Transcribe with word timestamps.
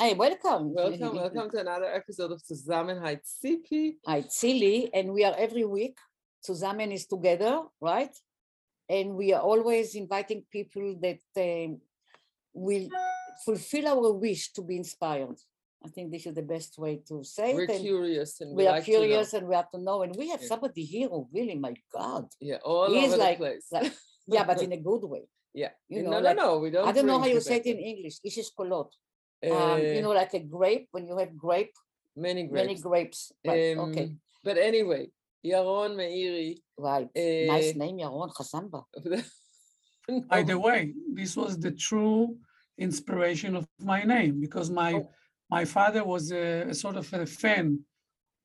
Hey, 0.00 0.14
welcome. 0.14 0.72
Welcome, 0.82 1.14
welcome 1.14 1.50
to 1.50 1.58
another 1.60 1.84
episode 2.00 2.32
of 2.32 2.40
Zusammenheit 2.42 3.20
Tzipi. 3.20 3.96
Hi, 4.06 4.22
Tzili, 4.22 4.88
and 4.94 5.12
we 5.12 5.24
are 5.24 5.34
every 5.36 5.64
week. 5.66 5.98
Zusammen 6.42 6.90
is 6.90 7.04
together, 7.06 7.60
right? 7.82 8.14
And 8.88 9.14
we 9.14 9.34
are 9.34 9.42
always 9.42 9.94
inviting 9.94 10.42
people 10.50 10.98
that 11.02 11.20
um, 11.36 11.80
will 12.54 12.88
fulfill 13.44 13.88
our 13.88 14.12
wish 14.14 14.52
to 14.54 14.62
be 14.62 14.78
inspired. 14.78 15.36
I 15.84 15.88
think 15.88 16.12
this 16.12 16.24
is 16.24 16.34
the 16.34 16.48
best 16.54 16.78
way 16.78 17.02
to 17.08 17.22
say 17.22 17.52
We're 17.52 17.64
it. 17.64 17.70
and 17.70 17.80
curious 17.80 18.40
and 18.40 18.56
we 18.56 18.66
are 18.66 18.76
like 18.76 18.84
curious 18.84 19.34
and 19.34 19.46
we 19.48 19.54
have 19.54 19.70
to 19.72 19.78
know. 19.78 20.00
And 20.02 20.16
we 20.16 20.30
have 20.30 20.40
Yeah. 20.40 20.48
somebody 20.48 20.84
here 20.84 21.08
who 21.08 21.28
really, 21.30 21.56
my 21.56 21.74
God. 21.92 22.24
Yeah, 22.40 22.60
all 22.64 22.88
He 22.90 23.04
is 23.04 23.12
over 23.12 23.22
like- 23.22 23.38
the 23.38 23.44
place. 23.44 23.66
like- 23.70 23.92
Yeah, 24.26 24.44
but 24.44 24.62
in 24.62 24.72
a 24.72 24.80
good 24.80 25.04
way. 25.04 25.24
yeah. 25.54 25.72
you 25.88 26.02
no, 26.02 26.10
know, 26.10 26.20
no, 26.20 26.24
like- 26.24 26.36
no, 26.36 26.58
we 26.58 26.70
don't. 26.70 26.88
I 26.88 26.92
don't 26.92 27.06
know 27.06 27.18
how 27.18 27.26
you 27.26 27.40
say 27.40 27.56
it 27.56 27.66
in 27.66 27.78
English. 27.78 28.20
This 28.24 28.38
is 28.38 28.50
kolot. 28.58 28.88
One. 29.42 29.52
Um, 29.52 29.80
you 29.82 29.98
Uh, 29.98 30.00
know, 30.02 30.10
like 30.12 30.34
a 30.34 30.40
grape, 30.40 30.88
when 30.92 31.06
you 31.06 31.16
have 31.18 31.36
grape, 31.36 31.74
many 32.16 32.42
grapes. 32.44 32.52
many 32.52 32.74
grapes. 32.74 32.82
grapes. 32.82 33.32
Right, 33.46 33.76
Um, 33.78 33.90
okay, 33.90 34.14
But 34.44 34.56
anyway, 34.58 35.10
Yaron 35.44 35.96
Meiri. 35.96 36.58
right. 36.78 37.08
nice 37.14 37.74
uh, 37.74 37.78
name, 37.78 37.98
Yaron 37.98 38.30
Hasamba. 38.32 38.84
By 40.28 40.42
the 40.42 40.58
way, 40.58 40.94
this 41.12 41.36
was 41.36 41.58
the 41.58 41.70
true 41.70 42.36
inspiration 42.78 43.54
of 43.56 43.66
my 43.78 44.02
name 44.02 44.40
because 44.40 44.70
my 44.70 44.94
Oh. 44.94 45.08
my 45.50 45.64
father 45.64 46.02
was 46.04 46.24
a, 46.32 46.44
a 46.72 46.74
sort 46.74 46.96
of 46.96 47.06
a 47.12 47.26
fan 47.26 47.66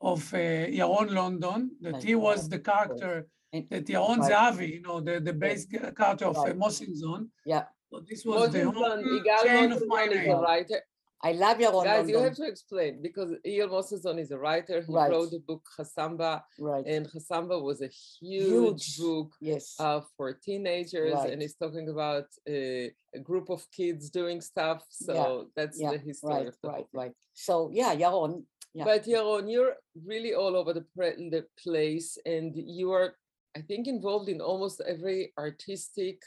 of 0.01 0.21
uh, 0.33 0.37
Yaron 0.79 1.09
London. 1.21 1.59
That 1.81 1.93
My 1.93 2.01
he 2.01 2.15
was 2.15 2.39
the 2.49 2.59
character 2.59 3.13
And- 3.53 3.67
that 3.71 3.85
Yaron 3.85 4.19
Right. 4.19 4.31
Zahavi, 4.31 4.67
you 4.77 4.81
know, 4.87 4.97
the 5.07 5.15
the 5.27 5.33
base 5.43 5.63
character 5.99 6.25
of 6.31 6.37
uh, 6.37 6.41
Right. 6.43 6.57
Mosinzon. 6.63 7.21
Yeah, 7.53 7.65
So 7.91 8.01
this 8.09 8.25
was 8.25 8.51
the 8.51 8.59
Igal 8.59 9.43
chain 9.43 9.71
of 9.71 9.83
my 9.87 10.03
is 10.03 10.11
a 10.11 10.15
name. 10.15 10.39
writer. 10.39 10.81
I 11.23 11.31
love 11.31 11.57
Yaron 11.57 11.85
Guys, 11.85 12.09
you 12.09 12.19
have 12.19 12.35
to 12.35 12.45
explain 12.45 13.01
because 13.01 13.31
Igal 13.45 13.69
Mosinzon 13.69 14.19
is 14.19 14.31
a 14.31 14.37
writer. 14.37 14.81
He 14.81 14.93
Right. 14.93 15.09
wrote 15.11 15.31
the 15.31 15.39
book 15.39 15.63
Hassamba, 15.77 16.43
Right. 16.59 16.85
and 16.85 17.07
Hassamba 17.11 17.61
was 17.69 17.81
a 17.81 17.87
huge, 17.87 18.85
Huge. 18.85 18.97
book 18.99 19.31
Yes. 19.39 19.75
uh, 19.79 20.01
for 20.17 20.33
teenagers, 20.33 21.13
Right. 21.13 21.31
and 21.31 21.41
he's 21.41 21.55
talking 21.55 21.87
about 21.89 22.27
uh, 22.47 22.87
a 23.19 23.21
group 23.23 23.49
of 23.49 23.61
kids 23.71 24.09
doing 24.09 24.41
stuff. 24.41 24.83
So 24.89 25.49
that's 25.55 25.79
yeah, 25.79 25.91
the 25.93 25.97
history 25.99 26.29
right, 26.33 26.47
of 26.47 26.57
the 26.61 26.67
right, 26.67 26.77
book. 26.79 26.89
right. 26.93 27.13
So 27.33 27.69
yeah, 27.71 27.95
Yaron. 27.95 28.45
Yeah. 28.73 28.83
But 28.83 29.05
Yaron, 29.05 29.49
you're 29.51 29.77
really 30.11 30.33
all 30.35 30.53
over 30.59 30.73
the, 30.73 30.85
pre- 30.95 31.29
the 31.29 31.47
place, 31.63 32.17
and 32.25 32.53
you 32.55 32.91
are, 32.91 33.15
I 33.57 33.61
think, 33.61 33.87
involved 33.87 34.27
in 34.27 34.41
almost 34.41 34.81
every 34.81 35.31
artistic, 35.39 36.21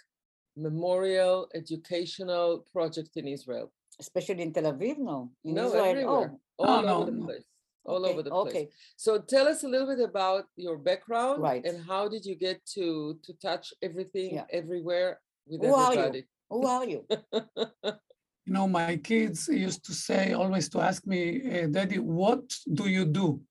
memorial, 0.59 1.49
educational 1.55 2.67
project 2.73 3.17
in 3.17 3.27
Israel. 3.29 3.73
Especially 4.01 4.43
in 4.43 4.53
Tel 4.53 4.65
Aviv, 4.73 4.99
no. 4.99 5.31
In 5.45 5.55
no, 5.55 5.67
Israel, 5.67 5.85
everywhere, 5.85 6.33
oh, 6.59 6.65
all 6.67 6.83
no, 6.83 6.97
over 7.03 7.11
the 7.11 7.23
place, 7.27 7.45
all 7.85 8.03
okay, 8.05 8.13
over 8.13 8.23
the 8.23 8.31
place. 8.31 8.47
Okay. 8.47 8.69
So 8.97 9.19
tell 9.19 9.47
us 9.49 9.65
a 9.65 9.69
little 9.69 9.89
bit 9.89 10.01
about 10.13 10.45
your 10.57 10.77
background 10.79 11.43
Right. 11.43 11.65
and 11.65 11.85
how 11.85 12.09
did 12.09 12.25
you 12.25 12.37
get 12.37 12.65
to 12.77 12.87
to 13.25 13.33
touch 13.49 13.67
everything 13.83 14.31
Yeah. 14.35 14.47
everywhere 14.61 15.11
with 15.49 15.61
Who 15.63 15.75
are 15.75 15.95
you? 15.95 16.01
everybody? 16.01 16.23
Who 16.51 16.67
are 16.67 16.87
you? 16.93 17.01
You 18.49 18.55
know, 18.55 18.67
my 18.67 18.97
kids 18.97 19.47
used 19.49 19.85
to 19.89 19.93
say 19.93 20.33
always 20.33 20.71
to 20.71 20.81
ask 20.81 21.07
me, 21.07 21.21
uh, 21.55 21.67
Daddy, 21.67 21.99
what 21.99 22.45
do 22.79 22.89
you 22.89 23.05
do? 23.05 23.43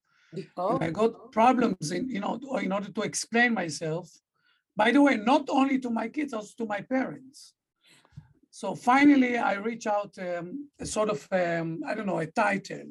Oh, 0.58 0.69
And 0.73 0.83
I 0.86 0.89
got 0.89 1.31
problems 1.31 1.92
in, 1.92 2.09
you 2.09 2.19
know, 2.19 2.39
in 2.66 2.71
order 2.71 2.92
to 2.92 3.02
explain 3.03 3.53
myself. 3.53 4.09
By 4.78 4.92
the 4.92 5.02
way, 5.02 5.17
not 5.17 5.45
only 5.50 5.80
to 5.80 5.89
my 5.89 6.08
kids, 6.08 6.33
also 6.33 6.53
to 6.59 6.66
my 6.67 6.81
parents. 6.81 7.53
So 8.52 8.75
finally, 8.75 9.36
I 9.38 9.53
reach 9.53 9.88
out 9.88 10.14
um, 10.20 10.70
a 10.80 10.86
sort 10.86 11.10
of, 11.10 11.27
um, 11.32 11.82
I 11.88 11.95
don't 11.95 12.05
know, 12.05 12.20
a 12.20 12.27
title. 12.27 12.86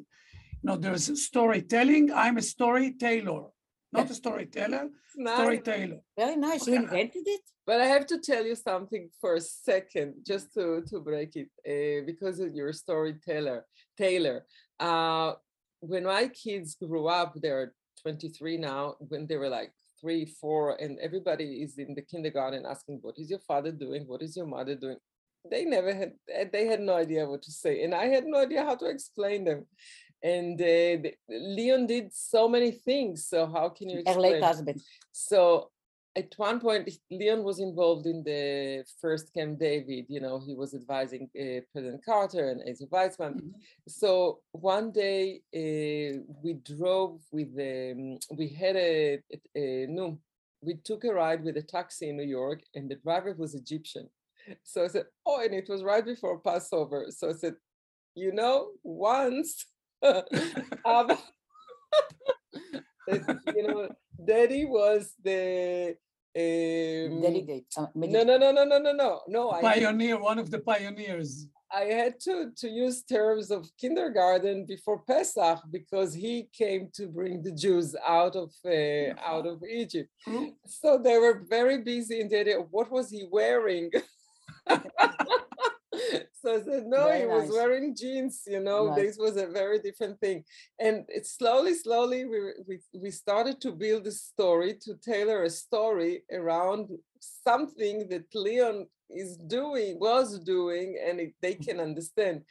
You 0.61 0.65
know, 0.67 0.75
there's 0.75 1.07
storytelling. 1.23 2.11
I'm 2.11 2.37
a 2.37 2.41
storytailor, 2.41 3.49
not 3.93 4.11
a 4.11 4.13
storyteller, 4.13 4.89
Nice. 5.15 5.37
storyteller. 5.37 5.99
very 6.17 6.35
nice. 6.35 6.67
You 6.67 6.75
invented 6.75 7.23
it? 7.25 7.41
But 7.65 7.79
I 7.81 7.85
have 7.85 8.05
to 8.07 8.17
tell 8.19 8.45
you 8.45 8.55
something 8.55 9.09
for 9.21 9.35
a 9.35 9.41
second, 9.41 10.15
just 10.25 10.53
to, 10.55 10.83
to 10.89 10.99
break 10.99 11.35
it, 11.35 11.49
uh, 11.65 12.05
because 12.05 12.39
of 12.39 12.53
your 12.53 12.71
storytailor, 12.73 13.61
Taylor. 13.97 14.45
Uh, 14.79 15.33
when 15.79 16.03
my 16.03 16.27
kids 16.27 16.75
grew 16.75 17.07
up, 17.07 17.33
they're 17.41 17.73
23 18.01 18.57
now, 18.57 18.95
when 18.99 19.25
they 19.27 19.37
were 19.37 19.49
like 19.49 19.71
three, 19.99 20.25
four, 20.25 20.81
and 20.81 20.99
everybody 20.99 21.63
is 21.63 21.77
in 21.77 21.93
the 21.95 22.01
kindergarten 22.01 22.65
asking, 22.65 22.99
what 23.01 23.15
is 23.17 23.29
your 23.29 23.39
father 23.39 23.71
doing? 23.71 24.03
What 24.07 24.21
is 24.21 24.35
your 24.35 24.45
mother 24.45 24.75
doing? 24.75 24.97
They 25.49 25.65
never 25.65 25.93
had, 25.93 26.13
eh, 26.29 26.45
they 26.51 26.65
had 26.65 26.81
no 26.81 26.95
idea 26.95 27.25
what 27.25 27.41
to 27.43 27.51
say. 27.51 27.83
And 27.83 27.93
I 27.95 28.05
had 28.05 28.25
no 28.25 28.39
idea 28.39 28.63
how 28.63 28.75
to 28.75 28.85
explain 28.85 29.45
them. 29.45 29.65
And 30.23 30.59
uh, 30.61 31.09
Leon 31.29 31.85
did 31.87 32.13
so 32.13 32.49
many 32.49 32.71
things. 32.71 33.27
So 33.27 33.45
how 33.45 33.69
can 33.69 33.89
you 33.89 33.99
explain? 33.99 34.41
So 35.11 35.69
at 36.17 36.33
one 36.37 36.59
point, 36.59 36.89
Leon 37.11 37.43
was 37.43 37.59
involved 37.59 38.07
in 38.07 38.23
the 38.23 38.83
first 38.99 39.31
Camp 39.33 39.59
David. 39.59 40.05
You 40.09 40.19
know, 40.19 40.39
he 40.39 40.55
was 40.55 40.73
advising 40.73 41.29
uh, 41.39 41.61
President 41.71 42.03
Carter 42.03 42.49
and 42.49 42.61
Ezer 42.67 42.87
Weizman. 42.87 43.35
Mhm. 43.35 43.53
So 43.87 44.39
one 44.51 44.91
day 44.91 45.41
uh, 45.61 46.23
we 46.43 46.53
drove 46.75 47.21
with, 47.31 47.53
um, 47.71 48.17
we 48.35 48.47
had 48.47 48.75
a, 48.75 49.19
a, 49.55 49.85
no, 49.87 50.17
we 50.61 50.73
took 50.75 51.03
a 51.03 51.13
ride 51.13 51.43
with 51.43 51.57
a 51.57 51.61
taxi 51.61 52.09
in 52.09 52.17
New 52.17 52.31
York, 52.39 52.61
and 52.73 52.89
the 52.89 52.95
driver 52.95 53.33
was 53.37 53.53
Egyptian. 53.53 54.09
So 54.63 54.83
I 54.85 54.87
said, 54.87 55.05
oh, 55.25 55.39
and 55.43 55.53
it 55.53 55.69
was 55.69 55.83
right 55.83 56.05
before 56.05 56.39
Passover. 56.39 57.07
So 57.09 57.29
I 57.29 57.33
said, 57.33 57.55
you 58.15 58.31
know, 58.33 58.69
once, 58.83 59.65
that, 60.01 60.25
you 63.55 63.67
know, 63.67 63.89
Daddy 64.25 64.65
was 64.65 65.13
the 65.23 65.95
um, 66.37 67.21
Delegate. 67.21 67.73
uh, 67.77 67.87
no, 67.95 68.07
medicate. 68.07 68.27
no, 68.27 68.37
no, 68.37 68.51
no, 68.51 68.63
no, 68.63 68.77
no, 68.79 68.91
no, 68.91 69.21
no. 69.27 69.51
I, 69.51 69.61
Pioneer, 69.61 70.19
one 70.19 70.39
of 70.39 70.51
the 70.51 70.59
pioneers. 70.59 71.47
I 71.71 71.81
had 71.81 72.19
to 72.21 72.51
to 72.55 72.69
use 72.69 73.03
terms 73.03 73.51
of 73.51 73.69
kindergarten 73.77 74.65
before 74.65 74.99
Pesach 74.99 75.59
because 75.69 76.13
he 76.13 76.47
came 76.53 76.89
to 76.93 77.07
bring 77.07 77.41
the 77.41 77.51
Jews 77.51 77.95
out 78.07 78.35
of 78.35 78.53
uh, 78.65 79.13
out 79.33 79.45
of 79.45 79.61
Egypt. 79.69 80.09
True. 80.23 80.53
So 80.65 80.97
they 80.97 81.17
were 81.17 81.43
very 81.49 81.79
busy 81.83 82.21
in 82.21 82.29
the 82.29 82.39
idea 82.39 82.59
of 82.59 82.67
what 82.71 82.89
was 82.89 83.09
he 83.09 83.27
wearing. 83.29 83.91
so 86.41 86.55
I 86.55 86.61
said, 86.61 86.85
no, 86.85 87.05
Very 87.05 87.19
he 87.19 87.25
was 87.25 87.43
nice. 87.43 87.51
wearing 87.51 87.95
jeans, 87.95 88.43
you 88.47 88.59
know, 88.59 88.87
Right. 88.87 88.95
this 88.95 89.17
was 89.17 89.37
a 89.37 89.47
very 89.47 89.79
different 89.79 90.19
thing. 90.19 90.43
And 90.79 91.05
it 91.07 91.25
slowly, 91.25 91.73
slowly 91.73 92.25
we, 92.25 92.39
we, 92.67 92.79
we 92.93 93.11
started 93.11 93.59
to 93.61 93.71
build 93.71 94.07
a 94.07 94.11
story, 94.11 94.75
to 94.81 94.95
tailor 94.95 95.43
a 95.43 95.49
story 95.49 96.23
around 96.31 96.89
something 97.19 98.07
that 98.09 98.25
Leon 98.33 98.87
is 99.09 99.37
doing, 99.37 99.99
was 99.99 100.39
doing, 100.39 100.99
and 101.05 101.19
it, 101.19 101.33
they 101.41 101.55
can 101.55 101.77
mm-hmm. 101.77 101.87
understand. 101.87 102.43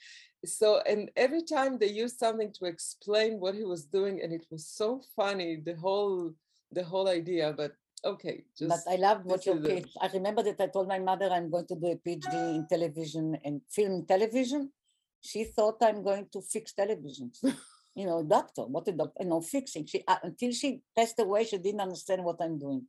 So, 0.44 0.80
and 0.86 1.10
every 1.16 1.42
time 1.42 1.78
they 1.78 1.88
used 1.88 2.18
something 2.18 2.52
to 2.58 2.66
explain 2.66 3.40
what 3.40 3.54
he 3.54 3.64
was 3.64 3.84
doing, 3.84 4.20
and 4.22 4.32
it 4.32 4.46
was 4.50 4.66
so 4.66 5.02
funny, 5.14 5.56
the 5.56 5.74
whole, 5.74 6.32
the 6.72 6.84
whole 6.84 7.08
idea, 7.08 7.54
but 7.56 7.72
okay, 8.06 8.44
But 8.60 8.80
I 8.88 8.96
loved 8.96 9.24
what 9.24 9.44
your 9.46 9.58
is. 9.66 9.84
I 10.00 10.08
remember 10.08 10.42
that 10.42 10.60
I 10.60 10.68
told 10.68 10.88
my 10.88 10.98
mother 10.98 11.28
I'm 11.30 11.50
going 11.50 11.66
to 11.66 11.76
do 11.76 11.88
a 11.88 11.96
PhD 11.96 12.34
in 12.56 12.66
television 12.68 13.36
and 13.44 13.60
film 13.70 14.06
television. 14.06 14.72
She 15.20 15.44
thought 15.44 15.78
I'm 15.82 16.02
going 16.02 16.26
to 16.32 16.40
fix 16.40 16.72
televisions. 16.72 17.36
you 17.94 18.06
know, 18.06 18.22
doctor, 18.22 18.62
what 18.62 18.86
a 18.88 18.92
doctor, 18.92 19.22
you 19.22 19.28
know, 19.28 19.40
fixing. 19.40 19.86
She 19.86 20.04
uh, 20.06 20.16
until 20.22 20.52
she 20.52 20.80
passed 20.96 21.18
away, 21.18 21.44
she 21.44 21.58
didn't 21.58 21.80
understand 21.80 22.22
what 22.24 22.36
I'm 22.40 22.58
doing. 22.58 22.86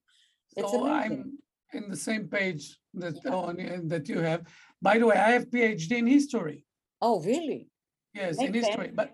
It's 0.56 0.72
So 0.72 0.86
amazing. 0.86 1.40
I'm 1.74 1.84
in 1.84 1.90
the 1.90 1.98
same 1.98 2.28
page 2.28 2.78
that, 2.94 3.18
on, 3.26 3.60
uh, 3.60 3.80
that 3.86 4.08
you 4.08 4.20
have. 4.20 4.42
By 4.82 5.00
the 5.00 5.06
way, 5.08 5.16
I 5.16 5.32
have 5.32 5.50
PhD 5.50 5.92
in 5.98 6.08
history. 6.08 6.66
Oh, 7.02 7.22
really? 7.22 7.70
Yes, 8.14 8.42
in 8.42 8.54
history, 8.54 8.88
sense. 8.88 8.96
but 8.96 9.12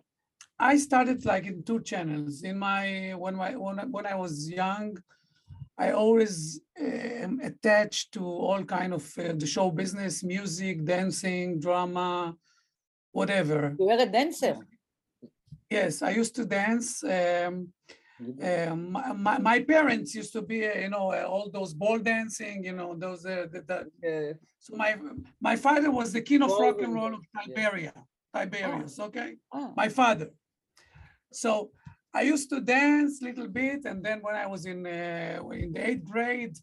I 0.59 0.77
started 0.77 1.25
like 1.25 1.45
in 1.45 1.63
two 1.63 1.81
channels. 1.81 2.44
In 2.44 2.57
my 2.57 3.13
when 3.17 3.35
my 3.35 3.56
when 3.56 3.77
when 3.91 4.06
I 4.06 4.15
was 4.15 4.49
young, 4.49 4.97
I 5.77 5.91
always 5.91 6.59
am 6.77 7.39
attached 7.41 8.13
to 8.13 8.23
all 8.23 8.63
kind 8.63 8.93
of 8.93 9.03
uh, 9.17 9.33
the 9.33 9.47
show 9.47 9.71
business, 9.71 10.23
music, 10.23 10.85
dancing, 10.85 11.59
drama, 11.59 12.35
whatever. 13.11 13.75
You 13.79 13.85
were 13.85 13.93
a 13.93 14.05
dancer. 14.05 14.57
Yes, 15.69 16.01
I 16.03 16.11
used 16.11 16.35
to 16.35 16.45
dance. 16.45 17.03
Um, 17.03 17.69
um, 18.41 18.91
my, 18.91 19.39
my, 19.39 19.59
parents 19.59 20.13
used 20.13 20.31
to 20.33 20.41
be, 20.43 20.65
uh, 20.67 20.77
you 20.77 20.89
know, 20.89 21.11
uh, 21.11 21.25
all 21.27 21.49
those 21.49 21.73
ball 21.73 21.97
dancing, 21.97 22.63
you 22.63 22.73
know, 22.73 22.95
those. 22.95 23.25
Uh, 23.25 23.47
the, 23.51 23.61
the, 23.61 23.77
uh, 24.09 24.33
so 24.59 24.75
my 24.75 24.95
my 25.41 25.55
father 25.55 25.89
was 25.89 26.13
the 26.13 26.21
king 26.21 26.43
of 26.43 26.51
rock 26.51 26.81
and 26.81 26.93
roll 26.93 27.15
of 27.15 27.21
dance, 27.33 27.47
yeah. 27.47 27.55
Tiberia, 27.55 27.93
Tiberius. 28.33 28.99
Okay. 28.99 29.35
Ah, 29.51 29.71
my 29.75 29.89
father. 29.89 30.29
So 31.31 31.71
I 32.13 32.21
used 32.21 32.50
to 32.51 32.62
dance 32.62 33.21
a 33.21 33.25
little 33.25 33.48
bit, 33.48 33.86
and 33.86 34.04
then 34.04 34.19
when 34.21 34.36
I 34.36 34.45
was 34.45 34.65
in 34.65 34.86
uh, 34.86 35.42
in 35.51 35.74
the 35.74 35.89
eighth 35.89 36.06
grade, 36.06 36.57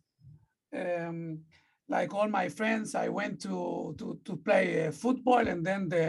um, 0.76 1.40
like 1.88 2.14
all 2.14 2.28
my 2.28 2.48
friends, 2.48 2.94
I 2.94 3.08
went 3.08 3.40
to 3.42 3.94
to 3.98 4.20
to 4.24 4.36
play 4.36 4.86
uh, 4.86 4.92
football, 4.92 5.48
and 5.48 5.66
then 5.66 5.88
the, 5.88 6.06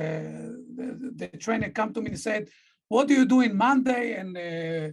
the 0.75 1.11
the 1.15 1.37
trainer 1.37 1.69
come 1.69 1.91
to 1.93 2.01
me 2.01 2.11
and 2.11 2.19
said, 2.19 2.49
"What 2.87 3.07
do 3.07 3.15
you 3.15 3.25
do 3.25 3.41
in 3.41 3.57
Monday 3.57 4.13
and 4.13 4.37
uh, 4.37 4.89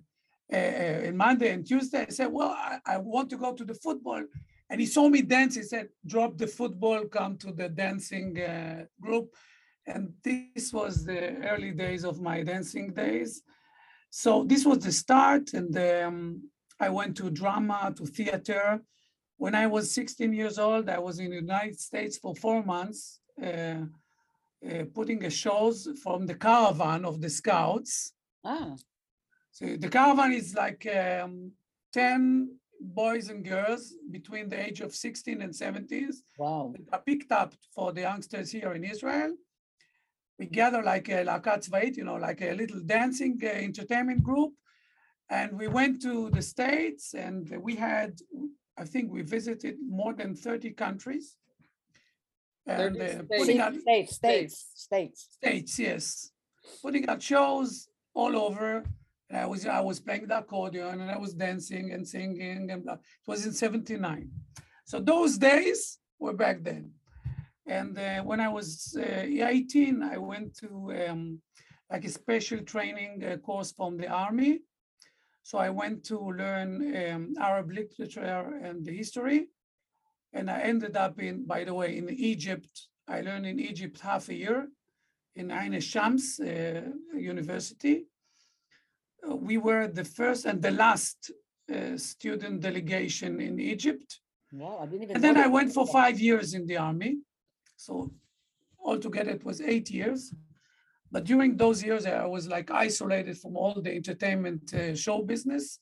uh, 0.57 1.09
in 1.09 1.17
Monday 1.17 1.51
and 1.53 1.67
Tuesday?" 1.67 2.07
I 2.09 2.13
said, 2.13 2.33
"Well, 2.33 2.51
I, 2.51 2.79
I 2.87 2.97
want 2.97 3.29
to 3.31 3.37
go 3.37 3.53
to 3.53 3.65
the 3.65 3.75
football." 3.75 4.25
And 4.71 4.81
he 4.81 4.87
saw 4.87 5.09
me 5.09 5.21
dance. 5.23 5.57
He 5.57 5.63
said, 5.63 5.89
"Drop 6.07 6.39
the 6.39 6.47
football, 6.47 7.05
come 7.05 7.37
to 7.39 7.53
the 7.53 7.69
dancing 7.69 8.41
uh, 8.41 8.85
group." 8.99 9.35
And 9.87 10.13
this 10.23 10.73
was 10.73 11.05
the 11.05 11.37
early 11.51 11.73
days 11.73 12.05
of 12.05 12.21
my 12.21 12.43
dancing 12.43 12.93
days. 12.93 13.43
So 14.11 14.45
this 14.45 14.65
was 14.65 14.79
the 14.79 14.93
start, 14.93 15.53
and 15.53 15.77
um, 15.77 16.43
I 16.81 16.89
went 16.89 17.17
to 17.19 17.31
drama, 17.31 17.93
to 17.97 18.07
theater. 18.07 18.81
When 19.37 19.55
I 19.55 19.67
was 19.67 19.93
16 19.93 20.33
years 20.33 20.59
old, 20.59 20.89
I 20.89 20.99
was 20.99 21.19
in 21.19 21.31
the 21.31 21.37
United 21.37 21.79
States 21.79 22.19
for 22.19 22.35
four 22.35 22.65
months, 22.65 23.21
uh, 23.43 23.83
uh, 24.69 24.85
putting 24.95 25.25
a 25.25 25.31
shows 25.31 25.89
from 26.03 26.27
the 26.27 26.35
caravan 26.35 27.05
of 27.05 27.21
the 27.21 27.31
scouts. 27.31 28.13
Ah, 28.45 28.75
So 29.53 29.77
the 29.77 29.89
caravan 29.89 30.33
is 30.33 30.55
like 30.55 30.87
um, 30.87 31.53
10 31.93 32.59
boys 32.81 33.29
and 33.29 33.45
girls 33.45 33.95
between 34.11 34.49
the 34.49 34.61
age 34.67 34.81
of 34.81 34.95
16 34.95 35.43
and 35.43 35.53
70s 35.53 36.17
wow. 36.39 36.73
are 36.93 37.03
picked 37.03 37.33
up 37.33 37.55
for 37.75 37.93
the 37.93 38.03
youngsters 38.03 38.51
here 38.51 38.73
in 38.73 38.85
Israel. 38.85 39.35
We 40.39 40.47
gather 40.47 40.83
like 40.83 41.09
a 41.09 41.25
Lakat 41.25 41.69
Tzvait, 41.69 41.97
you 41.97 42.05
know, 42.05 42.15
like 42.15 42.41
a 42.43 42.55
little 42.55 42.81
dancing 42.81 43.41
uh, 43.43 43.49
entertainment 43.49 44.23
group. 44.23 44.53
And 45.29 45.59
we 45.59 45.69
went 45.69 46.01
to 46.03 46.31
the 46.31 46.43
States 46.43 47.15
and 47.15 47.51
we 47.61 47.75
had, 47.75 48.19
I 48.79 48.85
think 48.85 49.13
we 49.13 49.23
visited 49.23 49.77
more 49.87 50.15
than 50.15 50.35
30 50.35 50.71
countries. 50.71 51.37
And 52.67 52.97
30 52.97 53.01
uh, 53.01 53.09
states. 53.09 53.61
out 53.61 53.75
States, 53.75 54.15
states, 54.15 54.67
states. 54.75 55.29
states, 55.33 55.79
yes, 55.79 56.31
putting 56.83 57.09
out 57.09 57.23
shows 57.23 57.89
all 58.15 58.37
over. 58.37 58.85
And 59.31 59.39
I 59.39 59.47
was 59.47 59.67
I 59.67 59.81
was 59.81 60.01
playing 60.01 60.27
the 60.27 60.39
accordion 60.39 61.01
and 61.01 61.11
I 61.11 61.19
was 61.19 61.35
dancing 61.35 61.93
and 61.93 62.07
singing 62.07 62.71
and 62.71 62.83
blah. 62.83 62.95
it 62.95 63.27
was 63.27 63.45
in 63.45 63.53
'79. 63.53 64.31
So 64.85 65.01
those 65.01 65.37
days 65.37 65.99
were 66.19 66.33
back 66.33 66.63
then. 66.63 66.93
And 67.69 67.99
uh, 67.99 68.23
when 68.23 68.41
I 68.41 68.49
was 68.49 68.97
uh, 68.99 69.03
18, 69.03 70.03
I 70.03 70.17
went 70.17 70.57
to 70.59 70.69
um, 71.09 71.41
like 71.91 72.05
a 72.05 72.09
special 72.09 72.61
training 72.61 73.23
uh, 73.23 73.37
course 73.37 73.73
from 73.73 73.99
the 73.99 74.09
army. 74.09 74.61
So 75.43 75.59
I 75.59 75.69
went 75.71 76.05
to 76.05 76.19
learn 76.19 76.71
um, 76.97 77.35
Arab 77.39 77.71
literature 77.71 78.59
and 78.63 78.85
the 78.85 78.97
history. 78.97 79.49
And 80.33 80.51
I 80.51 80.61
ended 80.61 80.97
up 80.97 81.21
in, 81.21 81.47
by 81.47 81.65
the 81.65 81.75
way, 81.75 81.97
in 81.97 82.09
Egypt. 82.11 82.89
I 83.07 83.21
learned 83.21 83.47
in 83.47 83.61
Egypt 83.61 84.01
half 84.01 84.29
a 84.29 84.35
year 84.35 84.69
in 85.37 85.51
Ain 85.51 85.79
Shams 85.81 86.41
uh, 86.41 86.83
University. 87.15 88.07
We 89.27 89.59
were 89.59 89.89
the 89.89 90.05
first 90.05 90.47
and 90.47 90.61
the 90.63 90.71
last 90.71 91.31
uh, 91.73 91.97
student 91.97 92.61
delegation 92.61 93.41
in 93.41 93.59
Egypt. 93.61 94.21
Wow, 94.53 94.79
I 94.81 94.87
didn't 94.87 95.03
even. 95.05 95.17
And 95.17 95.25
then 95.25 95.37
I 95.37 95.47
went 95.47 95.73
for 95.73 95.87
five 95.87 96.19
years 96.19 96.55
in 96.55 96.67
the 96.67 96.79
army. 96.79 97.19
So 97.79 98.13
altogether 98.85 99.31
it 99.31 99.45
was 99.45 99.61
eight 99.61 99.89
years. 99.91 100.35
But 101.11 101.25
during 101.25 101.57
those 101.57 101.83
years, 101.83 102.05
I 102.05 102.27
was 102.27 102.47
like 102.49 102.71
isolated 102.71 103.39
from 103.39 103.57
all 103.57 103.81
the 103.81 103.95
entertainment 103.95 104.75
uh, 104.75 104.95
show 104.95 105.23
business. 105.23 105.79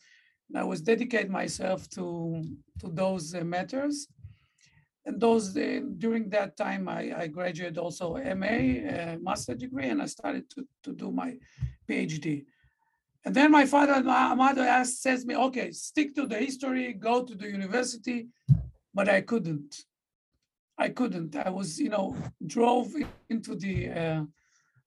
And 0.49 0.59
I 0.59 0.65
was 0.65 0.81
dedicate 0.81 1.29
myself 1.29 1.89
to, 1.91 2.45
to 2.81 2.89
those 2.89 3.35
uh, 3.35 3.41
matters. 3.41 4.07
And 5.05 5.21
those 5.21 5.57
uh, 5.57 5.81
during 5.99 6.29
that 6.31 6.57
time, 6.57 6.89
I, 6.89 7.13
I 7.23 7.27
graduated 7.27 7.79
also 7.79 8.15
MA, 8.43 8.57
uh, 8.95 9.17
master 9.21 9.55
degree, 9.55 9.89
and 9.89 10.03
I 10.03 10.07
started 10.07 10.49
to, 10.51 10.67
to 10.85 10.93
do 10.93 11.11
my 11.11 11.37
PhD. 11.89 12.45
And 13.25 13.35
then 13.35 13.51
my 13.51 13.67
father 13.67 13.95
and 13.95 14.07
my 14.07 14.35
mother 14.35 14.63
asked, 14.63 15.03
says 15.03 15.27
me, 15.27 15.35
okay, 15.37 15.73
stick 15.73 16.15
to 16.15 16.27
the 16.27 16.39
history, 16.39 16.93
go 16.93 17.25
to 17.25 17.35
the 17.35 17.49
university, 17.49 18.29
but 18.95 19.09
I 19.09 19.21
couldn't. 19.23 19.85
I 20.78 20.88
couldn't. 20.90 21.37
I 21.37 21.50
was, 21.50 21.78
you 21.78 21.88
know, 21.88 22.17
drove 22.46 22.94
into 23.31 23.55
the, 23.55 23.88
uh, 23.90 24.23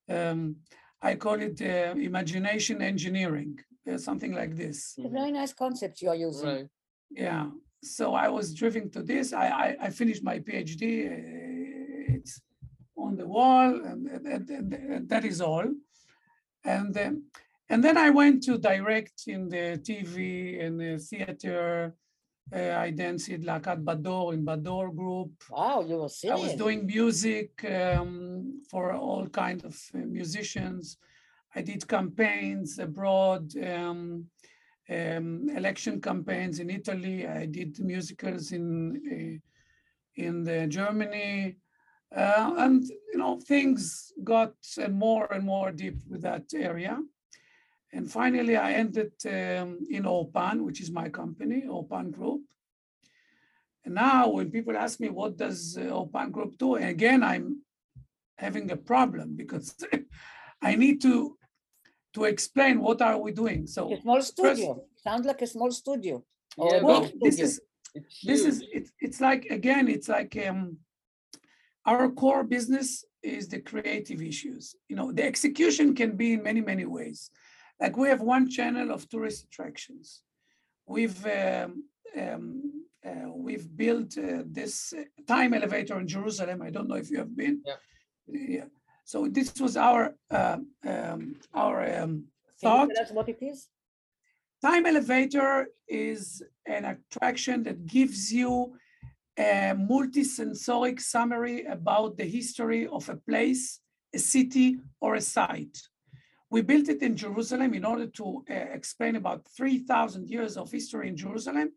um, 0.09 0.57
I 1.01 1.15
call 1.15 1.39
it 1.41 1.61
uh, 1.61 1.95
imagination 1.99 2.81
engineering, 2.81 3.59
uh, 3.91 3.97
something 3.97 4.33
like 4.33 4.55
this. 4.55 4.93
It's 4.97 5.05
a 5.05 5.09
very 5.09 5.31
nice 5.31 5.53
concept 5.53 6.01
you 6.01 6.09
are 6.09 6.15
using. 6.15 6.47
Right. 6.47 6.67
Yeah. 7.09 7.47
So 7.81 8.13
I 8.13 8.27
was 8.29 8.53
driven 8.53 8.89
to 8.91 9.01
this. 9.01 9.33
I 9.33 9.47
I, 9.47 9.77
I 9.85 9.89
finished 9.89 10.23
my 10.23 10.39
PhD. 10.39 10.83
uh, 11.07 12.15
It's 12.15 12.41
on 12.97 13.15
the 13.15 13.25
wall, 13.35 13.69
and, 13.89 14.07
and, 14.07 14.25
and, 14.27 14.49
and- 14.49 14.73
and 14.73 15.09
that 15.09 15.23
is 15.25 15.39
all. 15.41 15.67
And 16.63 16.93
then 16.93 17.23
and 17.71 17.83
then 17.83 17.97
I 17.97 18.09
went 18.09 18.43
to 18.43 18.57
direct 18.57 19.17
in 19.27 19.47
the 19.49 19.65
TV 19.87 20.17
and 20.63 20.79
the 20.79 20.97
theater. 21.09 21.95
Uh, 22.51 22.75
I 22.77 22.89
danced 22.89 23.29
in 23.29 23.43
Lakat 23.43 23.83
Bador 23.83 24.33
in 24.33 24.43
Bador 24.43 24.95
group. 24.95 25.31
Wow, 25.51 25.81
you 25.81 25.97
were 25.97 26.09
I 26.31 26.35
was 26.35 26.55
doing 26.55 26.85
music 26.85 27.63
um, 27.65 28.63
for 28.69 28.93
all 28.93 29.27
kinds 29.27 29.63
of 29.63 29.75
uh, 29.93 30.05
musicians. 30.05 30.97
I 31.55 31.61
did 31.61 31.87
campaigns 31.87 32.79
abroad, 32.79 33.53
um, 33.57 34.25
um, 34.89 35.49
election 35.55 36.01
campaigns 36.01 36.59
in 36.59 36.69
Italy. 36.71 37.27
I 37.27 37.45
did 37.45 37.79
musicals 37.79 38.51
in 38.51 38.69
uh, 39.11 39.37
in 40.15 40.43
the 40.43 40.65
Germany, 40.67 41.57
uh, 42.15 42.53
and 42.57 42.83
you 43.13 43.19
know 43.19 43.39
things 43.39 44.11
got 44.23 44.53
more 44.89 45.31
and 45.31 45.45
more 45.45 45.71
deep 45.71 45.99
with 46.09 46.21
that 46.23 46.45
area. 46.55 46.99
And 47.91 48.11
finally, 48.11 48.55
I 48.55 48.73
ended 48.73 49.13
um, 49.25 49.79
in 49.89 50.03
Opan, 50.03 50.61
which 50.61 50.79
is 50.81 50.91
my 50.91 51.09
company, 51.09 51.63
Opan 51.67 52.11
Group. 52.11 52.41
And 53.83 53.95
now, 53.95 54.29
when 54.29 54.51
people 54.51 54.77
ask 54.77 54.99
me 54.99 55.09
what 55.09 55.37
does 55.37 55.77
uh, 55.77 55.83
Opan 55.85 56.31
Group 56.31 56.57
do, 56.57 56.75
again, 56.75 57.23
I'm 57.23 57.61
having 58.37 58.69
a 58.71 58.77
problem 58.77 59.35
because 59.35 59.75
I 60.61 60.75
need 60.75 61.01
to 61.01 61.35
to 62.13 62.23
explain 62.25 62.81
what 62.81 63.01
are 63.01 63.17
we 63.19 63.31
doing. 63.31 63.67
So 63.67 63.93
A 63.93 64.01
small 64.01 64.21
studio. 64.21 64.83
Sounds 64.95 65.25
like 65.25 65.41
a 65.41 65.47
small 65.47 65.71
studio. 65.71 66.23
Or 66.57 66.73
Yeah, 66.73 66.81
well, 66.81 67.01
big 67.01 67.13
this 67.21 67.35
studio. 67.35 67.45
is 67.45 67.61
It's 67.95 68.25
this 68.25 68.45
is 68.45 68.59
huge. 68.61 68.69
it's 68.73 68.91
it's 68.99 69.21
like 69.21 69.45
again 69.49 69.87
it's 69.87 70.09
like 70.09 70.37
um 70.47 70.77
our 71.85 72.09
core 72.11 72.43
business 72.43 73.03
is 73.23 73.47
the 73.47 73.59
creative 73.59 74.21
issues 74.21 74.75
you 74.89 74.95
know 74.95 75.11
the 75.11 75.23
execution 75.23 75.95
can 75.95 76.15
be 76.15 76.33
in 76.33 76.43
many 76.43 76.61
many 76.61 76.85
ways 76.85 77.31
like 77.81 77.95
we 77.97 78.07
have 78.09 78.21
one 78.21 78.49
channel 78.49 78.91
of 78.91 79.07
tourist 79.09 79.45
attractions 79.45 80.21
we've 80.85 81.25
um, 81.25 81.83
um, 82.17 82.85
uh, 83.05 83.29
we've 83.33 83.67
built 83.77 84.17
uh, 84.17 84.43
this 84.45 84.93
uh, 84.93 85.03
time 85.27 85.53
elevator 85.53 85.99
in 85.99 86.07
jerusalem 86.07 86.61
i 86.61 86.69
don't 86.69 86.87
know 86.89 86.95
if 87.03 87.09
you 87.11 87.17
have 87.17 87.35
been 87.35 87.61
Yeah. 87.65 87.75
yeah 88.27 88.65
so 89.11 89.27
this 89.27 89.59
was 89.59 89.75
our 89.75 90.13
um, 90.29 90.67
um, 90.85 91.35
our 91.53 91.77
um, 91.81 91.89
Can 91.89 92.09
you 92.11 92.59
thought 92.61 92.89
tell 92.93 93.03
us 93.05 93.11
what 93.11 93.27
it 93.27 93.41
is? 93.41 93.67
Time 94.61 94.85
elevator 94.85 95.67
is 95.87 96.43
an 96.67 96.85
attraction 96.85 97.63
that 97.63 97.87
gives 97.87 98.31
you 98.31 98.75
a 99.35 99.73
multisensoric 99.91 100.99
summary 100.99 101.63
about 101.65 102.17
the 102.17 102.25
history 102.25 102.85
of 102.85 103.09
a 103.09 103.15
place, 103.15 103.79
a 104.13 104.19
city, 104.19 104.77
or 105.01 105.15
a 105.15 105.21
site. 105.21 105.77
We 106.51 106.61
built 106.61 106.89
it 106.89 107.01
in 107.03 107.15
Jerusalem 107.15 107.73
in 107.73 107.85
order 107.85 108.07
to 108.07 108.43
uh, 108.49 108.53
explain 108.53 109.15
about 109.15 109.47
3,000 109.55 110.27
years 110.27 110.57
of 110.57 110.71
history 110.71 111.07
in 111.07 111.15
Jerusalem. 111.15 111.71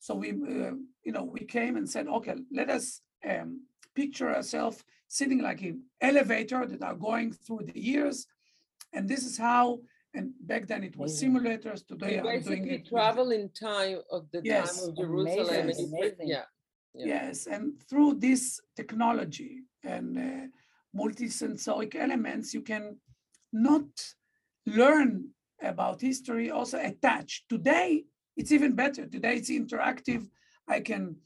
So 0.00 0.14
we, 0.16 0.30
uh, 0.30 0.72
you 1.04 1.12
know, 1.12 1.22
we 1.24 1.40
came 1.44 1.76
and 1.76 1.88
said, 1.88 2.08
okay, 2.08 2.34
let 2.52 2.68
us 2.70 3.00
um, 3.28 3.60
picture 3.94 4.34
ourselves 4.34 4.82
sitting 5.08 5.40
like 5.42 5.62
in 5.62 5.82
elevator 6.00 6.66
that 6.66 6.82
are 6.82 6.94
going 6.96 7.32
through 7.32 7.60
the 7.72 7.78
years. 7.78 8.26
And 8.92 9.08
this 9.08 9.24
is 9.24 9.38
how, 9.38 9.80
and 10.12 10.32
back 10.40 10.66
then 10.66 10.82
it 10.82 10.96
was 10.96 11.22
simulators, 11.22 11.86
today 11.86 12.16
You 12.16 12.28
I'm 12.28 12.42
doing 12.42 12.66
it. 12.66 12.88
travel 12.88 13.30
in 13.30 13.50
time 13.50 13.98
of 14.10 14.28
the 14.32 14.40
Yes. 14.42 14.80
time 14.80 14.88
of 14.90 14.96
Jerusalem. 14.96 15.60
Amazing, 15.64 15.94
amazing. 15.94 16.28
Yeah. 16.28 16.44
Yeah. 16.94 17.06
Yes, 17.06 17.46
and 17.46 17.74
through 17.90 18.14
this 18.14 18.58
technology 18.74 19.60
and 19.84 20.16
uh, 20.16 20.46
multisensoric 20.98 21.94
elements, 21.94 22.54
you 22.54 22.62
can 22.62 22.96
not 23.52 23.84
learn 24.66 25.30
about 25.62 26.00
history, 26.00 26.50
also 26.50 26.78
attach. 26.78 27.44
Today, 27.48 28.04
it's 28.36 28.52
even 28.52 28.74
better. 28.74 29.06
Today, 29.06 29.36
it's 29.36 29.50
interactive. 29.50 30.28
I 30.68 30.80
can 30.80 31.16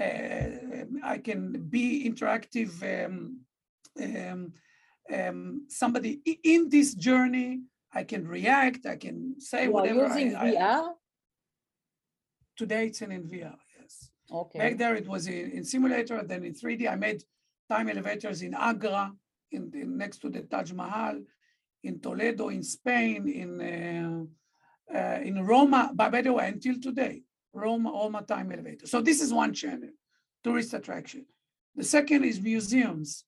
uh, 0.00 0.84
I 1.02 1.18
can 1.18 1.66
be 1.70 2.08
interactive. 2.08 2.72
Um, 3.06 3.40
um, 4.02 4.52
um, 5.12 5.66
somebody 5.68 6.20
in 6.44 6.68
this 6.68 6.94
journey, 6.94 7.62
I 7.92 8.04
can 8.04 8.26
react. 8.28 8.86
I 8.86 8.96
can 8.96 9.36
say 9.40 9.64
You 9.64 9.72
whatever. 9.72 10.04
I- 10.06 10.08
using 10.18 10.36
I- 10.36 10.52
VR? 10.54 10.90
Today, 12.56 12.86
it's 12.86 13.02
in 13.02 13.10
NVR. 13.10 13.56
Yes. 13.80 14.10
Okay. 14.32 14.58
Back 14.58 14.78
there, 14.78 14.94
it 14.94 15.06
was 15.06 15.26
in, 15.26 15.50
in 15.52 15.64
simulator, 15.64 16.22
then 16.22 16.42
in 16.44 16.54
3D. 16.54 16.90
I 16.90 16.96
made 16.96 17.22
time 17.70 17.88
elevators 17.88 18.40
in 18.42 18.54
Agra, 18.54 19.12
in, 19.52 19.70
in 19.74 19.98
next 19.98 20.18
to 20.22 20.30
the 20.30 20.40
Taj 20.42 20.72
Mahal, 20.72 21.20
in 21.86 22.00
Toledo, 22.00 22.48
in 22.48 22.62
Spain, 22.62 23.28
in 23.28 23.60
uh, 23.60 24.96
uh, 24.96 25.20
in 25.22 25.44
Roma. 25.44 25.90
By, 25.94 26.08
by 26.10 26.22
the 26.22 26.32
way, 26.32 26.48
until 26.48 26.80
today, 26.80 27.22
Roma, 27.52 27.90
Roma 27.90 28.22
time 28.22 28.52
elevator. 28.52 28.86
So 28.86 29.00
this 29.00 29.20
is 29.20 29.32
one 29.32 29.52
channel, 29.52 29.90
tourist 30.44 30.74
attraction. 30.74 31.26
The 31.74 31.84
second 31.84 32.24
is 32.24 32.40
museums. 32.40 33.24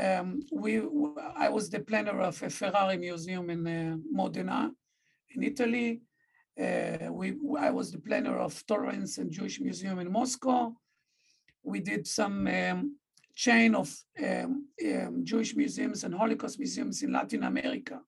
Um, 0.00 0.42
we, 0.52 0.82
I 1.36 1.48
was 1.50 1.68
the 1.68 1.80
planner 1.80 2.18
of 2.20 2.42
a 2.42 2.50
Ferrari 2.50 2.96
museum 2.96 3.50
in 3.50 3.66
uh, 3.66 3.96
Modena, 4.10 4.70
in 5.34 5.42
Italy. 5.42 6.00
Uh, 6.58 7.10
we, 7.10 7.34
I 7.58 7.70
was 7.70 7.92
the 7.92 7.98
planner 7.98 8.36
of 8.38 8.64
Tolerance 8.66 9.18
and 9.18 9.30
Jewish 9.30 9.60
Museum 9.60 9.98
in 9.98 10.10
Moscow. 10.10 10.74
We 11.62 11.80
did 11.80 12.06
some 12.06 12.46
um, 12.46 12.96
chain 13.34 13.74
of 13.74 13.94
um, 14.22 14.68
um, 14.84 15.24
Jewish 15.24 15.56
museums 15.56 16.04
and 16.04 16.14
Holocaust 16.14 16.58
museums 16.58 17.02
in 17.02 17.12
Latin 17.12 17.42
America 17.44 18.00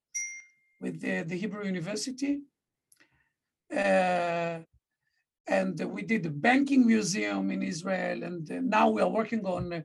with 0.81 1.01
the, 1.01 1.23
the 1.23 1.37
Hebrew 1.37 1.65
University. 1.65 2.41
Uh, 3.75 4.59
and 5.47 5.79
we 5.93 6.03
did 6.03 6.25
a 6.27 6.31
banking 6.31 6.87
museum 6.87 7.51
in 7.51 7.63
Israel, 7.63 8.23
and 8.23 8.51
uh, 8.51 8.61
now 8.63 8.89
we 8.89 9.03
are 9.03 9.09
working 9.09 9.45
on 9.45 9.73
uh, 9.73 9.83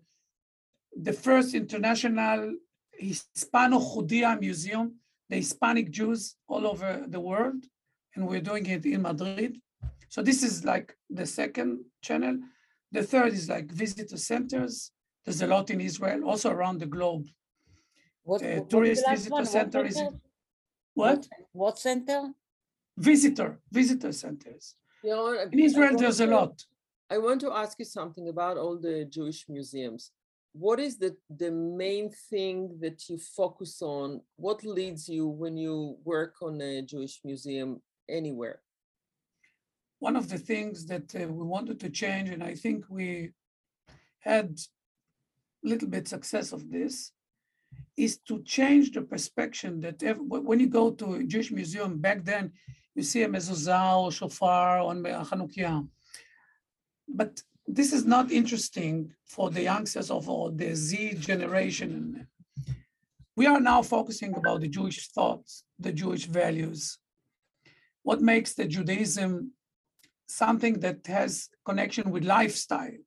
the 0.95 1.13
first 1.13 1.53
international 1.53 2.53
Hispano-Judía 2.93 4.39
museum, 4.39 4.95
the 5.29 5.37
Hispanic 5.37 5.91
Jews 5.91 6.35
all 6.47 6.65
over 6.65 7.05
the 7.07 7.19
world, 7.19 7.63
and 8.15 8.27
we're 8.27 8.41
doing 8.41 8.65
it 8.65 8.85
in 8.85 9.01
Madrid. 9.01 9.59
So 10.09 10.21
this 10.21 10.43
is 10.43 10.65
like 10.65 10.95
the 11.09 11.25
second 11.25 11.85
channel. 12.01 12.39
The 12.91 13.03
third 13.03 13.33
is 13.33 13.47
like 13.47 13.71
visitor 13.71 14.17
centers. 14.17 14.91
There's 15.29 15.43
a 15.43 15.47
lot 15.47 15.69
in 15.69 15.79
Israel, 15.79 16.23
also 16.27 16.49
around 16.49 16.79
the 16.79 16.87
globe. 16.87 17.27
What, 18.23 18.41
uh, 18.41 18.47
what- 18.47 18.69
tourist 18.71 19.03
the 19.05 19.11
visitor 19.11 19.33
one? 19.35 19.45
Center 19.45 19.85
is- 19.85 19.95
center? 19.95 20.19
What? 20.95 21.29
What 21.51 21.77
center? 21.77 22.33
Visitor, 22.97 23.61
visitor 23.79 24.11
centers. 24.11 24.75
You 25.03 25.11
know, 25.11 25.27
In 25.53 25.59
Israel, 25.59 25.89
want 25.89 25.99
there's 25.99 26.19
a 26.19 26.25
lot. 26.25 26.65
I 27.11 27.19
want 27.19 27.39
to 27.41 27.51
ask 27.51 27.77
you 27.77 27.85
something 27.85 28.27
about 28.27 28.57
all 28.57 28.75
the 28.87 29.05
Jewish 29.05 29.47
museums. 29.47 30.11
What 30.53 30.79
is 30.79 30.97
the, 30.97 31.15
the 31.43 31.51
main 31.51 32.09
thing 32.31 32.79
that 32.83 33.07
you 33.07 33.19
focus 33.19 33.83
on? 33.83 34.07
What 34.35 34.59
leads 34.63 35.07
you 35.07 35.27
when 35.27 35.55
you 35.57 35.75
work 36.03 36.33
on 36.41 36.59
a 36.59 36.81
Jewish 36.81 37.21
museum 37.23 37.69
anywhere? 38.19 38.59
one 40.07 40.15
of 40.15 40.29
the 40.29 40.37
things 40.51 40.85
that 40.85 41.13
uh, 41.13 41.27
we 41.27 41.43
wanted 41.55 41.77
to 41.81 41.89
change, 41.89 42.29
and 42.29 42.41
I 42.41 42.55
think 42.55 42.85
we 42.89 43.31
had 44.19 44.47
a 44.47 44.78
little 45.63 45.87
bit 45.87 46.07
success 46.07 46.51
of 46.51 46.69
this, 46.69 47.11
is 47.97 48.17
to 48.27 48.41
change 48.43 48.91
the 48.91 49.01
perspective 49.01 49.81
that 49.81 50.01
ev- 50.03 50.17
wh- 50.17 50.45
when 50.45 50.59
you 50.59 50.67
go 50.67 50.91
to 50.91 51.15
a 51.15 51.23
Jewish 51.23 51.51
museum 51.51 51.99
back 51.99 52.23
then, 52.23 52.51
you 52.95 53.03
see 53.03 53.23
a 53.23 53.27
mezuzah 53.27 53.97
or 53.97 54.11
shofar 54.11 54.79
on 54.79 55.03
Hanukkah. 55.03 55.87
But 57.07 57.41
this 57.67 57.93
is 57.93 58.05
not 58.05 58.31
interesting 58.31 59.13
for 59.25 59.49
the 59.49 59.63
youngsters 59.63 60.09
of 60.09 60.27
or 60.29 60.51
the 60.51 60.75
Z 60.75 61.15
generation. 61.19 62.27
We 63.35 63.45
are 63.45 63.59
now 63.59 63.81
focusing 63.81 64.35
about 64.35 64.61
the 64.61 64.67
Jewish 64.67 65.07
thoughts, 65.09 65.63
the 65.77 65.93
Jewish 65.93 66.25
values. 66.25 66.97
What 68.03 68.21
makes 68.21 68.53
the 68.53 68.65
Judaism 68.65 69.51
something 70.29 70.79
that 70.79 71.05
has 71.07 71.49
connection 71.65 72.11
with 72.11 72.23
lifestyle. 72.23 72.97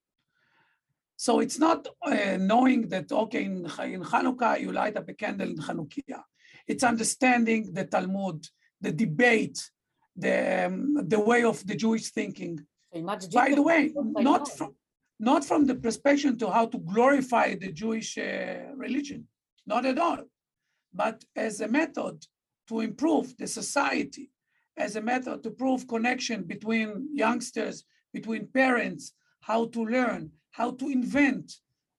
So 1.26 1.38
it's 1.38 1.60
not 1.66 1.86
uh, 2.04 2.36
knowing 2.36 2.88
that, 2.88 3.12
okay, 3.12 3.44
in, 3.44 3.58
in 3.94 4.02
Hanukkah, 4.12 4.60
you 4.60 4.72
light 4.72 4.96
up 4.96 5.08
a 5.08 5.14
candle 5.14 5.50
in 5.50 5.56
Hanukkah. 5.68 6.22
It's 6.66 6.82
understanding 6.82 7.72
the 7.72 7.84
Talmud, 7.84 8.40
the 8.80 8.90
debate, 8.90 9.58
the, 10.16 10.66
um, 10.66 11.08
the 11.08 11.20
way 11.20 11.44
of 11.44 11.64
the 11.64 11.76
Jewish 11.76 12.06
thinking. 12.10 12.66
By 13.40 13.54
the 13.54 13.62
way, 13.62 13.92
than 13.94 14.12
what 14.12 14.20
I 14.20 14.24
not 14.30 14.48
from, 14.48 14.74
not 15.20 15.44
from 15.44 15.64
the 15.64 15.76
perspective 15.76 16.38
to 16.38 16.50
how 16.50 16.66
to 16.66 16.78
glorify 16.78 17.54
the 17.54 17.70
Jewish 17.70 18.18
uh, 18.18 18.74
religion, 18.74 19.28
not 19.64 19.86
at 19.86 20.00
all, 20.00 20.24
but 20.92 21.24
as 21.36 21.60
a 21.60 21.68
method 21.68 22.16
to 22.68 22.80
improve 22.80 23.36
the 23.36 23.46
society, 23.46 24.32
as 24.76 24.96
a 24.96 25.00
method 25.12 25.44
to 25.44 25.52
prove 25.52 25.86
connection 25.86 26.42
between 26.42 27.10
youngsters, 27.14 27.84
between 28.12 28.48
parents, 28.48 29.12
how 29.40 29.66
to 29.66 29.84
learn, 29.84 30.32
how 30.52 30.70
to 30.70 30.88
invent, 30.88 31.46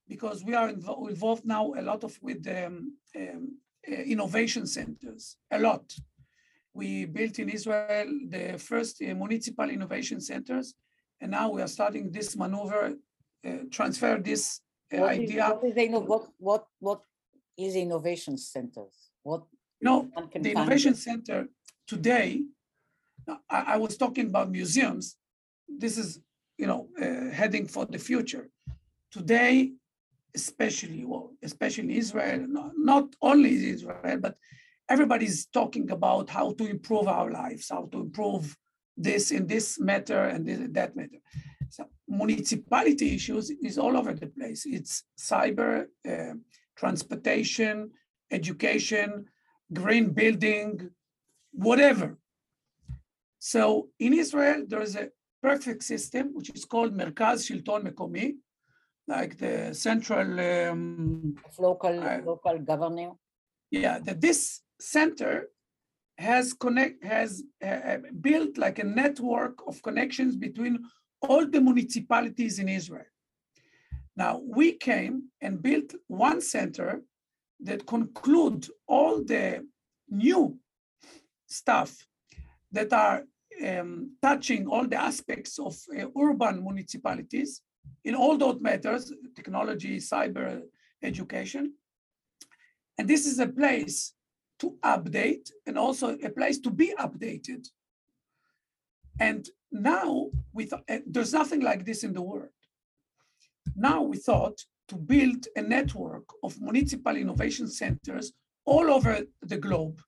because 0.07 0.43
we 0.43 0.53
are 0.53 0.69
invo- 0.71 1.09
involved 1.09 1.45
now 1.45 1.73
a 1.77 1.81
lot 1.81 2.03
of 2.03 2.17
with 2.21 2.41
um, 2.47 2.75
um, 3.15 3.57
uh, 3.87 3.91
innovation 4.13 4.65
centers, 4.65 5.37
a 5.51 5.59
lot. 5.59 5.85
We 6.73 7.05
built 7.05 7.37
in 7.39 7.49
Israel 7.49 8.07
the 8.29 8.57
first 8.57 9.01
uh, 9.01 9.13
municipal 9.23 9.69
innovation 9.69 10.19
centers, 10.21 10.73
and 11.19 11.31
now 11.31 11.49
we 11.51 11.61
are 11.61 11.67
starting 11.67 12.11
this 12.11 12.35
maneuver, 12.35 12.85
uh, 13.47 13.49
transfer 13.71 14.17
this 14.29 14.43
uh, 14.93 14.97
What 14.99 15.13
is- 15.13 15.19
idea. 15.19 15.43
What 15.49 15.63
is 15.69 15.75
the, 15.75 15.87
inno- 15.87 16.07
what, 16.07 16.23
what, 16.37 16.63
what 16.79 17.01
is 17.57 17.75
innovation 17.75 18.37
centers? 18.37 18.95
What 19.23 19.43
You 19.81 19.85
know, 19.89 19.99
one 20.13 20.27
can 20.29 20.41
the 20.43 20.51
Innovation 20.51 20.93
it? 20.93 20.97
Center 20.97 21.47
today, 21.87 22.41
I, 23.49 23.59
I 23.73 23.77
was 23.77 23.97
talking 23.97 24.27
about 24.27 24.49
museums. 24.49 25.05
This 25.83 25.97
is, 25.97 26.19
you 26.57 26.67
know, 26.67 26.87
uh, 27.01 27.33
heading 27.33 27.67
for 27.67 27.85
the 27.85 27.97
future. 27.97 28.49
Today, 29.11 29.73
especially, 30.35 31.05
well, 31.05 31.31
especially 31.43 31.97
Israel, 31.97 32.45
not, 32.47 32.71
not 32.77 33.15
only 33.21 33.69
Israel, 33.69 34.17
but 34.19 34.35
everybody's 34.89 35.45
talking 35.47 35.91
about 35.91 36.29
how 36.29 36.51
to 36.53 36.65
improve 36.65 37.07
our 37.07 37.31
lives, 37.31 37.69
how 37.69 37.87
to 37.91 37.99
improve 38.01 38.57
this 38.97 39.31
in 39.31 39.47
this 39.47 39.79
matter 39.79 40.23
and 40.25 40.45
this, 40.45 40.59
that 40.71 40.95
matter. 40.95 41.17
So 41.69 41.85
municipality 42.07 43.15
issues 43.15 43.49
is 43.49 43.77
all 43.77 43.97
over 43.97 44.13
the 44.13 44.27
place. 44.27 44.65
It's 44.65 45.03
cyber, 45.19 45.85
uh, 46.07 46.35
transportation, 46.75 47.91
education, 48.31 49.25
green 49.71 50.09
building, 50.11 50.89
whatever. 51.51 52.17
So 53.39 53.89
in 53.99 54.13
Israel, 54.13 54.63
there 54.67 54.81
is 54.81 54.95
a 54.95 55.09
perfect 55.43 55.83
system 55.83 56.25
which 56.33 56.49
is 56.55 56.65
called 56.65 56.91
Merkaz 56.97 57.39
Shilton 57.45 57.81
Mekomi, 57.87 58.27
like 59.07 59.37
the 59.37 59.73
central, 59.73 60.27
um, 60.39 61.35
Local, 61.59 61.99
I- 62.01 62.21
local 62.21 62.57
governor? 62.59 63.11
yeah, 63.69 63.99
that 63.99 64.21
this 64.21 64.61
center 64.79 65.49
has 66.17 66.53
connect 66.53 67.03
has 67.03 67.43
uh, 67.63 67.81
uh, 67.91 67.97
built 68.21 68.57
like 68.57 68.77
a 68.79 68.83
network 69.01 69.55
of 69.67 69.81
connections 69.81 70.35
between 70.35 70.75
all 71.27 71.43
the 71.53 71.59
municipalities 71.59 72.59
in 72.59 72.69
Israel. 72.69 73.09
Now 74.15 74.33
we 74.57 74.67
came 74.73 75.15
and 75.41 75.61
built 75.61 75.89
one 76.07 76.39
center 76.39 77.01
that 77.67 77.85
conclude 77.87 78.67
all 78.87 79.23
the 79.23 79.65
new 80.09 80.41
stuff 81.47 81.91
that 82.71 82.93
are 82.93 83.23
um, 83.65 84.15
touching 84.21 84.67
all 84.67 84.87
the 84.87 85.01
aspects 85.01 85.59
of 85.59 85.75
uh, 85.97 86.07
urban 86.19 86.63
municipalities 86.63 87.61
in 88.03 88.15
all 88.15 88.37
those 88.37 88.59
matters, 88.59 89.13
technology, 89.35 89.97
cyber, 89.97 90.61
education. 91.01 91.73
And 92.97 93.07
this 93.09 93.25
is 93.25 93.39
a 93.39 93.47
place 93.47 94.13
to 94.59 94.77
update 94.83 95.49
and 95.65 95.77
also 95.77 96.17
a 96.23 96.29
place 96.29 96.59
to 96.59 96.69
be 96.69 96.93
updated. 96.99 97.67
And 99.19 99.47
now 99.71 100.29
we 100.53 100.65
thought, 100.65 100.83
uh, 100.89 100.99
there's 101.05 101.33
nothing 101.33 101.61
like 101.61 101.85
this 101.85 102.03
in 102.03 102.13
the 102.13 102.21
world. 102.21 102.49
Now 103.75 104.01
we 104.01 104.17
thought 104.17 104.59
to 104.89 104.95
build 104.95 105.47
a 105.55 105.61
network 105.61 106.25
of 106.43 106.59
municipal 106.61 107.15
innovation 107.15 107.67
centers 107.67 108.33
all 108.65 108.91
over 108.91 109.19
the 109.41 109.57
globe 109.57 109.99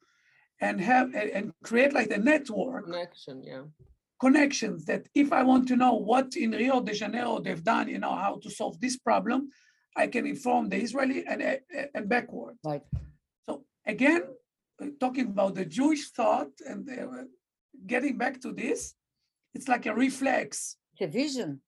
and 0.62 0.80
have 0.82 1.14
and 1.14 1.30
and 1.38 1.52
create 1.64 1.94
like 1.94 2.12
a 2.12 2.18
network 2.18 2.86
Connection, 2.86 3.44
yeah. 3.44 3.64
connections 4.20 4.86
that 4.86 5.08
if 5.14 5.32
I 5.34 5.44
want 5.44 5.68
to 5.68 5.76
know 5.76 5.94
what 5.96 6.36
in 6.36 6.52
Rio 6.52 6.82
de 6.82 6.94
Janeiro 6.94 7.40
they've 7.40 7.64
done, 7.64 7.88
you 7.90 8.00
know, 8.00 8.16
how 8.16 8.40
to 8.44 8.50
solve 8.50 8.80
this 8.80 8.98
problem, 8.98 9.50
I 9.96 10.08
can 10.08 10.26
inform 10.26 10.70
the 10.70 10.78
Israeli 10.78 11.26
and, 11.26 11.60
and 11.94 12.10
backward. 12.10 12.56
Right. 12.64 12.84
So 13.46 13.66
again, 13.86 14.24
uh, 14.82 14.88
talking 15.00 15.28
about 15.28 15.56
the 15.56 15.66
Jewish 15.66 16.12
thought 16.12 16.52
and 16.66 16.90
uh, 16.90 17.24
getting 17.86 18.18
back 18.18 18.42
to 18.42 18.52
this, 18.54 18.94
it's 19.54 19.68
like 19.68 19.86
a 19.86 19.94
reflex, 19.94 20.78
It's 20.94 21.02
a 21.02 21.08
vision, 21.08 21.62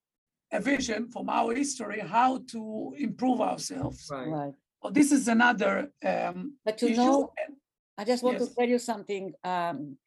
a 0.52 0.60
vision 0.60 1.10
from 1.10 1.30
our 1.30 1.54
history, 1.56 2.00
how 2.00 2.40
to 2.52 2.94
improve 2.98 3.40
ourselves. 3.42 4.08
Right. 4.12 4.28
right? 4.28 4.54
Well, 4.82 4.94
this 4.94 5.12
is 5.12 5.28
another 5.28 5.92
um, 6.06 6.38
But 6.66 6.82
you 6.82 6.90
issue. 6.90 6.98
know, 7.02 7.32
and 7.42 7.56
I 7.98 8.04
just 8.06 8.24
want 8.24 8.38
to 8.38 8.56
tell 8.56 8.68
you 8.70 8.80
something. 8.80 9.34
Um, 9.44 9.98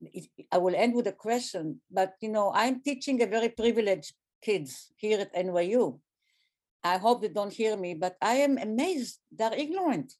it- 0.00 0.30
I 0.50 0.58
will 0.58 0.74
end 0.74 0.94
with 0.94 1.06
a 1.06 1.12
question, 1.12 1.80
but 1.90 2.14
you 2.20 2.28
know, 2.30 2.52
I'm 2.54 2.80
teaching 2.80 3.22
a 3.22 3.26
very 3.26 3.48
privileged 3.50 4.14
kids 4.42 4.92
here 4.96 5.20
at 5.20 5.34
NYU. 5.34 6.00
I 6.82 6.98
hope 6.98 7.22
they 7.22 7.28
don't 7.28 7.52
hear 7.52 7.76
me, 7.76 7.94
but 7.94 8.16
I 8.20 8.34
am 8.46 8.58
amazed 8.58 9.18
they're 9.32 9.54
ignorant. 9.54 10.12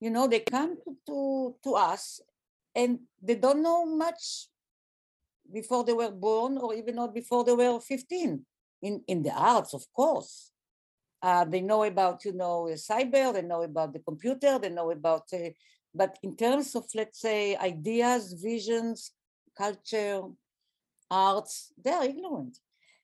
You 0.00 0.10
know, 0.10 0.28
they 0.28 0.40
come 0.40 0.76
to, 0.84 0.96
to, 1.06 1.56
to 1.64 1.74
us 1.74 2.20
and 2.74 3.00
they 3.20 3.34
don't 3.34 3.62
know 3.62 3.84
much 3.84 4.46
before 5.52 5.82
they 5.82 5.92
were 5.92 6.12
born 6.12 6.58
or 6.58 6.74
even 6.74 6.94
not 6.94 7.12
before 7.12 7.42
they 7.42 7.54
were 7.54 7.80
15 7.80 8.46
in, 8.82 9.02
in 9.08 9.22
the 9.24 9.32
arts, 9.32 9.74
of 9.74 9.84
course. 9.92 10.52
Uh, 11.20 11.44
they 11.44 11.60
know 11.60 11.82
about, 11.84 12.24
you 12.24 12.32
know, 12.32 12.68
cyber, 12.74 13.32
they 13.32 13.42
know 13.42 13.62
about 13.62 13.92
the 13.92 13.98
computer, 13.98 14.58
they 14.58 14.70
know 14.70 14.90
about, 14.90 15.24
uh, 15.32 15.50
but 15.94 16.16
in 16.22 16.36
terms 16.36 16.76
of, 16.76 16.84
let's 16.94 17.20
say, 17.20 17.56
ideas, 17.56 18.34
visions, 18.34 19.12
culture, 19.56 20.22
arts, 21.10 21.72
they 21.82 21.90
are 21.90 22.04
ignorant. 22.04 22.58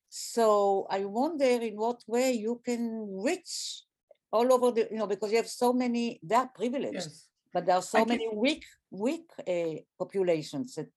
So 0.08 0.86
I 0.90 1.04
wonder 1.04 1.44
in 1.44 1.74
what 1.76 2.02
way 2.06 2.32
you 2.32 2.60
can 2.64 3.08
reach 3.20 3.82
all 4.32 4.52
over 4.52 4.70
the, 4.70 4.86
you 4.90 4.98
know, 4.98 5.08
because 5.08 5.30
you 5.32 5.38
have 5.38 5.48
so 5.48 5.72
many, 5.72 6.20
they 6.22 6.36
are 6.36 6.50
privileged, 6.54 6.94
Yes. 6.94 7.26
but 7.52 7.66
there 7.66 7.76
are 7.76 7.82
so 7.82 7.98
I 7.98 8.04
can- 8.04 8.10
many 8.10 8.28
weak, 8.32 8.64
weak 8.92 9.26
uh, 9.48 9.80
populations. 9.98 10.76
That, 10.76 10.88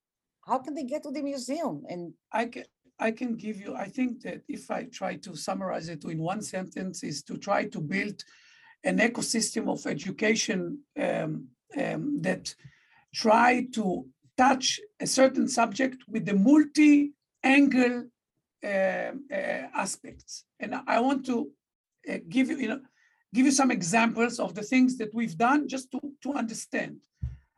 how 0.46 0.60
can 0.60 0.76
they 0.76 0.84
get 0.84 1.02
to 1.04 1.12
the 1.12 1.24
museum? 1.24 1.84
And 1.90 2.14
I 2.32 2.46
can, 2.46 2.66
I 3.00 3.12
can 3.12 3.36
give 3.36 3.58
you, 3.60 3.76
I 3.76 3.90
think 3.90 4.22
that 4.24 4.42
if 4.48 4.72
I 4.72 4.86
try 4.86 5.16
to 5.18 5.36
summarize 5.36 5.88
it 5.90 6.04
in 6.04 6.20
one 6.20 6.42
sentence, 6.42 7.04
is 7.04 7.24
to 7.24 7.38
try 7.38 7.66
to 7.66 7.80
build 7.80 8.24
an 8.84 8.98
ecosystem 9.00 9.70
of 9.70 9.86
education 9.86 10.80
um, 11.00 11.48
um, 11.78 12.22
that 12.22 12.56
try 13.14 13.68
to 13.74 14.06
touch 14.38 14.80
a 15.00 15.08
certain 15.08 15.48
subject 15.48 16.04
with 16.08 16.26
the 16.26 16.34
multi-angle 16.34 18.06
um, 18.64 19.26
uh, 19.32 19.64
aspects. 19.84 20.46
And 20.60 20.76
I 20.88 21.00
want 21.00 21.26
to 21.28 21.52
uh, 22.10 22.18
give 22.28 22.50
you, 22.50 22.58
you 22.58 22.70
know, 22.70 22.82
give 23.34 23.46
you 23.46 23.52
some 23.52 23.72
examples 23.72 24.40
of 24.40 24.56
the 24.56 24.64
things 24.64 24.98
that 24.98 25.14
we've 25.14 25.38
done 25.38 25.68
just 25.68 25.92
to, 25.92 26.00
to 26.24 26.34
understand. 26.34 26.98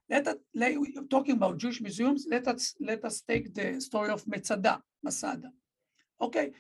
Let 0.10 0.28
us, 0.28 0.38
like, 0.56 0.78
talking 1.10 1.36
about 1.36 1.58
Jewish 1.58 1.80
museums, 1.82 2.26
let 2.30 2.48
us, 2.48 2.74
let 2.80 3.06
us 3.06 3.22
take 3.22 3.54
the 3.54 3.80
story 3.80 4.10
of 4.10 4.26
Metzada, 4.26 4.82
Masada. 5.04 5.52
Okay, 6.22 6.52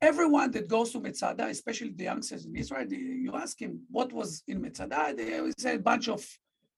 everyone 0.00 0.50
that 0.52 0.68
goes 0.68 0.92
to 0.92 1.00
Metzada, 1.00 1.48
especially 1.48 1.90
the 1.90 2.04
youngsters 2.04 2.44
in 2.46 2.54
Israel, 2.56 2.86
you 2.90 3.34
ask 3.34 3.60
him 3.60 3.80
what 3.90 4.12
was 4.12 4.42
in 4.46 4.60
Metzada, 4.62 5.16
they 5.16 5.50
say 5.58 5.74
a 5.74 5.78
bunch 5.78 6.08
of 6.08 6.24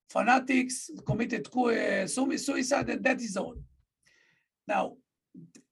fanatics 0.09 0.89
committed 1.05 1.47
sui- 1.51 2.37
suicide, 2.37 2.89
and 2.89 3.03
that 3.03 3.21
is 3.21 3.37
all. 3.37 3.55
Now, 4.67 4.93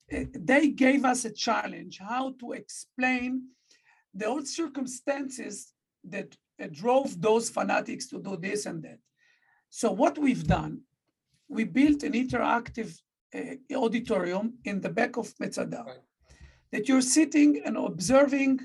eh, 0.09 0.25
they 0.33 0.69
gave 0.69 1.05
us 1.05 1.25
a 1.25 1.31
challenge 1.31 1.99
how 1.99 2.33
to 2.39 2.51
explain 2.53 3.49
the 4.13 4.25
old 4.25 4.47
circumstances 4.47 5.73
that 6.03 6.35
uh, 6.61 6.67
drove 6.71 7.19
those 7.21 7.49
fanatics 7.49 8.07
to 8.09 8.19
do 8.19 8.37
this 8.37 8.65
and 8.65 8.83
that. 8.83 8.99
So 9.69 9.91
what 9.91 10.17
we've 10.17 10.47
done, 10.47 10.81
we 11.49 11.63
built 11.63 12.03
an 12.03 12.13
interactive 12.13 12.97
auditorium 13.75 14.53
in 14.63 14.81
the 14.81 14.89
back 14.89 15.17
of 15.17 15.33
Metzada 15.41 15.85
Right. 15.85 15.97
that 16.71 16.87
you're 16.87 17.01
sitting 17.01 17.61
and 17.65 17.77
observing 17.77 18.59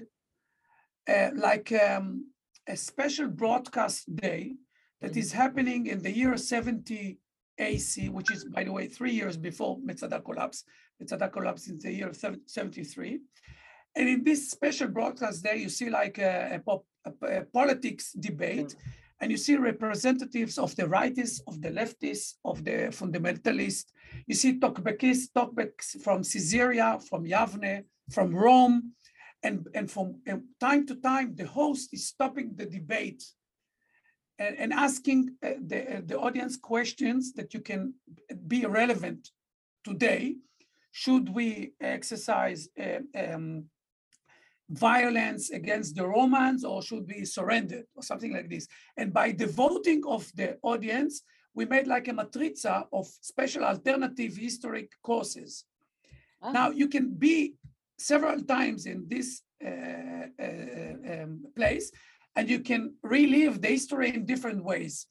uh, 1.08 1.30
like 1.34 1.72
um, 1.72 2.26
a 2.68 2.76
special 2.76 3.28
broadcast 3.28 4.14
day 4.14 4.54
that 5.00 5.16
is 5.16 5.32
happening 5.32 5.86
in 5.86 6.00
the 6.02 6.10
year 6.16 6.36
70 6.36 7.18
AC, 7.58 8.08
which 8.08 8.30
is, 8.32 8.44
by 8.44 8.64
the 8.64 8.72
way, 8.72 8.86
three 8.86 9.12
years 9.12 9.36
before 9.36 9.78
Metzada 9.78 10.24
collapse. 10.24 10.64
Metzada 11.00 11.30
collapsed 11.30 11.68
in 11.68 11.78
the 11.78 11.92
year 11.92 12.12
73. 12.12 13.20
And 13.96 14.08
in 14.08 14.24
this 14.24 14.50
special 14.50 14.88
broadcast 14.88 15.42
day, 15.42 15.56
you 15.56 15.68
see 15.68 15.90
like 15.90 16.18
a, 16.18 16.54
a, 16.54 16.58
pop, 16.60 16.84
a, 17.04 17.26
a 17.40 17.44
politics 17.44 18.12
debate, 18.12 18.74
and 19.22 19.30
you 19.30 19.36
see 19.36 19.56
representatives 19.56 20.58
of 20.58 20.74
the 20.74 20.82
rightists, 20.82 21.40
of 21.46 21.62
the 21.62 21.70
leftists, 21.70 22.34
of 22.44 22.64
the 22.64 22.88
fundamentalists. 22.90 23.86
You 24.26 24.34
see 24.34 24.58
talkbackists, 24.58 25.28
talkbacks 25.34 26.02
from 26.02 26.24
Caesarea, 26.24 26.98
from 27.08 27.24
Yavne, 27.24 27.84
from 28.10 28.34
Rome, 28.34 28.94
and, 29.44 29.68
and 29.74 29.88
from 29.88 30.20
and 30.26 30.42
time 30.60 30.86
to 30.86 30.96
time, 30.96 31.36
the 31.36 31.46
host 31.46 31.90
is 31.92 32.08
stopping 32.08 32.54
the 32.56 32.66
debate 32.66 33.22
and, 34.40 34.56
and 34.58 34.72
asking 34.72 35.36
uh, 35.44 35.50
the, 35.66 35.98
uh, 35.98 36.00
the 36.04 36.18
audience 36.18 36.56
questions 36.56 37.32
that 37.34 37.54
you 37.54 37.60
can 37.60 37.94
be 38.48 38.66
relevant 38.66 39.30
today. 39.84 40.34
Should 40.90 41.28
we 41.28 41.74
exercise 41.80 42.68
uh, 42.78 43.00
um, 43.16 43.66
violence 44.70 45.50
against 45.50 45.96
the 45.96 46.06
Romans 46.06 46.64
or 46.64 46.82
should 46.82 47.06
be 47.06 47.24
surrendered 47.24 47.84
or 47.94 48.02
something 48.02 48.32
like 48.32 48.48
this? 48.48 48.66
And 48.96 49.12
by 49.12 49.32
the 49.32 49.46
voting 49.46 50.02
of 50.06 50.30
the 50.34 50.58
audience, 50.62 51.22
we 51.54 51.64
made 51.66 51.86
like 51.86 52.08
a 52.08 52.12
matriza 52.12 52.86
of 52.92 53.06
special 53.20 53.64
alternative 53.64 54.36
historic 54.36 54.90
courses. 55.02 55.64
ah, 56.42 56.52
Now 56.52 56.70
you 56.70 56.88
can 56.88 57.14
be 57.14 57.54
several 57.98 58.40
times 58.42 58.86
in 58.86 59.06
this 59.06 59.42
uh, 59.64 60.26
uh, 60.40 61.22
um, 61.22 61.44
place 61.54 61.92
and 62.34 62.48
you 62.48 62.60
can 62.60 62.94
relive 63.02 63.60
the 63.60 63.68
history 63.68 64.08
in 64.14 64.24
different 64.24 64.64
ways. 64.64 65.06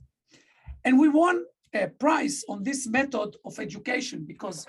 And 0.83 0.99
we 0.99 1.09
won 1.09 1.45
a 1.73 1.87
prize 1.87 2.43
on 2.49 2.63
this 2.63 2.87
method 2.87 3.35
of 3.45 3.59
education 3.59 4.25
because 4.25 4.65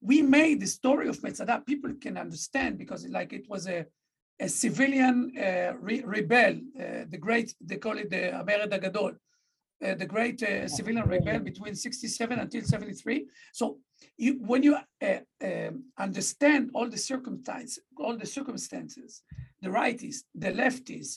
we 0.00 0.22
made 0.22 0.60
the 0.60 0.66
story 0.66 1.08
of 1.08 1.20
Metzada 1.20 1.64
people 1.64 1.92
can 2.00 2.16
understand 2.16 2.78
because 2.78 3.08
like 3.08 3.32
it 3.32 3.48
was 3.48 3.66
a, 3.66 3.86
a 4.38 4.48
civilian 4.48 5.32
uh, 5.38 5.72
re- 5.80 6.02
rebel, 6.04 6.60
uh, 6.78 7.04
the 7.08 7.18
great, 7.18 7.54
they 7.60 7.76
call 7.76 7.98
it 7.98 8.10
the 8.10 8.16
HaMered 8.16 8.70
HaGadol, 8.70 9.16
uh, 9.84 9.94
the 9.94 10.06
great 10.06 10.42
uh, 10.42 10.68
civilian 10.68 11.06
rebel 11.06 11.38
between 11.38 11.74
67 11.74 12.38
until 12.38 12.62
73. 12.62 13.26
So 13.52 13.78
you, 14.16 14.34
when 14.40 14.62
you 14.62 14.76
uh, 15.02 15.18
um, 15.42 15.84
understand 15.98 16.70
all 16.74 16.88
the 16.88 16.98
circumstances, 16.98 17.78
all 17.98 18.16
the 18.16 18.26
circumstances, 18.26 19.22
the 19.60 19.68
righties, 19.68 20.18
the 20.34 20.52
lefties, 20.52 21.16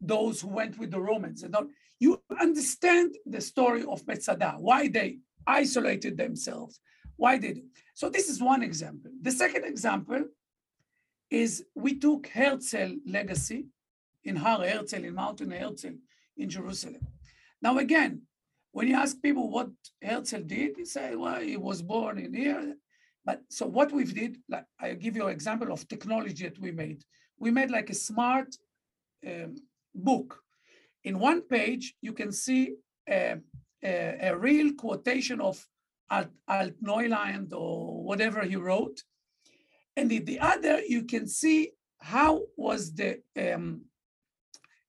those 0.00 0.40
who 0.40 0.48
went 0.48 0.78
with 0.78 0.90
the 0.90 1.00
Romans, 1.00 1.42
and 1.42 1.54
all, 1.54 1.66
you 1.98 2.20
understand 2.40 3.16
the 3.24 3.40
story 3.40 3.82
of 3.82 4.04
Metzada, 4.06 4.58
why 4.58 4.88
they 4.88 5.18
isolated 5.46 6.16
themselves, 6.16 6.80
why 7.16 7.38
they 7.38 7.54
did. 7.54 7.64
So 7.94 8.08
this 8.08 8.28
is 8.28 8.42
one 8.42 8.62
example. 8.62 9.10
The 9.22 9.30
second 9.30 9.64
example 9.64 10.24
is 11.30 11.64
we 11.74 11.98
took 11.98 12.28
Herzl 12.28 12.96
legacy 13.06 13.66
in 14.24 14.36
Har 14.36 14.64
Herzl, 14.64 15.04
in 15.04 15.14
Mountain 15.14 15.50
Herzl 15.50 15.94
in 16.36 16.48
Jerusalem. 16.50 17.06
Now 17.62 17.78
again, 17.78 18.22
when 18.72 18.88
you 18.88 18.94
ask 18.94 19.20
people 19.22 19.50
what 19.50 19.70
Herzl 20.02 20.42
did, 20.42 20.76
they 20.76 20.84
say, 20.84 21.16
well, 21.16 21.40
he 21.40 21.56
was 21.56 21.82
born 21.82 22.18
in 22.18 22.34
here. 22.34 22.74
But 23.24 23.42
so 23.48 23.66
what 23.66 23.90
we've 23.90 24.14
did, 24.14 24.38
like 24.48 24.66
I 24.80 24.94
give 24.94 25.16
you 25.16 25.26
an 25.26 25.32
example 25.32 25.72
of 25.72 25.88
technology 25.88 26.44
that 26.44 26.60
we 26.60 26.70
made. 26.70 27.02
We 27.38 27.50
made 27.50 27.70
like 27.70 27.90
a 27.90 27.94
smart 27.94 28.54
um, 29.26 29.56
book. 29.94 30.40
In 31.04 31.18
one 31.18 31.42
page, 31.42 31.94
you 32.00 32.12
can 32.12 32.32
see 32.32 32.74
a, 33.08 33.38
a, 33.82 34.18
a 34.28 34.36
real 34.36 34.74
quotation 34.74 35.40
of 35.40 35.64
Alt, 36.10 36.28
Alt 36.46 36.74
Neuland 36.82 37.52
or 37.52 38.04
whatever 38.04 38.42
he 38.42 38.56
wrote. 38.56 39.02
And 39.96 40.12
in 40.12 40.24
the 40.24 40.38
other, 40.40 40.80
you 40.82 41.04
can 41.04 41.26
see 41.26 41.72
how 41.98 42.42
was 42.56 42.92
the 42.94 43.20
um, 43.36 43.82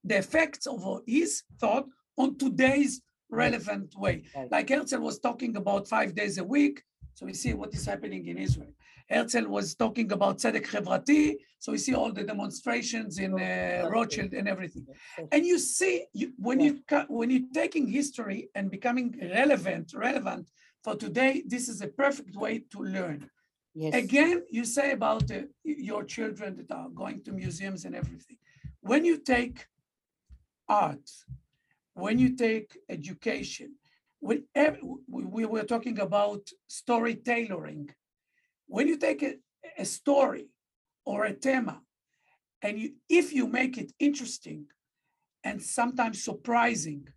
the 0.03 0.17
effects 0.17 0.67
of 0.67 1.01
his 1.05 1.43
thought 1.59 1.85
on 2.17 2.37
today's 2.37 3.01
relevant 3.29 3.93
way. 3.97 4.23
Like 4.51 4.69
Herzl 4.69 4.99
was 4.99 5.19
talking 5.19 5.57
about 5.57 5.87
five 5.87 6.15
days 6.15 6.37
a 6.37 6.43
week, 6.43 6.83
so 7.13 7.25
we 7.25 7.33
see 7.33 7.53
what 7.53 7.73
is 7.73 7.85
happening 7.85 8.27
in 8.27 8.37
Israel. 8.37 8.73
Herzl 9.09 9.47
was 9.47 9.75
talking 9.75 10.11
about 10.11 10.37
tzedek 10.37 10.67
chevrati, 10.67 11.35
so 11.59 11.71
we 11.71 11.77
see 11.77 11.93
all 11.93 12.11
the 12.11 12.23
demonstrations 12.23 13.19
in 13.19 13.33
uh, 13.33 13.89
Rothschild 13.89 14.33
and 14.33 14.47
everything. 14.47 14.85
And 15.31 15.45
you 15.45 15.59
see, 15.59 16.05
you, 16.13 16.33
when 16.37 16.59
you 16.59 16.83
when 17.07 17.29
you're 17.29 17.51
taking 17.53 17.87
history 17.87 18.49
and 18.55 18.69
becoming 18.69 19.17
relevant, 19.33 19.93
relevant 19.95 20.49
for 20.83 20.95
today, 20.95 21.43
this 21.45 21.69
is 21.69 21.81
a 21.81 21.87
perfect 21.87 22.35
way 22.35 22.63
to 22.71 22.79
learn. 22.79 23.29
Yes. 23.81 23.93
Again, 24.03 24.37
you 24.57 24.63
say 24.65 24.87
about 24.99 25.29
your 25.63 26.03
children 26.15 26.49
that 26.57 26.71
are 26.79 26.89
going 26.89 27.19
to 27.25 27.31
museums 27.31 27.85
and 27.85 27.95
everything. 27.95 28.37
When 28.81 29.05
you 29.09 29.17
take 29.35 29.57
art, 30.67 31.09
when 31.93 32.19
you 32.19 32.29
take 32.35 32.69
education, 32.97 33.69
when 34.27 34.39
ev- 34.55 34.81
we, 35.07 35.21
we 35.37 35.45
were 35.45 35.63
talking 35.73 35.99
about 35.99 36.43
storytelling, 36.67 37.89
when 38.67 38.87
you 38.87 38.97
take 38.97 39.21
a, 39.23 39.33
a 39.77 39.85
story 39.85 40.45
or 41.05 41.25
a 41.25 41.33
tema, 41.33 41.81
and 42.61 42.73
you, 42.81 42.89
if 43.09 43.33
you 43.37 43.45
make 43.47 43.77
it 43.77 43.91
interesting 43.99 44.65
and 45.43 45.61
sometimes 45.61 46.23
surprising, 46.23 47.07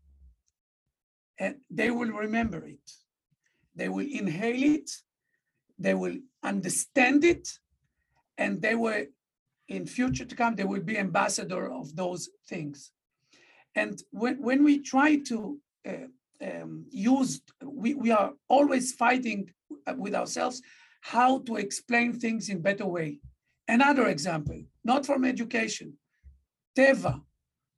and 1.38 1.56
they 1.70 1.90
will 1.90 2.12
remember 2.26 2.60
it. 2.76 2.86
they 3.74 3.88
will 3.88 4.06
inhale 4.22 4.74
it, 4.78 4.90
they 5.80 5.94
will 5.94 6.18
understand 6.42 7.24
it, 7.24 7.48
and 8.38 8.60
they 8.62 8.74
will, 8.74 9.06
in 9.68 9.86
future 9.86 10.26
to 10.26 10.36
come, 10.36 10.54
they 10.54 10.64
will 10.64 10.82
be 10.82 10.98
ambassador 10.98 11.72
of 11.72 11.96
those 11.96 12.28
things. 12.48 12.92
And 13.74 14.00
when, 14.10 14.36
when 14.42 14.62
we 14.62 14.74
try 14.92 15.16
to 15.30 15.58
uh, 15.88 16.08
um, 16.48 16.86
use, 16.90 17.40
we, 17.82 17.94
we 17.94 18.10
are 18.10 18.32
always 18.48 18.92
fighting 18.92 19.40
uh, 19.86 19.94
with 19.96 20.14
ourselves 20.14 20.60
how 21.00 21.38
to 21.46 21.56
explain 21.56 22.12
things 22.12 22.48
in 22.48 22.60
better 22.60 22.86
way. 22.86 23.18
Another 23.68 24.06
example, 24.08 24.60
not 24.84 25.06
from 25.06 25.24
education, 25.24 25.94
Teva, 26.76 27.22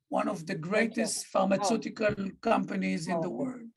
one 0.09 0.27
of 0.27 0.45
the 0.45 0.55
greatest 0.55 1.27
pharmaceutical 1.27 2.15
companies 2.41 3.07
in 3.07 3.19
the 3.21 3.29
Oh. 3.29 3.37
world, 3.41 3.69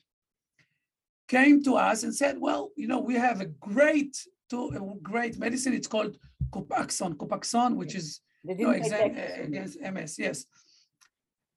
came 1.28 1.62
to 1.64 1.74
us 1.76 2.02
and 2.02 2.14
said, 2.14 2.36
well, 2.38 2.70
you 2.76 2.86
know, 2.86 3.00
we 3.00 3.14
have 3.14 3.40
a 3.40 3.46
great, 3.46 4.16
to, 4.50 4.98
great 5.02 5.38
medicine. 5.38 5.72
It's 5.72 5.88
called 5.88 6.16
Copaxone, 6.50 7.16
Copaxone, 7.16 7.74
which 7.76 7.94
is 7.94 8.20
no, 8.44 8.54
didn't 8.54 8.82
exa- 8.82 9.40
uh, 9.40 9.42
against 9.42 9.80
MS, 9.80 10.18
yes. 10.18 10.46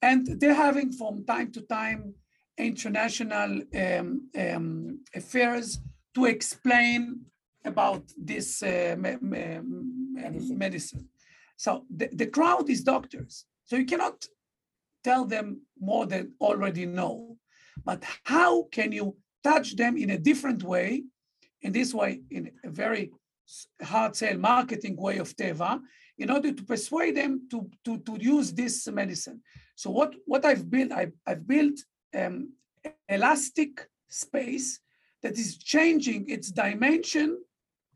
And 0.02 0.26
they're 0.40 0.54
having 0.54 0.92
from 0.92 1.26
time 1.26 1.52
to 1.52 1.62
time 1.62 2.14
international 2.58 3.62
um, 3.76 4.30
um, 4.38 5.00
affairs 5.16 5.80
to 6.16 6.26
explain 6.26 7.22
about 7.66 8.04
this 8.18 8.64
uh, 8.64 8.96
me- 8.98 9.18
me- 9.22 9.60
Medicine. 10.14 10.58
medicine. 10.58 11.10
So 11.58 11.86
the, 11.90 12.10
the 12.14 12.28
crowd 12.28 12.70
is 12.70 12.84
doctors. 12.84 13.46
So 13.66 13.76
you 13.76 13.86
cannot 13.86 14.26
tell 15.04 15.26
them 15.26 15.62
more 15.80 16.06
than 16.06 16.34
already 16.42 16.86
know. 16.86 17.38
But 17.86 18.04
how 18.24 18.64
can 18.72 18.92
you 18.92 19.16
touch 19.44 19.76
them 19.76 19.98
in 19.98 20.12
a 20.12 20.18
different 20.18 20.64
way? 20.64 21.04
In 21.62 21.72
this 21.72 21.94
way, 21.94 22.22
in 22.32 22.52
a 22.64 22.70
very 22.70 23.12
hard 23.82 24.16
sell 24.16 24.38
marketing 24.38 24.96
way 24.96 25.18
of 25.18 25.36
Teva, 25.36 25.82
in 26.18 26.30
order 26.30 26.52
to 26.54 26.64
persuade 26.64 27.18
them 27.18 27.48
to, 27.50 27.70
to, 27.86 27.98
to 28.00 28.18
use 28.20 28.54
this 28.54 28.88
medicine. 28.88 29.42
So 29.76 29.90
what, 29.90 30.14
what 30.26 30.46
I've 30.46 30.70
built, 30.70 30.92
I've, 30.92 31.14
I've 31.26 31.48
built 31.48 31.80
um, 32.16 32.54
elastic 33.08 33.88
space 34.10 34.80
that 35.22 35.38
is 35.38 35.58
changing 35.58 36.30
its 36.30 36.52
dimension 36.52 37.38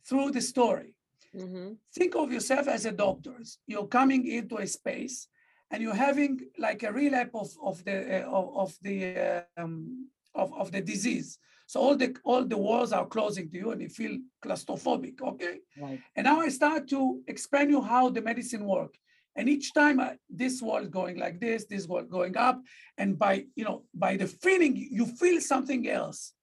through 0.07 0.31
the 0.31 0.41
story. 0.41 0.95
Mhm. 1.35 1.77
Think 1.93 2.15
of 2.15 2.31
yourself 2.31 2.67
as 2.67 2.85
a 2.85 2.91
doctor. 2.91 3.35
You're 3.65 3.87
coming 3.87 4.27
into 4.27 4.57
a 4.57 4.67
space 4.67 5.27
and 5.71 5.81
you're 5.81 5.95
having 5.95 6.39
like 6.57 6.83
a 6.83 6.91
relapse 6.91 7.33
of, 7.33 7.49
of 7.63 7.83
the 7.83 8.23
uh, 8.23 8.29
of, 8.29 8.45
of 8.55 8.77
the 8.81 8.97
uh, 9.17 9.41
um, 9.57 10.09
of, 10.35 10.53
of 10.53 10.71
the 10.71 10.81
disease. 10.81 11.37
So 11.65 11.79
all 11.79 11.95
the 11.95 12.15
all 12.23 12.43
the 12.43 12.57
walls 12.57 12.91
are 12.91 13.05
closing 13.05 13.49
to 13.49 13.57
you 13.57 13.71
and 13.71 13.81
you 13.81 13.89
feel 13.89 14.17
claustrophobic. 14.43 15.21
Okay. 15.21 15.59
Right. 15.79 15.99
And 16.15 16.25
now 16.25 16.41
I 16.41 16.49
start 16.49 16.87
to 16.89 17.21
explain 17.27 17.69
you 17.69 17.81
how 17.81 18.09
the 18.09 18.21
medicine 18.21 18.65
work. 18.65 18.93
And 19.35 19.49
each 19.49 19.73
time 19.73 19.99
I, 19.99 20.17
this 20.29 20.61
wall 20.61 20.77
is 20.77 20.89
going 20.89 21.17
like 21.17 21.39
this, 21.39 21.65
this 21.65 21.87
wall 21.87 22.03
going 22.03 22.37
up, 22.37 22.61
and 22.97 23.17
by 23.17 23.45
you 23.55 23.65
know 23.65 23.83
by 23.93 24.17
the 24.17 24.27
feeling 24.27 24.75
you 24.75 25.05
feel 25.05 25.41
something 25.41 25.89
else. 25.89 26.33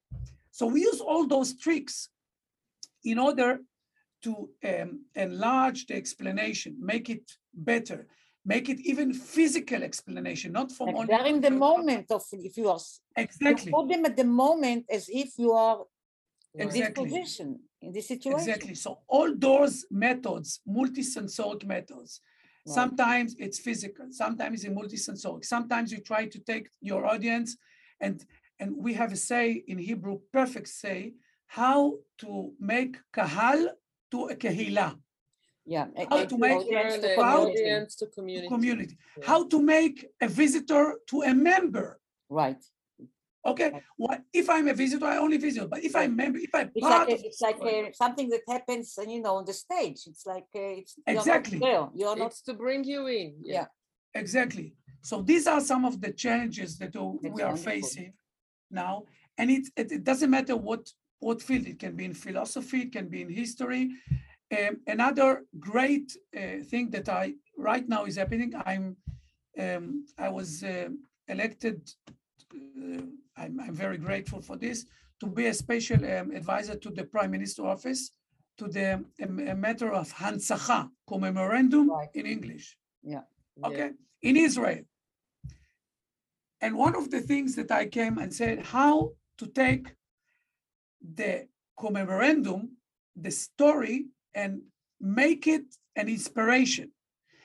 So 0.50 0.66
we 0.66 0.80
use 0.80 1.00
all 1.00 1.26
those 1.26 1.56
tricks 1.56 2.08
in 3.04 3.18
order 3.18 3.60
to 4.22 4.50
um, 4.64 5.04
enlarge 5.14 5.86
the 5.86 5.94
explanation, 5.94 6.76
make 6.78 7.08
it 7.08 7.30
better, 7.54 8.06
make 8.44 8.68
it 8.68 8.80
even 8.80 9.12
physical 9.12 9.82
explanation, 9.82 10.52
not 10.52 10.72
from 10.72 10.88
Like 10.88 10.96
only 10.96 11.06
they're 11.08 11.26
in 11.26 11.40
the 11.40 11.50
moment 11.50 12.10
of 12.10 12.22
if 12.32 12.56
you 12.56 12.68
are 12.68 12.76
s- 12.76 13.00
you 13.16 13.22
Exactly, 13.24 13.72
put 13.72 13.88
them 13.88 14.04
at 14.06 14.16
the 14.16 14.24
moment 14.24 14.86
as 14.90 15.08
if 15.08 15.38
you 15.38 15.52
are 15.52 15.84
in 16.54 16.66
Right. 16.66 16.74
this 16.74 16.88
Exactly. 16.88 17.04
position, 17.04 17.60
in 17.82 17.92
this 17.92 18.08
situation. 18.08 18.38
exactly. 18.38 18.74
So 18.74 18.98
all 19.08 19.34
those 19.36 19.84
methods, 19.90 20.60
multisensoric 20.66 21.64
methods, 21.64 22.20
Right. 22.66 22.74
sometimes 22.74 23.34
it's 23.38 23.58
physical, 23.58 24.06
sometimes 24.10 24.64
it's 24.64 24.70
a 24.72 24.74
multisensoric. 24.74 25.44
Sometimes 25.44 25.92
you 25.92 25.98
try 26.00 26.26
to 26.26 26.38
take 26.38 26.68
your 26.80 27.06
audience 27.06 27.56
and 28.00 28.24
and 28.58 28.76
we 28.76 28.92
have 28.92 29.12
a 29.12 29.16
say 29.16 29.64
in 29.66 29.78
Hebrew, 29.78 30.20
perfect 30.32 30.68
say, 30.68 31.14
how 31.46 31.98
to 32.18 32.52
make 32.60 32.98
kahal 33.16 33.68
to 34.10 34.18
a 34.26 34.36
kehila, 34.36 34.98
Yeah. 35.70 35.86
How 36.10 36.24
to 36.32 36.36
make 36.36 36.58
audience 36.58 36.92
Turn 36.94 37.00
to 37.00 37.08
the 37.08 37.14
community. 37.14 37.62
audience 37.62 37.90
to 38.00 38.06
to 38.06 38.12
community. 38.16 38.48
community. 38.54 38.94
Yeah. 39.18 39.26
How 39.30 39.40
to 39.52 39.58
make 39.62 39.96
a 40.20 40.28
visitor 40.42 40.84
to 41.10 41.16
a 41.22 41.32
member. 41.50 41.88
Right. 42.28 42.62
Okay, 43.52 43.70
what 43.96 44.18
if 44.40 44.46
I'm 44.54 44.66
a 44.68 44.74
visitor? 44.74 45.06
I 45.06 45.16
only 45.16 45.38
visit, 45.38 45.70
but 45.70 45.80
if 45.88 45.94
I'm 46.00 46.12
member, 46.14 46.38
if 46.48 46.52
I'm 46.58 46.70
It's 46.74 46.86
part 46.86 47.08
like 47.08 47.18
a, 47.20 47.26
it's 47.28 47.40
like 47.40 47.56
story, 47.56 47.86
uh 47.88 47.92
something 48.04 48.28
that 48.34 48.42
happens, 48.54 48.86
uh, 48.98 49.02
you 49.12 49.20
know, 49.24 49.34
on 49.40 49.44
the 49.50 49.56
stage. 49.64 50.00
It's 50.10 50.24
like 50.34 50.48
uh, 50.62 50.80
it's 50.80 50.92
you're 51.06 51.14
not 51.16 51.26
Exactly. 51.26 51.58
there. 51.66 51.84
You're 52.00 52.16
not. 52.22 52.32
It's 52.32 52.42
to 52.48 52.54
bring 52.64 52.82
you 52.92 53.02
in. 53.06 53.28
Yeah. 53.54 53.66
exactly. 54.22 54.68
So 55.08 55.14
these 55.30 55.44
are 55.52 55.60
some 55.72 55.82
of 55.90 55.94
the 56.04 56.12
challenges 56.24 56.70
that 56.80 56.94
uh, 56.96 57.12
That's 57.22 57.34
we 57.34 57.42
are 57.46 57.54
wonderful. 57.54 57.72
facing 57.72 58.12
now, 58.82 58.94
and 59.38 59.46
it, 59.56 59.64
it 59.80 59.88
it 59.98 60.02
doesn't 60.10 60.32
matter 60.36 60.56
what 60.68 60.82
what 61.26 61.38
field. 61.48 61.66
It 61.72 61.78
can 61.84 61.94
be 62.00 62.04
in 62.10 62.14
philosophy, 62.26 62.80
it 62.86 62.92
can 62.96 63.06
be 63.14 63.20
in 63.24 63.30
history. 63.42 63.84
Um, 64.52 64.80
another 64.86 65.44
great 65.58 66.16
uh, 66.36 66.64
thing 66.68 66.90
that 66.90 67.08
I 67.08 67.34
right 67.56 67.88
now 67.88 68.04
is 68.04 68.16
happening. 68.16 68.52
I'm 68.66 68.96
um, 69.58 70.06
I 70.18 70.28
was 70.28 70.62
uh, 70.64 70.88
elected. 71.28 71.88
Uh, 72.54 73.02
I'm, 73.36 73.60
I'm 73.60 73.74
very 73.74 73.98
grateful 73.98 74.40
for 74.40 74.56
this 74.56 74.86
to 75.20 75.26
be 75.26 75.46
a 75.46 75.54
special 75.54 76.04
um, 76.04 76.30
advisor 76.32 76.74
to 76.76 76.90
the 76.90 77.04
Prime 77.04 77.30
Minister 77.30 77.66
office 77.66 78.10
to 78.58 78.68
the 78.68 79.04
um, 79.22 79.60
matter 79.60 79.92
of 79.92 80.12
Hansacha 80.12 80.90
commemorandum 81.08 81.88
Right. 81.88 82.08
in 82.14 82.26
English. 82.26 82.76
Yeah. 83.02 83.22
Okay, 83.64 83.90
in 84.22 84.36
Israel. 84.36 84.84
And 86.60 86.76
one 86.76 86.96
of 86.96 87.10
the 87.10 87.20
things 87.20 87.54
that 87.56 87.70
I 87.70 87.86
came 87.86 88.18
and 88.18 88.34
said 88.34 88.66
how 88.66 89.12
to 89.38 89.46
take 89.46 89.94
the 91.00 91.48
commemorandum, 91.78 92.68
the 93.16 93.30
story, 93.30 94.06
and 94.34 94.62
make 95.00 95.46
it 95.46 95.64
an 95.96 96.08
inspiration. 96.08 96.90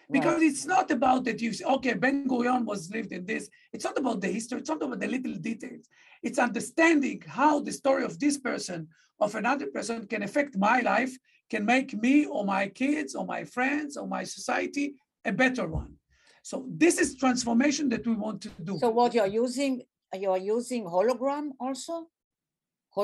Right. 0.08 0.21
Because 0.21 0.41
it's 0.43 0.65
not 0.65 0.91
about 0.91 1.24
that 1.26 1.41
you 1.41 1.52
say, 1.54 1.65
okay, 1.65 1.93
Ben 1.93 2.28
Gurion 2.28 2.63
was 2.65 2.91
lived 2.91 3.12
in 3.12 3.26
this. 3.26 3.50
It's 3.74 3.86
not 3.86 3.98
about 3.98 4.21
the 4.21 4.28
history, 4.28 4.60
it's 4.60 4.69
not 4.69 4.82
about 4.82 5.00
the 5.00 5.08
little 5.08 5.34
details. 5.36 5.88
It's 6.21 6.39
understanding 6.39 7.24
how 7.28 7.60
the 7.60 7.71
story 7.71 8.04
of 8.04 8.19
this 8.19 8.38
person, 8.38 8.88
of 9.19 9.34
another 9.36 9.67
person, 9.67 10.06
can 10.06 10.24
affect 10.24 10.58
my 10.58 10.82
life, 10.82 11.17
can 11.50 11.65
make 11.65 11.93
me 11.93 12.26
or 12.26 12.45
my 12.45 12.67
kids 12.67 13.15
or 13.15 13.26
my 13.26 13.43
friends 13.43 13.98
or 13.98 14.08
my 14.08 14.24
society 14.24 14.95
a 15.24 15.32
better 15.32 15.67
one. 15.67 15.95
So 16.43 16.65
this 16.69 17.00
is 17.00 17.15
transformation 17.15 17.89
that 17.89 18.06
we 18.06 18.13
want 18.13 18.41
to 18.41 18.50
do. 18.63 18.78
So 18.80 18.89
what 18.89 19.13
you're 19.15 19.26
using? 19.26 19.82
You 20.13 20.32
are 20.32 20.38
using 20.38 20.86
hologram 20.86 21.50
also. 21.60 22.08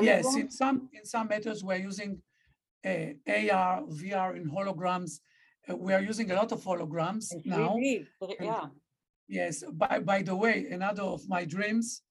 Yes, 0.00 0.36
in 0.36 0.50
some 0.50 0.88
in 0.92 1.04
some 1.04 1.28
matters 1.28 1.62
we're 1.62 1.76
using 1.76 2.22
AR, 2.84 3.82
VR, 3.88 4.36
and 4.36 4.50
holograms. 4.50 5.20
Uh, 5.68 5.76
we 5.76 5.92
are 5.94 6.00
using 6.00 6.30
a 6.30 6.34
lot 6.34 6.52
of 6.52 6.60
holograms 6.62 7.32
In 7.32 7.42
now. 7.46 7.74
3D, 7.76 8.06
three- 8.18 8.36
and- 8.38 8.46
Yeah. 8.46 8.66
Yes. 9.28 9.64
By 9.72 10.00
by 10.00 10.22
the 10.22 10.34
way, 10.36 10.66
another 10.70 11.02
of 11.04 11.26
my 11.28 11.44
dreams 11.44 12.02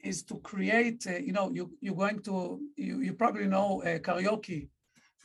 is 0.00 0.22
to 0.24 0.38
create. 0.38 1.06
Uh, 1.06 1.16
you 1.18 1.32
know, 1.32 1.50
you 1.50 1.76
you're 1.80 1.96
going 1.96 2.20
to 2.22 2.60
you 2.76 3.00
you 3.00 3.12
probably 3.14 3.46
know 3.46 3.82
uh, 3.82 3.98
karaoke. 3.98 4.68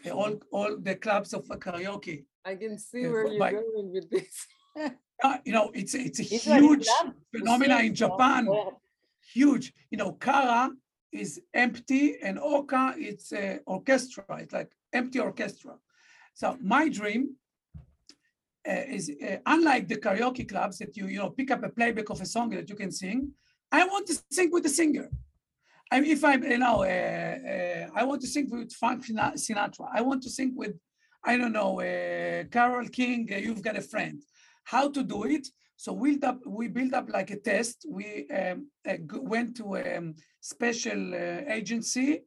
uh, 0.06 0.12
all 0.12 0.34
all 0.52 0.78
the 0.82 0.96
clubs 0.96 1.34
of 1.34 1.44
uh, 1.52 1.56
karaoke. 1.58 2.26
I 2.44 2.56
can 2.56 2.78
see 2.80 3.02
Yeah, 3.04 3.12
where 3.12 3.28
you're 3.28 3.40
by- 3.40 3.52
going 3.52 3.92
with 3.94 4.10
this. 4.10 4.48
Uh, 5.24 5.38
you 5.46 5.54
know, 5.54 5.70
it's 5.76 5.94
a- 5.94 6.02
it's 6.02 6.20
a 6.20 6.24
is 6.24 6.44
huge 6.46 6.88
phenomena 7.32 7.78
in 7.88 7.94
Japan. 7.94 8.48
huge. 9.34 9.72
You 9.92 9.98
know, 10.00 10.14
Kara 10.14 10.72
is 11.12 11.42
empty 11.54 12.18
and 12.22 12.40
Oka 12.40 12.96
it's 12.98 13.34
uh, 13.34 13.58
orchestra. 13.66 14.24
It's 14.40 14.54
like 14.54 14.72
empty 14.94 15.20
orchestra. 15.20 15.76
So 16.34 16.58
my 16.62 16.88
dream 16.90 17.36
uh, 18.68 18.84
is 18.88 19.12
uh, 19.22 19.38
unlike 19.46 19.88
the 19.88 19.98
karaoke 19.98 20.48
clubs 20.48 20.78
that 20.80 20.96
you 20.96 21.08
you 21.08 21.20
know 21.20 21.30
pick 21.30 21.52
up 21.52 21.64
a 21.64 21.70
playback 21.70 22.10
of 22.10 22.22
a 22.22 22.26
song 22.26 22.50
that 22.52 22.70
you 22.70 22.76
can 22.76 22.92
sing. 22.92 23.32
I 23.72 23.86
want 23.86 24.08
to 24.08 24.16
sing 24.32 24.50
with 24.52 24.64
the 24.64 24.70
singer. 24.70 25.10
I 25.92 26.00
mean, 26.00 26.12
if 26.12 26.24
I'm 26.24 26.44
you 26.44 26.58
know 26.58 26.84
uh, 26.84 27.38
uh, 27.52 27.88
I 27.96 28.04
want 28.04 28.22
to 28.22 28.28
sing 28.28 28.50
with 28.50 28.72
Frank 28.74 29.06
Sinatra. 29.06 29.88
I 29.94 30.02
want 30.02 30.24
to 30.24 30.30
sing 30.30 30.54
with 30.56 30.76
I 31.24 31.38
don't 31.38 31.54
know 31.54 31.82
uh, 31.82 32.46
Carole 32.46 32.88
King. 32.88 33.28
You've 33.30 33.62
got 33.62 33.78
a 33.78 33.82
friend. 33.82 34.22
How 34.64 34.90
to 34.90 35.04
do 35.04 35.24
it? 35.26 35.48
So 35.84 35.94
we 35.94 36.12
built 36.12 36.24
up, 36.24 36.40
we 36.46 36.68
built 36.68 36.94
up 36.94 37.10
like 37.10 37.32
a 37.32 37.38
test. 37.38 37.88
We 37.90 38.28
um, 38.30 38.68
uh, 38.88 38.98
went 39.34 39.58
to 39.58 39.78
a 39.78 39.98
um, 39.98 40.14
special 40.40 41.16
uh, 41.16 41.42
agency 41.58 42.22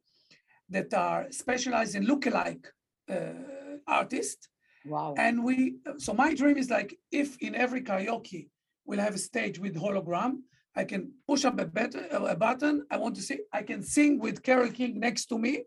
that 0.67 0.93
are 0.93 1.27
specialized 1.31 1.95
in 1.95 2.05
lookalike 2.05 2.65
uh, 3.09 3.77
artists. 3.87 4.49
Wow. 4.85 5.15
And 5.17 5.41
we, 5.41 5.75
so 5.97 6.13
my 6.13 6.33
dream 6.33 6.57
is 6.57 6.69
like, 6.69 6.99
if 7.13 7.37
in 7.37 7.55
every 7.55 7.81
karaoke 7.81 8.49
we'll 8.85 8.99
have 8.99 9.15
a 9.15 9.25
stage 9.29 9.57
with 9.57 9.81
hologram, 9.81 10.31
I 10.75 10.83
can 10.83 11.13
push 11.25 11.45
up 11.45 11.57
a, 11.57 11.65
button, 11.65 12.07
a 12.11 12.35
button. 12.35 12.85
I 12.91 12.97
want 12.97 13.15
to 13.15 13.21
sing. 13.21 13.39
I 13.53 13.61
can 13.63 13.81
sing 13.83 14.19
with 14.19 14.43
Carole 14.43 14.69
King 14.79 14.99
next 14.99 15.27
to 15.27 15.39
me, 15.39 15.63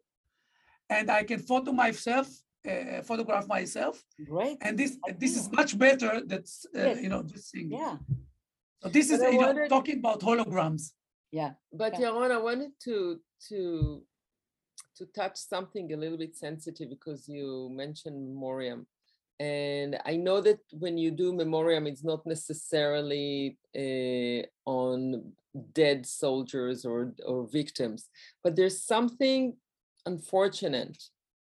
and 0.90 1.10
I 1.10 1.22
can 1.22 1.40
photo 1.40 1.72
myself, 1.72 2.28
uh, 2.68 3.02
photograph 3.02 3.46
myself. 3.48 3.94
Great. 4.32 4.58
And 4.60 4.78
this 4.78 4.92
this 5.18 5.34
is 5.40 5.50
much 5.60 5.72
better. 5.78 6.12
That's 6.32 6.54
uh, 6.76 6.88
Yes. 6.88 7.02
you 7.02 7.08
know 7.12 7.22
just 7.22 7.46
singing. 7.50 7.78
Yeah, 7.78 7.96
So 8.82 8.88
this 8.96 9.06
is 9.10 9.18
But 9.20 9.28
I 9.28 9.30
you 9.30 9.40
know, 9.40 9.68
talking 9.76 9.98
about 9.98 10.20
holograms. 10.28 10.82
yeah. 11.38 11.52
But 11.72 11.92
Yeah. 11.92 12.10
Yaron, 12.10 12.30
I 12.38 12.40
wanted 12.48 12.72
to 12.86 12.94
to 13.48 13.60
to 14.98 15.06
touch 15.20 15.36
something 15.36 15.86
a 15.92 15.96
little 16.02 16.18
bit 16.24 16.34
sensitive 16.36 16.88
because 16.96 17.20
you 17.28 17.70
mentioned 17.82 18.16
memoriam. 18.32 18.80
And 19.40 19.90
I 20.04 20.16
know 20.16 20.40
that 20.48 20.58
when 20.72 20.98
you 20.98 21.10
do 21.12 21.32
memoriam, 21.32 21.86
it's 21.86 22.02
not 22.12 22.26
necessarily 22.26 23.56
uh, 23.84 24.42
on 24.78 25.32
dead 25.72 26.00
soldiers 26.06 26.84
or, 26.84 27.14
or 27.24 27.46
victims, 27.60 28.00
but 28.42 28.56
there's 28.56 28.82
something 28.82 29.56
unfortunate, 30.06 30.98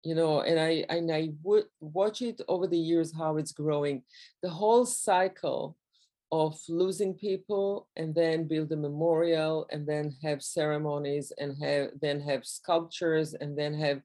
you 0.06 0.13
know, 0.13 0.41
and 0.41 0.60
I 0.60 0.86
and 0.89 1.12
I 1.12 1.32
would 1.44 1.65
watch 1.80 2.22
it 2.22 2.39
over 2.48 2.68
the 2.68 2.78
years 2.78 3.12
how 3.12 3.38
it's 3.38 3.52
growing. 3.52 4.04
The 4.44 4.50
whole 4.50 4.86
cycle 4.86 5.76
of 6.32 6.60
losing 6.70 7.13
people 7.13 7.88
and 7.96 8.13
then 8.13 8.48
build 8.48 8.72
a 8.72 8.76
memorial 8.76 9.68
and 9.72 9.88
then 9.88 10.15
have 10.24 10.41
ceremonies 10.44 11.32
and 11.39 11.58
have 11.63 11.89
then 12.02 12.20
have 12.22 12.46
sculptures 12.46 13.34
and 13.34 13.58
then 13.58 13.74
have 13.74 14.02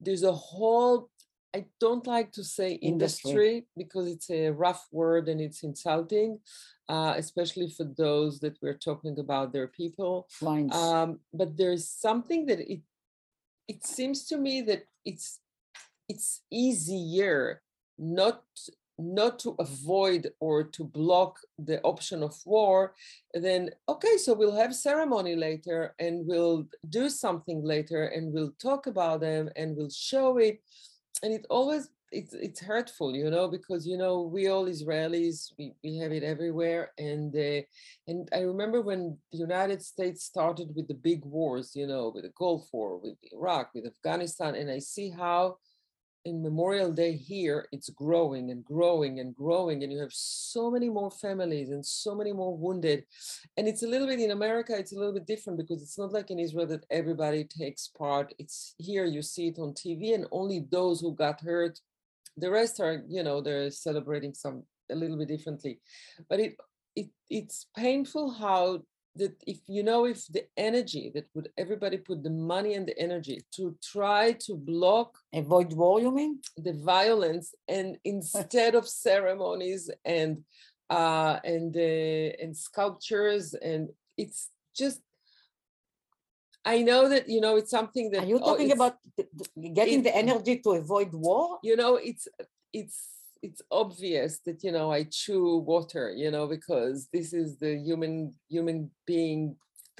there's 0.00 0.22
a 0.22 0.32
whole 0.32 1.10
I 1.54 1.64
don't 1.80 2.06
like 2.06 2.32
to 2.32 2.44
say 2.44 2.72
Industry. 2.72 3.30
industry, 3.30 3.66
because 3.78 4.06
it's 4.08 4.30
a 4.30 4.50
rough 4.50 4.86
word 4.92 5.28
and 5.30 5.40
it's 5.40 5.62
insulting, 5.62 6.38
uh, 6.86 7.14
especially 7.16 7.70
for 7.70 7.84
those 7.84 8.40
that 8.40 8.58
we're 8.60 8.76
talking 8.76 9.18
about 9.18 9.54
their 9.54 9.68
people. 9.68 10.28
Lines. 10.42 10.74
Um, 10.74 11.20
but 11.32 11.56
there's 11.56 11.88
something 11.88 12.44
that 12.46 12.60
it 12.60 12.82
it 13.68 13.84
seems 13.84 14.24
to 14.26 14.36
me 14.36 14.62
that 14.62 14.86
it's 15.04 15.40
it's 16.08 16.42
easier 16.50 17.62
not 17.98 18.42
not 18.98 19.38
to 19.38 19.54
avoid 19.58 20.32
or 20.40 20.64
to 20.64 20.84
block 20.84 21.38
the 21.58 21.80
option 21.82 22.22
of 22.22 22.34
war 22.46 22.94
then 23.34 23.70
okay 23.88 24.16
so 24.16 24.32
we'll 24.32 24.56
have 24.56 24.74
ceremony 24.74 25.36
later 25.36 25.94
and 25.98 26.26
we'll 26.26 26.66
do 26.88 27.10
something 27.10 27.62
later 27.62 28.06
and 28.06 28.32
we'll 28.32 28.52
talk 28.60 28.86
about 28.86 29.20
them 29.20 29.50
and 29.56 29.76
we'll 29.76 29.90
show 29.90 30.38
it. 30.38 30.62
And 31.22 31.32
it 31.32 31.46
always 31.50 31.88
it's 32.12 32.34
it's 32.34 32.60
hurtful 32.60 33.14
you 33.14 33.28
know 33.30 33.48
because 33.48 33.86
you 33.86 33.98
know 33.98 34.22
we 34.22 34.48
all 34.48 34.66
israelis 34.66 35.52
we, 35.58 35.72
we 35.82 35.96
have 35.96 36.12
it 36.12 36.22
everywhere 36.22 36.92
and 36.98 37.34
uh, 37.36 37.60
and 38.08 38.28
I 38.32 38.40
remember 38.40 38.82
when 38.82 39.18
the 39.32 39.38
United 39.38 39.82
States 39.82 40.24
started 40.24 40.74
with 40.74 40.86
the 40.86 40.94
big 40.94 41.24
wars, 41.24 41.72
you 41.74 41.86
know, 41.86 42.12
with 42.14 42.24
the 42.24 42.32
Gulf 42.38 42.68
War, 42.72 42.98
with 42.98 43.16
Iraq, 43.32 43.70
with 43.74 43.86
Afghanistan, 43.86 44.54
and 44.54 44.70
I 44.70 44.78
see 44.78 45.10
how 45.10 45.56
in 46.24 46.42
Memorial 46.42 46.92
Day 46.92 47.16
here 47.16 47.68
it's 47.70 47.88
growing 47.90 48.50
and 48.50 48.64
growing 48.64 49.20
and 49.20 49.34
growing, 49.34 49.82
and 49.82 49.92
you 49.92 50.00
have 50.00 50.12
so 50.12 50.70
many 50.70 50.88
more 50.88 51.10
families 51.10 51.70
and 51.70 51.84
so 51.86 52.14
many 52.14 52.32
more 52.32 52.56
wounded. 52.56 53.04
And 53.56 53.68
it's 53.68 53.84
a 53.84 53.86
little 53.86 54.08
bit 54.08 54.20
in 54.20 54.32
America, 54.32 54.76
it's 54.76 54.92
a 54.92 54.98
little 54.98 55.14
bit 55.14 55.26
different 55.26 55.58
because 55.58 55.82
it's 55.82 55.98
not 55.98 56.12
like 56.12 56.30
in 56.30 56.38
Israel 56.38 56.66
that 56.66 56.84
everybody 56.90 57.44
takes 57.44 57.88
part. 57.88 58.34
It's 58.38 58.74
here 58.78 59.04
you 59.04 59.22
see 59.22 59.48
it 59.48 59.58
on 59.58 59.72
TV, 59.72 60.14
and 60.14 60.26
only 60.32 60.66
those 60.70 61.00
who 61.00 61.14
got 61.14 61.40
hurt, 61.40 61.78
the 62.36 62.50
rest 62.50 62.80
are, 62.80 63.02
you 63.08 63.22
know, 63.22 63.40
they're 63.40 63.70
celebrating 63.70 64.34
some 64.34 64.64
a 64.90 64.94
little 64.94 65.16
bit 65.16 65.28
differently. 65.28 65.80
But 66.28 66.40
it 66.40 66.56
it 66.94 67.08
it's 67.28 67.66
painful 67.76 68.30
how 68.30 68.82
that 69.16 69.34
if 69.46 69.58
you 69.66 69.82
know 69.82 70.04
if 70.04 70.26
the 70.26 70.44
energy 70.56 71.10
that 71.14 71.26
would 71.34 71.48
everybody 71.56 71.96
put 71.96 72.22
the 72.22 72.30
money 72.30 72.74
and 72.74 72.86
the 72.86 72.98
energy 72.98 73.42
to 73.56 73.76
try 73.82 74.32
to 74.32 74.54
block 74.56 75.18
Avoid 75.32 75.72
war, 75.72 76.00
you 76.00 76.10
mean? 76.10 76.40
the 76.56 76.74
violence 76.74 77.54
and 77.68 77.96
instead 78.04 78.74
of 78.74 78.88
ceremonies 78.88 79.90
and 80.04 80.44
uh 80.90 81.38
and 81.44 81.76
uh, 81.76 82.42
and 82.42 82.56
sculptures 82.56 83.54
and 83.54 83.88
it's 84.16 84.50
just 84.76 85.00
I 86.66 86.82
know 86.82 87.08
that 87.08 87.28
you 87.28 87.40
know 87.40 87.54
it's 87.56 87.70
something 87.70 88.10
that 88.10 88.24
Are 88.24 88.26
you 88.32 88.38
oh, 88.42 88.50
talking 88.50 88.70
it's- 88.70 88.78
about 88.78 88.96
th- 89.16 89.28
th- 89.38 89.74
getting 89.74 90.00
it- 90.00 90.04
the 90.08 90.14
energy 90.24 90.54
to 90.64 90.70
avoid 90.82 91.10
war? 91.26 91.58
you 91.62 91.76
know 91.80 91.92
it's 92.10 92.24
it's 92.80 92.98
it's 93.46 93.62
obvious 93.70 94.32
that 94.46 94.58
you 94.66 94.72
know 94.76 94.88
i 94.98 95.00
chew 95.20 95.46
water 95.72 96.04
you 96.22 96.30
know 96.34 96.46
because 96.56 96.96
this 97.16 97.28
is 97.42 97.48
the 97.64 97.72
human 97.88 98.14
human 98.54 98.78
being 99.12 99.40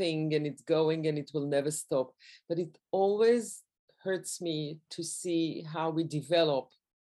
thing 0.00 0.34
and 0.36 0.44
it's 0.50 0.62
going 0.76 1.00
and 1.08 1.16
it 1.22 1.30
will 1.34 1.46
never 1.56 1.70
stop. 1.70 2.06
But 2.48 2.58
it 2.58 2.72
always 3.00 3.44
hurts 4.04 4.32
me 4.48 4.56
to 4.94 5.02
see 5.02 5.42
how 5.74 5.86
we 5.96 6.02
develop 6.20 6.66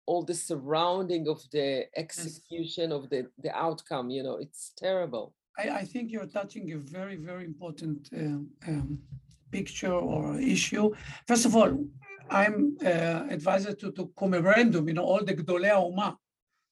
all 0.08 0.22
the 0.30 0.38
surrounding 0.48 1.24
of 1.34 1.40
the 1.56 1.68
execution 2.04 2.86
of 2.98 3.02
the 3.12 3.20
the 3.44 3.52
outcome 3.66 4.06
you 4.16 4.22
know 4.26 4.36
it's 4.44 4.62
terrible. 4.84 5.26
I, 5.62 5.64
I 5.82 5.84
think 5.92 6.04
you're 6.12 6.32
touching 6.40 6.64
a 6.72 6.78
very, 6.96 7.16
very 7.30 7.44
important 7.52 8.00
um, 8.22 8.48
um, 8.70 8.88
picture 9.50 9.92
or 9.92 10.38
issue. 10.40 10.90
First 11.26 11.44
of 11.46 11.56
all, 11.56 11.72
I'm 12.30 12.76
uh, 12.84 13.26
advisor 13.36 13.74
to, 13.74 13.90
to 13.92 14.06
Commemorandum, 14.16 14.86
you 14.86 14.94
know, 14.94 15.04
all 15.04 15.24
the 15.24 15.34
Gdolei 15.34 15.74
Uma. 15.90 16.16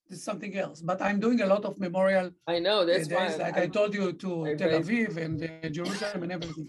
This 0.08 0.20
is 0.20 0.24
something 0.24 0.56
else, 0.56 0.80
but 0.80 1.02
I'm 1.02 1.20
doing 1.20 1.42
a 1.42 1.46
lot 1.46 1.64
of 1.66 1.78
memorial 1.78 2.30
i 2.46 2.58
know 2.58 2.80
uh, 2.80 2.84
that's 2.86 3.10
why 3.10 3.26
like 3.44 3.58
I, 3.58 3.62
I 3.64 3.66
told 3.66 3.92
you, 3.92 4.12
to 4.22 4.46
I 4.46 4.54
Tel 4.54 4.70
Aviv 4.80 5.18
and 5.18 5.36
uh, 5.42 5.68
Jerusalem 5.68 6.22
and 6.22 6.32
everything. 6.32 6.66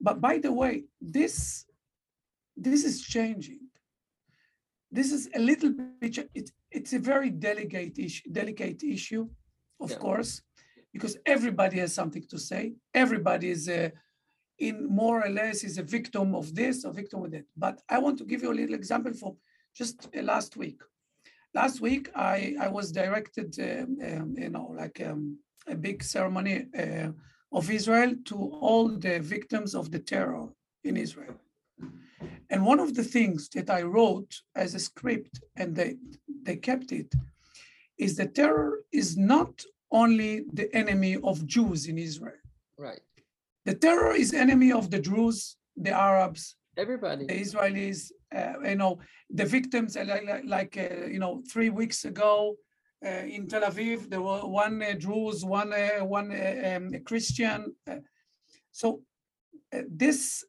But 0.00 0.20
by 0.20 0.38
the 0.38 0.52
way, 0.52 0.84
this 1.00 1.66
this 2.56 2.84
is 2.84 3.02
changing. 3.02 3.60
This 4.90 5.12
is 5.12 5.28
a 5.34 5.38
little 5.50 5.72
bit. 6.00 6.18
It's 6.34 6.52
it's 6.70 6.92
a 6.94 6.98
very 7.12 7.30
delicate 7.30 7.98
issue. 7.98 8.26
Delicate 8.40 8.82
issue, 8.82 9.28
of 9.84 9.90
Yeah. 9.90 9.98
course, 9.98 10.32
because 10.94 11.14
everybody 11.26 11.76
has 11.80 11.92
something 12.00 12.24
to 12.32 12.38
say. 12.38 12.62
Everybody 12.94 13.50
is 13.50 13.68
uh, 13.68 13.90
in 14.58 14.86
more 14.88 15.24
or 15.24 15.30
less 15.30 15.64
is 15.64 15.78
a 15.78 15.82
victim 15.82 16.34
of 16.34 16.54
this 16.54 16.84
or 16.84 16.92
victim 16.92 17.24
of 17.24 17.30
that. 17.30 17.44
But 17.56 17.80
I 17.88 17.98
want 17.98 18.18
to 18.18 18.24
give 18.24 18.42
you 18.42 18.52
a 18.52 18.60
little 18.60 18.74
example 18.74 19.12
from 19.14 19.36
just 19.74 20.08
uh, 20.16 20.22
last 20.22 20.56
week. 20.56 20.80
Last 21.54 21.80
week, 21.80 22.10
I 22.14 22.54
I 22.60 22.68
was 22.68 22.92
directed, 22.92 23.48
um, 23.60 23.98
um, 24.08 24.34
you 24.36 24.50
know, 24.50 24.74
like 24.76 25.00
um, 25.00 25.38
a 25.66 25.74
big 25.74 26.02
ceremony 26.02 26.66
uh, 26.78 27.10
of 27.52 27.70
Israel 27.70 28.14
to 28.26 28.36
all 28.60 28.88
the 28.88 29.18
victims 29.20 29.74
of 29.74 29.90
the 29.90 29.98
terror 29.98 30.48
in 30.84 30.96
Israel. 30.96 31.36
And 32.50 32.64
one 32.64 32.80
of 32.80 32.94
the 32.94 33.04
things 33.04 33.48
that 33.50 33.70
I 33.70 33.82
wrote 33.82 34.32
as 34.54 34.74
a 34.74 34.78
script, 34.90 35.40
and 35.56 35.74
they 35.74 35.96
they 36.46 36.56
kept 36.56 36.92
it, 36.92 37.10
is 37.96 38.16
that 38.16 38.34
terror 38.34 38.80
is 38.92 39.16
not 39.16 39.52
only 39.90 40.44
the 40.52 40.68
enemy 40.74 41.16
of 41.30 41.46
Jews 41.46 41.86
in 41.86 41.96
Israel. 41.98 42.42
right 42.88 43.00
The 43.68 43.74
terror 43.74 44.14
is 44.14 44.32
enemy 44.32 44.72
of 44.72 44.90
the 44.90 44.98
Druze, 44.98 45.56
the 45.76 45.90
Arabs, 45.90 46.56
everybody 46.78 47.26
the 47.26 47.38
Israelis, 47.38 48.10
uh, 48.34 48.54
you 48.64 48.76
know, 48.76 48.98
the 49.28 49.44
victims, 49.44 49.94
uh, 49.94 50.06
like, 50.08 50.44
like, 50.46 50.74
uh, 50.78 51.04
you 51.04 51.18
know, 51.18 51.42
three 51.52 51.68
weeks 51.68 52.06
ago 52.06 52.56
uh, 53.04 53.24
in 53.34 53.46
Tel 53.46 53.60
Aviv, 53.70 54.08
there 54.08 54.22
were 54.22 54.40
one 54.40 54.82
uh, 54.82 54.94
Druze, 54.98 55.44
one, 55.44 55.74
uh, 55.74 56.02
one 56.02 56.32
uh, 56.32 56.76
um, 56.76 56.94
Christian. 57.04 57.74
uh, 57.90 57.96
so 58.72 59.02
uh, 59.74 59.82
this, 59.86 60.46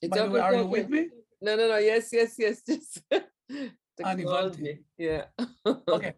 it's 0.00 0.16
by 0.16 0.28
way, 0.28 0.38
are 0.38 0.54
you 0.54 0.66
with 0.66 0.88
me? 0.88 1.08
No, 1.40 1.56
no, 1.56 1.66
no. 1.66 1.78
Yes, 1.78 2.10
yes, 2.12 2.36
yes. 2.38 2.62
Just 2.68 3.02
technology. 3.98 4.84
Yeah. 4.96 5.24
Okay. 5.66 6.14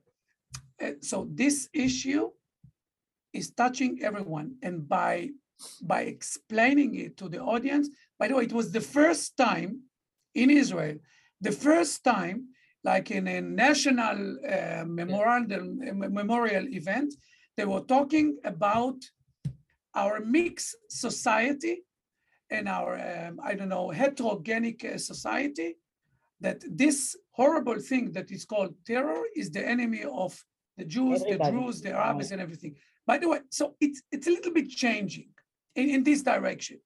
So 1.01 1.27
this 1.33 1.71
issue 1.73 2.33
is 3.33 3.51
touching 3.53 4.03
everyone, 4.03 4.57
and 4.63 4.87
by 4.87 5.31
by 5.83 6.03
explaining 6.03 6.95
it 6.97 7.17
to 7.19 7.29
the 7.29 7.41
audience, 7.41 7.89
by 8.19 8.29
the 8.29 8.35
way, 8.35 8.45
it 8.45 8.53
was 8.53 8.73
the 8.73 8.81
first 8.81 9.37
time 9.37 9.83
in 10.35 10.51
Israel, 10.51 10.97
the 11.41 11.53
first 11.53 12.05
time, 12.05 12.49
like 12.83 13.11
in 13.11 13.27
a 13.29 13.41
national 13.41 14.39
uh, 14.47 14.85
memorial 14.87 15.45
memorial 16.21 16.67
event, 16.69 17.15
they 17.57 17.65
were 17.65 17.81
talking 17.81 18.39
about 18.45 18.97
our 19.95 20.21
mixed 20.21 20.77
society 20.91 21.85
and 22.51 22.69
our 22.69 22.93
um, 22.95 23.41
I 23.43 23.55
don't 23.55 23.69
know 23.69 23.93
heterogenic 23.95 24.85
uh, 24.85 24.99
society. 24.99 25.77
That 26.41 26.63
this 26.69 27.17
horrible 27.31 27.79
thing 27.79 28.13
that 28.13 28.31
is 28.31 28.45
called 28.45 28.75
terror 28.87 29.23
is 29.35 29.51
the 29.51 29.67
enemy 29.67 30.05
of 30.05 30.33
the 30.77 30.85
Jews, 30.85 31.23
Everybody. 31.23 31.39
the 31.39 31.51
Druze, 31.51 31.81
the 31.81 31.93
Arabs, 31.93 32.33
and 32.33 32.41
everything. 32.41 32.75
By 33.07 33.19
the 33.19 33.29
way, 33.29 33.41
so 33.51 33.77
it's 33.81 34.03
it's 34.13 34.27
a 34.27 34.31
little 34.31 34.53
bit 34.53 34.69
changing 34.69 35.29
in, 35.75 35.91
in 35.91 36.03
this 36.03 36.23
direction. 36.23 36.79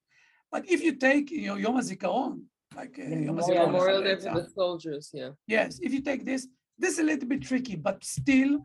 But 0.50 0.68
if 0.68 0.82
you 0.82 0.96
take 0.96 1.30
you 1.30 1.48
know 1.48 1.56
Yom 1.56 1.76
HaZikaron, 1.76 2.42
like 2.74 2.98
uh, 2.98 3.08
The 3.08 3.16
Yom 3.16 3.36
Memorial 3.36 3.66
HaZikaron, 3.66 3.72
Memorial 3.72 4.02
Day 4.02 4.16
for 4.16 4.40
the 4.40 4.48
soldiers. 4.54 5.10
Yeah. 5.12 5.30
Yes, 5.46 5.78
if 5.82 5.92
you 5.92 6.00
take 6.02 6.24
this, 6.24 6.46
this 6.78 6.92
is 6.94 6.98
a 7.00 7.04
little 7.04 7.28
bit 7.28 7.42
tricky, 7.42 7.76
but 7.76 8.02
still 8.04 8.60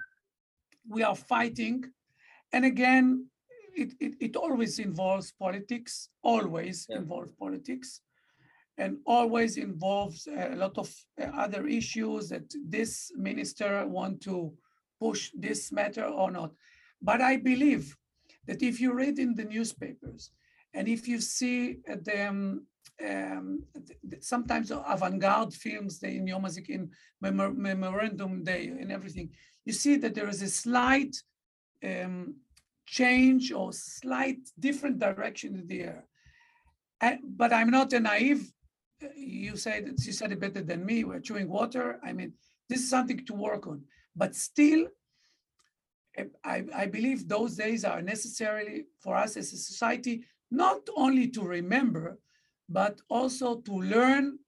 we 0.88 1.04
are 1.04 1.16
fighting. 1.16 1.84
And 2.52 2.66
again, 2.66 3.28
it, 3.76 3.94
it, 4.00 4.14
it 4.20 4.36
always 4.36 4.80
involves 4.80 5.32
politics, 5.32 6.10
always 6.22 6.86
Yeah. 6.90 6.98
involves 6.98 7.32
politics, 7.40 8.02
and 8.78 8.98
always 9.06 9.58
involves 9.58 10.28
a 10.28 10.56
lot 10.56 10.78
of 10.78 10.94
uh, 11.22 11.26
other 11.26 11.68
issues 11.68 12.30
that 12.30 12.52
this 12.68 13.12
minister 13.16 13.86
want 13.88 14.22
to 14.22 14.54
push 15.00 15.32
this 15.36 15.72
matter 15.72 16.06
or 16.06 16.32
not. 16.32 16.52
But 17.02 17.20
I 17.22 17.38
believe 17.38 17.96
that 18.48 18.62
if 18.62 18.80
you 18.80 18.94
read 18.94 19.20
in 19.20 19.36
the 19.36 19.46
newspapers 19.46 20.32
and 20.74 20.88
if 20.88 21.08
you 21.08 21.20
see 21.20 21.78
them 22.04 22.66
um, 23.06 23.64
sometimes 24.20 24.72
avant-garde 24.72 25.54
films, 25.54 26.00
they 26.00 26.16
in 26.18 26.28
Yom 26.28 26.44
HaZikaron, 26.44 26.90
Memor- 27.22 27.54
Memorandum 27.54 28.44
Day 28.44 28.68
and 28.68 28.92
everything, 28.92 29.30
you 29.66 29.74
see 29.74 29.96
that 29.98 30.14
there 30.16 30.28
is 30.28 30.42
a 30.42 30.50
slight 30.50 31.16
um, 31.84 32.36
change 32.86 33.52
or 33.52 33.72
slight 33.74 34.40
different 34.60 35.00
direction 35.00 35.56
in 35.56 35.68
the 35.68 35.82
air. 35.82 36.06
And, 37.02 37.20
but 37.24 37.52
I'm 37.54 37.70
not 37.70 37.94
a 37.94 38.00
naive. 38.00 38.52
uh, 39.04 39.08
You 39.16 39.56
said 39.58 39.94
you 40.06 40.14
said 40.14 40.32
it 40.32 40.40
better 40.40 40.62
than 40.62 40.86
me. 40.86 41.04
We're 41.04 41.20
chewing 41.20 41.50
water. 41.50 42.00
I 42.04 42.14
mean, 42.14 42.34
this 42.70 42.80
is 42.80 42.90
something 42.90 43.26
to 43.26 43.34
work 43.34 43.68
on. 43.68 43.82
But 44.16 44.36
still, 44.36 44.88
I, 46.44 46.64
I 46.76 46.86
believe 46.86 47.28
those 47.28 47.56
days 47.56 47.84
are 47.84 48.02
necessary 48.02 48.86
for 49.00 49.16
us 49.16 49.38
as 49.38 49.52
a 49.54 49.58
society, 49.58 50.24
not 50.52 50.82
only 50.96 51.28
to 51.30 51.42
remember, 51.42 52.20
but 52.70 53.02
also 53.10 53.62
to 53.62 53.74
learn 53.74 54.40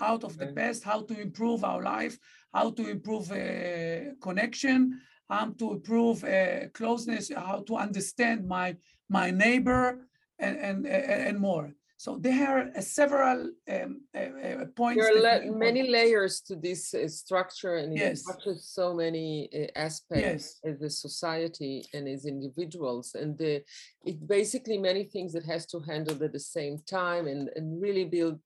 out 0.00 0.24
of 0.24 0.38
the 0.38 0.48
past 0.48 0.84
how 0.84 1.02
to 1.02 1.20
improve 1.20 1.64
our 1.64 1.82
life, 1.82 2.18
how 2.54 2.70
to 2.70 2.88
improve 2.88 3.32
uh, 3.32 4.14
connection, 4.20 5.00
how 5.28 5.46
to 5.58 5.72
improve 5.72 6.24
uh, 6.24 6.68
closeness, 6.72 7.30
how 7.34 7.64
to 7.66 7.76
understand 7.76 8.46
my 8.46 8.76
my 9.08 9.30
neighbor, 9.30 10.06
and 10.38 10.56
and, 10.56 10.86
and 10.86 11.38
more. 11.38 11.72
So 11.98 12.16
there 12.16 12.48
are 12.48 12.70
uh, 12.76 12.80
several 12.80 13.50
um, 13.68 14.02
uh, 14.14 14.18
uh, 14.18 14.64
points. 14.76 15.04
There 15.04 15.16
are 15.16 15.20
la- 15.20 15.50
many 15.50 15.80
want- 15.82 15.90
layers 15.90 16.40
to 16.42 16.54
this 16.54 16.94
uh, 16.94 17.08
structure 17.08 17.74
and 17.78 17.98
it 17.98 18.20
touches 18.24 18.68
so 18.68 18.94
many 18.94 19.48
uh, 19.52 19.66
aspects 19.86 20.60
Yes. 20.64 20.74
as 20.74 20.80
a 20.80 20.90
society 20.90 21.84
and 21.92 22.06
as 22.06 22.24
individuals. 22.24 23.16
And 23.16 23.36
the, 23.36 23.64
it 24.04 24.24
basically 24.28 24.78
many 24.78 25.04
things 25.04 25.32
that 25.32 25.44
has 25.46 25.66
to 25.66 25.80
handle 25.80 26.22
at 26.22 26.32
the 26.32 26.38
same 26.38 26.78
time 26.86 27.26
and, 27.26 27.50
and 27.56 27.82
really 27.82 28.04
build 28.04 28.38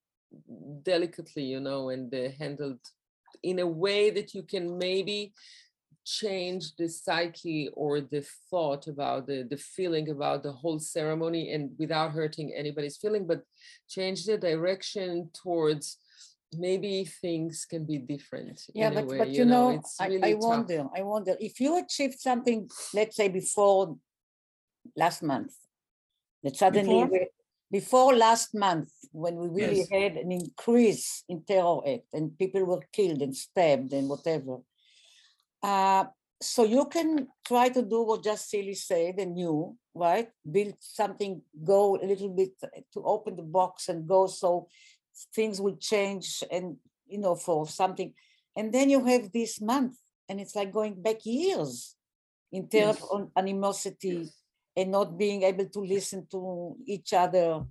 delicately, 0.83 1.43
you 1.45 1.61
know, 1.61 1.91
and 1.91 2.13
uh, 2.15 2.31
handled 2.39 2.81
in 3.43 3.59
a 3.59 3.67
way 3.67 4.09
that 4.11 4.35
you 4.35 4.45
can 4.45 4.79
maybe 4.79 5.35
change 6.05 6.75
the 6.77 6.89
psyche 6.89 7.69
or 7.75 8.01
the 8.01 8.25
thought 8.51 8.87
about 8.89 9.27
the, 9.27 9.47
the 9.49 9.57
feeling 9.57 10.09
about 10.11 10.43
the 10.43 10.53
whole 10.53 10.79
ceremony 10.79 11.53
and 11.53 11.71
without 11.79 12.13
hurting 12.13 12.53
anybody's 12.55 12.97
feeling, 12.97 13.27
but 13.27 13.43
change 13.89 14.25
the 14.25 14.37
direction 14.37 15.31
towards 15.33 15.99
maybe 16.59 17.05
things 17.05 17.65
can 17.69 17.85
be 17.85 17.99
different. 17.99 18.61
Yeah, 18.75 18.91
in 18.91 18.99
a 18.99 19.01
but 19.01 19.09
way, 19.09 19.19
but 19.19 19.29
you 19.29 19.45
know, 19.45 19.83
I, 20.01 20.07
really 20.09 20.33
I 20.33 20.35
tough. 20.35 20.47
wonder, 20.47 20.87
I 20.95 21.03
wonder 21.03 21.37
if 21.41 21.61
you 21.61 21.79
achieved 21.79 22.19
something, 22.19 22.69
let's 22.95 23.17
say 23.17 23.29
before 23.29 23.97
last 24.97 25.23
month, 25.23 25.55
that 26.43 26.57
suddenly 26.57 27.05
Before? 27.05 27.11
before 27.71 28.15
last 28.15 28.55
month, 28.55 28.91
when 29.13 29.37
we 29.37 29.49
really 29.49 29.79
Yes. 29.79 29.89
had 29.91 30.17
an 30.17 30.31
increase 30.31 31.25
in 31.29 31.43
terror 31.45 31.81
act 31.89 32.13
and 32.13 32.37
people 32.39 32.65
were 32.65 32.83
killed 32.93 33.23
and 33.23 33.35
stabbed 33.35 33.93
and 33.95 34.09
whatever. 34.09 34.59
Uh, 35.63 36.05
so 36.41 36.65
you 36.65 36.87
can 36.87 37.29
try 37.47 37.69
to 37.69 37.83
do 37.83 38.03
what 38.03 38.25
just 38.25 38.51
Tzili 38.53 38.77
said 38.77 39.15
and 39.19 39.39
you, 39.39 39.77
right? 39.95 40.29
Build 40.51 40.75
something, 40.81 41.41
go 41.65 41.97
a 41.97 42.05
little 42.05 42.31
bit 42.31 42.51
to 42.95 43.03
open 43.05 43.37
the 43.37 43.43
box 43.43 43.89
and 43.89 44.09
go 44.09 44.27
so 44.27 44.67
things 45.35 45.61
will 45.61 45.77
change 45.77 46.43
and 46.51 46.77
you 47.07 47.19
know 47.19 47.35
for 47.35 47.67
something 47.67 48.13
and 48.57 48.73
then 48.73 48.89
you 48.89 49.05
have 49.05 49.31
this 49.31 49.61
month 49.61 49.97
and 50.29 50.41
it's 50.41 50.57
like 50.57 50.73
going 50.73 51.01
back 51.01 51.21
years 51.25 51.95
in 52.51 52.69
terms 52.69 52.97
Yes. 52.97 53.09
of 53.11 53.29
animosity 53.37 54.09
Yes. 54.25 54.33
and 54.77 54.91
not 54.91 55.19
being 55.19 55.43
able 55.43 55.67
to 55.69 55.81
listen 55.81 56.27
to 56.31 56.77
each 56.87 57.13
other 57.13 57.65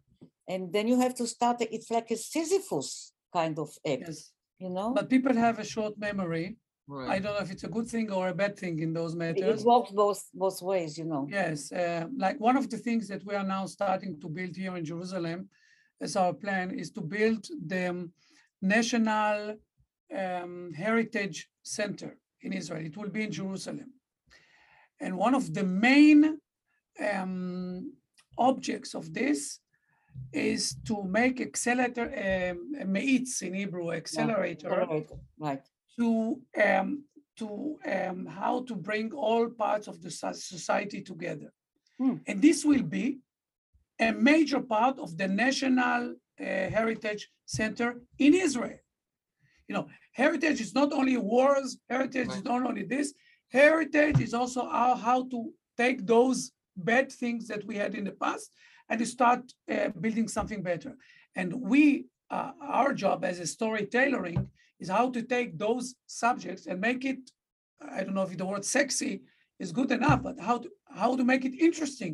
and 0.47 0.71
then 0.71 0.88
you 0.88 0.99
have 0.99 1.15
to 1.15 1.25
start 1.25 1.58
it's 1.62 1.89
like 1.89 2.12
a 2.12 2.17
sisyphus 2.17 3.13
kind 3.34 3.58
of 3.58 3.69
act 3.86 4.06
Yes, 4.08 4.32
you 4.60 4.69
know 4.69 4.93
but 4.93 5.10
people 5.10 5.34
have 5.34 5.58
a 5.60 5.65
short 5.65 5.97
memory. 5.97 6.61
I 6.89 7.19
don't 7.19 7.33
know 7.35 7.39
if 7.41 7.51
it's 7.51 7.63
a 7.63 7.69
good 7.69 7.87
thing 7.87 8.11
or 8.11 8.29
a 8.29 8.33
bad 8.33 8.57
thing 8.57 8.79
in 8.79 8.91
those 8.93 9.15
matters. 9.15 9.61
it 9.61 9.65
works 9.65 9.91
both 9.91 10.21
both 10.33 10.61
ways 10.61 10.97
you 10.97 11.05
know 11.05 11.27
Yes, 11.29 11.71
uh, 11.71 12.05
like 12.17 12.39
one 12.39 12.57
of 12.57 12.69
the 12.69 12.77
things 12.77 13.07
that 13.07 13.23
we 13.25 13.33
are 13.35 13.43
now 13.43 13.65
starting 13.65 14.19
to 14.19 14.27
build 14.27 14.55
here 14.55 14.75
in 14.77 14.83
Jerusalem, 14.85 15.49
as 16.01 16.15
our 16.15 16.33
plan, 16.33 16.71
is 16.71 16.91
to 16.91 17.01
build 17.01 17.47
the 17.73 18.09
National 18.61 19.55
um, 20.21 20.73
Heritage 20.73 21.49
Center 21.63 22.17
in 22.41 22.53
Israel. 22.53 22.85
It 22.85 22.97
will 22.97 23.09
be 23.09 23.23
in 23.23 23.31
Jerusalem. 23.31 23.93
And 24.99 25.17
one 25.17 25.35
of 25.35 25.53
the 25.53 25.63
main 25.63 26.39
um, 27.11 27.93
objects 28.37 28.93
of 28.93 29.13
this 29.13 29.59
is 30.33 30.75
to 30.85 31.03
make 31.03 31.39
accelerator, 31.41 32.07
um, 32.51 32.57
meitz 32.95 33.41
in 33.41 33.53
Hebrew, 33.53 33.91
accelerator, 33.91 34.67
Accelerator, 34.67 35.15
right 35.39 35.65
to 35.97 36.39
um, 36.63 37.04
to 37.38 37.77
um, 37.86 38.25
how 38.25 38.63
to 38.63 38.75
bring 38.75 39.12
all 39.13 39.49
parts 39.49 39.88
of 39.88 40.01
the 40.01 40.12
society 40.12 41.01
together. 41.01 41.51
Hmm. 41.97 42.15
And 42.27 42.41
this 42.41 42.63
will 42.65 42.84
be 42.84 43.19
a 43.99 44.12
major 44.12 44.60
part 44.60 44.99
of 44.99 45.17
the 45.17 45.27
National 45.27 46.15
uh, 46.39 46.43
Heritage 46.77 47.30
Center 47.45 48.01
in 48.17 48.34
Israel. 48.34 48.80
You 49.67 49.75
know, 49.75 49.88
heritage 50.12 50.60
is 50.60 50.73
not 50.73 50.91
only 50.91 51.17
wars, 51.17 51.77
heritage 51.89 52.30
is 52.30 52.43
not 52.43 52.65
only 52.65 52.84
this, 52.84 53.13
heritage 53.49 54.19
is 54.19 54.34
also 54.34 54.67
how, 54.67 54.95
how 54.95 55.30
to 55.30 55.51
take 55.77 56.06
those 56.06 56.51
bad 56.75 57.12
things 57.12 57.47
that 57.47 57.65
we 57.65 57.75
had 57.75 57.95
in 57.95 58.04
the 58.04 58.12
past 58.12 58.51
and 58.89 58.99
to 58.99 59.06
start 59.06 59.41
uh, 59.71 59.89
building 59.99 60.27
something 60.27 60.62
better. 60.62 60.95
And 61.36 61.54
we, 61.54 62.08
uh, 62.30 62.51
our 62.62 62.93
job 62.93 63.23
as 63.23 63.39
a 63.39 63.47
storytelling 63.47 64.49
is 64.81 64.89
how 64.89 65.09
to 65.15 65.21
take 65.35 65.57
those 65.57 65.95
subjects 66.07 66.65
and 66.67 66.81
make 66.81 67.03
it, 67.05 67.21
I 67.97 68.03
don't 68.03 68.15
know 68.15 68.23
if 68.23 68.37
the 68.37 68.45
word 68.45 68.65
sexy 68.65 69.13
is 69.59 69.71
good 69.71 69.91
enough, 69.91 70.21
but 70.27 70.37
how 70.39 70.57
to, 70.57 70.69
how 71.01 71.15
to 71.15 71.23
make 71.23 71.45
it 71.45 71.55
interesting, 71.67 72.13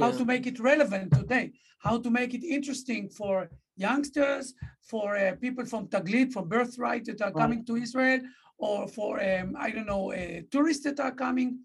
how 0.00 0.10
to 0.12 0.24
make 0.24 0.46
it 0.46 0.58
relevant 0.60 1.12
today, 1.12 1.52
how 1.86 1.98
to 1.98 2.10
make 2.10 2.32
it 2.38 2.44
interesting 2.44 3.02
for 3.18 3.50
youngsters, 3.76 4.54
for 4.90 5.16
uh, 5.16 5.34
people 5.44 5.66
from 5.66 5.88
Taglit, 5.88 6.32
from 6.32 6.48
Birthright 6.48 7.04
that 7.06 7.20
are 7.22 7.32
coming 7.32 7.64
to 7.66 7.76
Israel, 7.76 8.20
or 8.58 8.88
for, 8.96 9.12
um, 9.22 9.54
I 9.58 9.70
don't 9.70 9.86
know, 9.86 10.12
uh, 10.12 10.40
tourists 10.50 10.84
that 10.84 11.00
are 11.00 11.16
coming. 11.26 11.60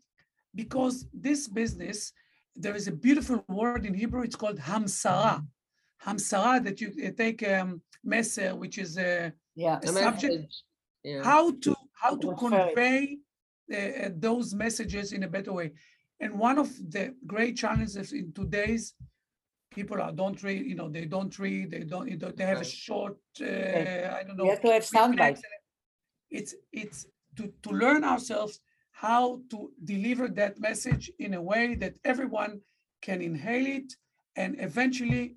Because 0.53 1.05
this 1.13 1.47
business, 1.47 2.11
there 2.55 2.75
is 2.75 2.87
a 2.87 2.91
beautiful 2.91 3.45
word 3.47 3.85
in 3.85 3.93
Hebrew, 3.93 4.23
it's 4.23 4.35
called 4.35 4.59
hamsara. 4.59 5.45
Hamsara, 6.05 6.63
that 6.65 6.81
you 6.81 6.89
uh, 7.05 7.11
take 7.23 7.47
um, 7.47 7.81
meser, 8.05 8.57
which 8.57 8.77
is 8.77 8.97
uh, 8.97 9.29
yeah 9.55 9.79
a 9.83 9.89
A 9.89 9.93
subject, 9.93 10.33
message, 10.33 10.63
Yeah. 11.03 11.23
how 11.23 11.51
to 11.63 11.75
how 11.93 12.15
to 12.15 12.35
convey 12.35 13.17
uh, 13.71 13.77
uh, 13.77 14.09
those 14.27 14.53
messages 14.53 15.13
in 15.13 15.23
a 15.23 15.27
better 15.27 15.53
way. 15.53 15.71
And 16.19 16.37
one 16.37 16.57
of 16.59 16.69
the 16.91 17.15
great 17.25 17.57
challenges 17.57 18.13
in 18.13 18.31
today's 18.33 18.93
people 19.71 20.01
are 20.01 20.11
don't 20.11 20.41
read 20.43 20.65
you 20.65 20.75
know 20.75 20.89
they 20.89 21.05
don't 21.05 21.37
read 21.39 21.71
they 21.71 21.83
don't 21.83 22.07
you 22.09 22.17
know, 22.17 22.31
they 22.31 22.45
have 22.45 22.61
a 22.61 22.65
short 22.65 23.17
uh, 23.41 23.45
i 24.19 24.21
don't 24.25 24.37
know 24.37 24.43
you 24.43 24.49
have 24.49 24.61
to 24.61 24.71
have 24.71 24.85
sound 24.85 25.17
bites 25.17 25.41
it's 26.29 26.53
it's 26.71 27.05
to 27.37 27.51
to 27.63 27.69
learn 27.71 28.03
ourselves 28.03 28.59
how 28.91 29.39
to 29.49 29.71
deliver 29.85 30.27
that 30.27 30.59
message 30.59 31.09
in 31.19 31.33
a 31.33 31.41
way 31.41 31.75
that 31.75 31.95
everyone 32.03 32.59
can 33.01 33.21
inhale 33.21 33.65
it 33.65 33.93
and 34.35 34.59
eventually 34.59 35.35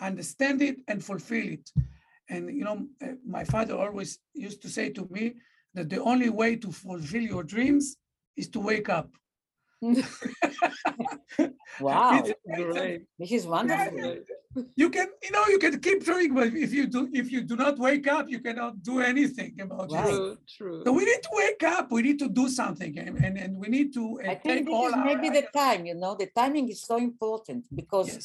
understand 0.00 0.62
it 0.62 0.76
and 0.88 1.04
fulfill 1.04 1.46
it 1.56 1.70
and 2.28 2.50
you 2.58 2.64
know 2.64 2.86
uh, 3.02 3.14
my 3.26 3.44
father 3.44 3.74
always 3.76 4.18
used 4.34 4.62
to 4.62 4.68
say 4.68 4.88
to 4.90 5.06
me 5.10 5.34
that 5.74 5.88
the 5.90 6.00
only 6.02 6.30
way 6.30 6.56
to 6.56 6.70
fulfill 6.72 7.22
your 7.22 7.42
dreams 7.42 7.96
is 8.36 8.48
to 8.48 8.60
wake 8.60 8.88
up. 8.88 9.10
Wow. 11.80 12.18
It's- 12.18 12.34
it's 12.44 12.76
a- 12.78 13.00
this 13.18 13.32
is 13.32 13.46
wonderful. 13.46 13.90
Great. 13.98 14.22
you 14.76 14.88
can 14.88 15.08
you 15.24 15.32
know 15.34 15.44
you 15.48 15.58
can 15.58 15.80
keep 15.80 16.04
doing 16.04 16.32
but 16.32 16.46
if 16.66 16.72
you 16.72 16.86
do 16.86 17.00
if 17.12 17.26
you 17.32 17.40
do 17.42 17.56
not 17.56 17.76
wake 17.76 18.06
up 18.06 18.24
you 18.34 18.38
cannot 18.46 18.80
do 18.90 19.00
anything 19.00 19.52
about 19.60 19.90
it. 19.90 19.94
Right. 19.94 20.04
True, 20.06 20.38
true. 20.56 20.82
so 20.84 20.92
we 20.92 21.04
need 21.10 21.22
to 21.28 21.32
wake 21.32 21.64
up. 21.64 21.90
We 21.90 22.02
need 22.02 22.18
to 22.24 22.28
do 22.28 22.48
something 22.48 22.92
and 23.04 23.14
and, 23.24 23.34
and 23.44 23.52
we 23.62 23.68
need 23.76 23.88
to 23.98 24.04
uh, 24.24 24.30
i 24.30 24.34
take 24.34 24.42
think 24.44 24.66
this 24.66 24.74
all 24.76 24.86
is 24.88 24.94
our 24.94 25.04
maybe 25.10 25.28
the 25.40 25.46
time 25.62 25.80
you 25.90 25.96
know 26.02 26.12
the 26.22 26.28
timing 26.40 26.66
is 26.74 26.80
so 26.90 26.96
important 27.10 27.60
because 27.80 28.08
yes. 28.14 28.24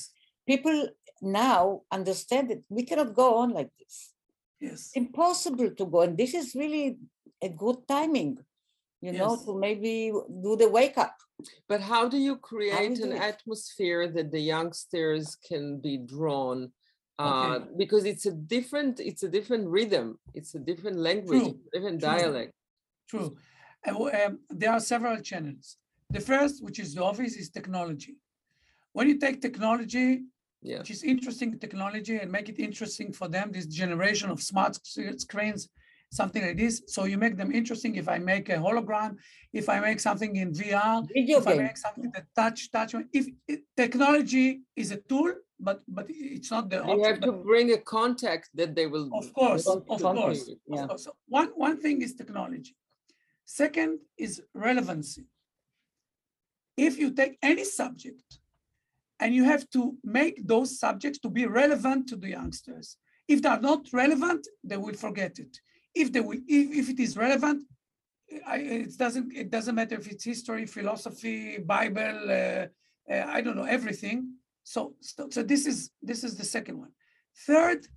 people 0.52 0.78
now 1.22 1.82
understand 1.91 2.49
that 2.49 2.63
we 2.70 2.84
cannot 2.84 3.13
go 3.13 3.36
on 3.36 3.51
like 3.51 3.70
this 3.80 4.13
yes 4.59 4.91
impossible 4.95 5.70
to 5.72 5.86
go 5.86 6.01
and 6.01 6.17
this 6.17 6.34
is 6.34 6.55
really 6.55 6.97
a 7.41 7.49
good 7.49 7.88
timing 7.88 8.38
you 9.01 9.13
know, 9.13 9.38
to 9.45 9.57
maybe 9.57 10.11
do 10.43 10.55
the 10.55 10.67
wake 10.67 10.97
up. 10.97 11.15
But 11.67 11.82
how 11.82 12.09
do 12.09 12.17
you 12.17 12.36
create 12.36 12.95
do 12.95 13.05
an 13.05 13.13
it? 13.13 13.22
atmosphere 13.22 14.07
that 14.09 14.32
the 14.32 14.41
youngsters 14.41 15.38
can 15.47 15.80
be 15.80 15.97
drawn? 15.97 16.72
Uh, 17.17 17.59
Okay. 17.59 17.65
because 17.78 18.05
it's 18.05 18.26
a 18.26 18.32
different, 18.32 18.99
it's 18.99 19.24
a 19.24 19.30
different 19.30 19.67
rhythm, 19.67 20.20
it's 20.34 20.55
a 20.55 20.59
different 20.59 20.97
language, 20.97 21.41
True, 21.41 21.59
different 21.74 21.99
true. 21.99 22.09
dialect. 22.09 22.53
True. 23.09 23.38
Uh, 23.88 24.26
um, 24.26 24.39
there 24.49 24.72
are 24.72 24.80
several 24.80 25.17
channels. 25.22 25.78
The 26.09 26.22
first, 26.22 26.63
which 26.63 26.80
is 26.80 26.95
the 26.95 27.03
obvious, 27.03 27.36
is 27.36 27.49
technology. 27.49 28.15
When 28.93 29.07
you 29.07 29.17
take 29.17 29.41
technology, 29.41 30.24
Yeah. 30.62 30.80
which 30.80 30.91
is 30.91 31.03
interesting 31.03 31.57
technology, 31.60 32.18
and 32.18 32.32
make 32.32 32.49
it 32.49 32.60
interesting 32.60 33.14
for 33.14 33.28
them, 33.30 33.51
this 33.51 33.66
generation 33.66 34.30
of 34.30 34.41
smart 34.41 34.78
screens, 34.86 35.70
something 36.12 36.41
like 36.45 36.57
this. 36.57 36.82
So 36.88 37.05
you 37.05 37.18
make 37.18 37.38
them 37.38 37.51
interesting. 37.51 37.95
If 37.95 38.10
I 38.10 38.18
make 38.18 38.49
a 38.49 38.57
hologram, 38.57 39.18
if 39.53 39.70
I 39.70 39.80
make 39.80 39.99
something 39.99 40.36
in 40.36 40.51
VR, 40.51 41.07
Video 41.14 41.39
if 41.39 41.47
I 41.47 41.55
make 41.55 41.78
something 41.78 42.12
that 42.14 42.26
touch 42.36 42.72
touch, 42.72 42.93
if 43.14 43.28
it, 43.47 43.62
technology 43.78 44.62
is 44.76 44.91
a 44.91 44.97
tool, 44.97 45.34
but 45.60 45.82
but 45.88 46.05
it's 46.10 46.51
not 46.51 46.70
the 46.70 46.78
You 46.78 46.91
option. 46.91 47.05
have 47.05 47.22
to 47.22 47.32
bring 47.32 47.72
a 47.72 47.78
context 47.78 48.51
that 48.55 48.76
they 48.76 48.88
will. 48.88 49.10
Of 49.14 49.34
course, 49.34 49.66
of 49.68 49.86
course. 49.86 50.49
Yeah. 50.68 50.84
Of 50.84 50.89
course. 50.89 51.03
So 51.05 51.12
One, 51.28 51.49
one 51.55 51.78
thing 51.80 52.01
is 52.01 52.16
technology. 52.16 52.76
Second 53.45 53.99
is 54.18 54.41
relevancy. 54.53 55.24
If 56.78 56.97
you 56.99 57.12
take 57.12 57.38
any 57.41 57.66
subject 57.66 58.39
and 59.20 59.34
you 59.34 59.43
have 59.43 59.70
to 59.72 59.97
make 60.03 60.47
those 60.47 60.80
subjects 60.80 61.20
to 61.20 61.30
be 61.30 61.45
relevant 61.45 62.07
to 62.09 62.15
the 62.15 62.30
youngsters. 62.30 62.97
If 63.28 63.41
they 63.41 63.49
are 63.49 63.59
not 63.59 63.88
relevant, 63.93 64.47
they 64.63 64.78
will 64.78 64.95
forget 64.95 65.39
it. 65.39 65.59
If 65.93 66.11
they 66.11 66.22
will, 66.22 66.39
if, 66.47 66.72
if 66.82 66.89
it 66.89 66.99
is 66.99 67.17
relevant, 67.17 67.63
I, 68.45 68.57
it 68.57 68.97
doesn't 68.97 69.36
it 69.36 69.49
doesn't 69.49 69.76
matter 69.76 69.95
if 69.95 70.07
it's 70.07 70.24
history, 70.24 70.65
philosophy, 70.65 71.57
Bible, 71.59 72.20
uh, 72.30 72.65
uh, 73.11 73.26
I 73.28 73.41
don't 73.41 73.57
know 73.57 73.63
everything. 73.63 74.34
So, 74.63 74.93
so 75.01 75.30
so 75.30 75.43
this 75.43 75.65
is 75.65 75.91
this 76.01 76.24
is 76.24 76.38
the 76.38 76.45
second 76.45 76.78
one. 76.80 76.91
Third, 77.47 77.88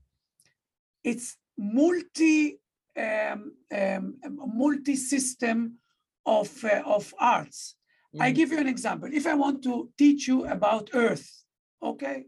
it's 1.05 1.37
multi 1.59 2.59
um, 2.97 3.53
um, 3.75 4.17
multi 4.55 4.97
system 4.97 5.79
of 6.25 6.51
uh, 6.65 6.83
of 6.87 7.13
arts. 7.19 7.77
I 8.21 8.31
Mhm. 8.31 8.35
give 8.35 8.53
you 8.53 8.59
an 8.59 8.69
example. 8.69 9.09
If 9.13 9.27
I 9.27 9.35
want 9.35 9.63
to 9.63 9.91
teach 9.97 10.29
you 10.29 10.45
about 10.47 10.91
Earth, 10.93 11.45
okay. 11.83 12.27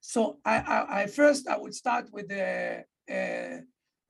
So 0.00 0.38
I, 0.44 0.56
I, 0.58 1.02
I 1.02 1.06
first 1.06 1.48
I 1.48 1.56
would 1.56 1.74
start 1.74 2.10
with 2.12 2.30
a, 2.30 2.84
a, 3.08 3.60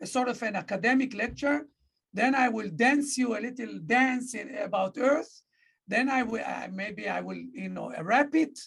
a 0.00 0.06
sort 0.06 0.28
of 0.28 0.42
an 0.42 0.56
academic 0.56 1.14
lecture. 1.14 1.66
Then 2.12 2.34
I 2.34 2.48
will 2.48 2.70
dance 2.70 3.18
you 3.18 3.36
a 3.36 3.40
little 3.40 3.78
dance 3.80 4.34
in, 4.34 4.54
about 4.56 4.96
Earth. 4.98 5.42
Then 5.86 6.08
I 6.08 6.22
will 6.22 6.44
uh, 6.44 6.68
maybe 6.72 7.08
I 7.08 7.20
will 7.20 7.42
you 7.52 7.68
know 7.68 7.92
rap 8.00 8.34
it, 8.34 8.58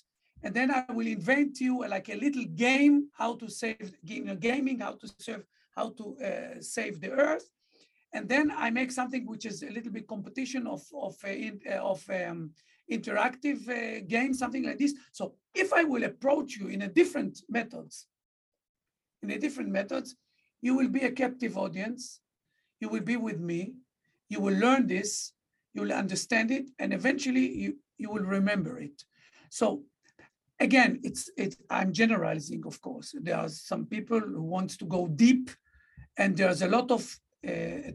and 0.43 0.53
then 0.53 0.69
I 0.71 0.86
will 0.91 1.07
invent 1.07 1.59
you 1.59 1.84
uh, 1.84 1.88
like 1.88 2.09
a 2.09 2.15
little 2.15 2.45
game 2.45 3.07
how 3.17 3.36
to 3.36 3.49
save 3.49 3.93
you 4.03 4.25
know, 4.25 4.36
gaming 4.36 4.80
how 4.80 4.93
to 4.93 5.07
serve 5.17 5.43
how 5.75 5.89
to 5.91 6.17
uh, 6.23 6.61
save 6.61 6.99
the 6.99 7.11
Earth 7.11 7.49
and 8.13 8.27
then 8.29 8.51
I 8.55 8.69
make 8.69 8.91
something 8.91 9.25
which 9.25 9.45
is 9.45 9.63
a 9.63 9.69
little 9.69 9.91
bit 9.91 10.07
competition 10.07 10.67
of 10.67 10.83
of 10.93 11.15
uh, 11.23 11.29
in, 11.29 11.59
uh, 11.69 11.75
of 11.75 12.03
um, 12.09 12.51
interactive 12.91 13.67
uh, 13.69 14.05
game, 14.07 14.33
something 14.33 14.63
like 14.63 14.77
this. 14.77 14.93
So 15.11 15.35
if 15.53 15.73
I 15.73 15.83
will 15.83 16.03
approach 16.03 16.57
you 16.57 16.67
in 16.67 16.83
a 16.83 16.87
different 16.87 17.41
methods, 17.49 18.07
in 19.21 19.31
a 19.31 19.37
different 19.37 19.69
methods, 19.69 20.15
you 20.61 20.75
will 20.75 20.87
be 20.87 21.01
a 21.01 21.11
captive 21.11 21.57
audience. 21.57 22.21
You 22.79 22.89
will 22.89 23.01
be 23.01 23.17
with 23.17 23.39
me. 23.39 23.73
You 24.29 24.39
will 24.39 24.55
learn 24.55 24.87
this. 24.87 25.33
You 25.73 25.81
will 25.81 25.93
understand 25.93 26.51
it, 26.51 26.69
and 26.79 26.93
eventually 26.93 27.47
you 27.63 27.77
you 27.97 28.09
will 28.09 28.23
remember 28.23 28.79
it. 28.79 29.03
So 29.49 29.83
again, 30.59 30.99
it's 31.03 31.29
it's 31.37 31.57
I'm 31.69 31.91
generalizing, 31.93 32.63
of 32.65 32.81
course. 32.81 33.13
There 33.21 33.37
are 33.37 33.49
some 33.49 33.85
people 33.85 34.19
who 34.19 34.43
wants 34.43 34.77
to 34.77 34.85
go 34.85 35.07
deep, 35.07 35.51
and 36.17 36.35
there's 36.35 36.61
a 36.61 36.67
lot 36.67 36.91
of 36.91 37.19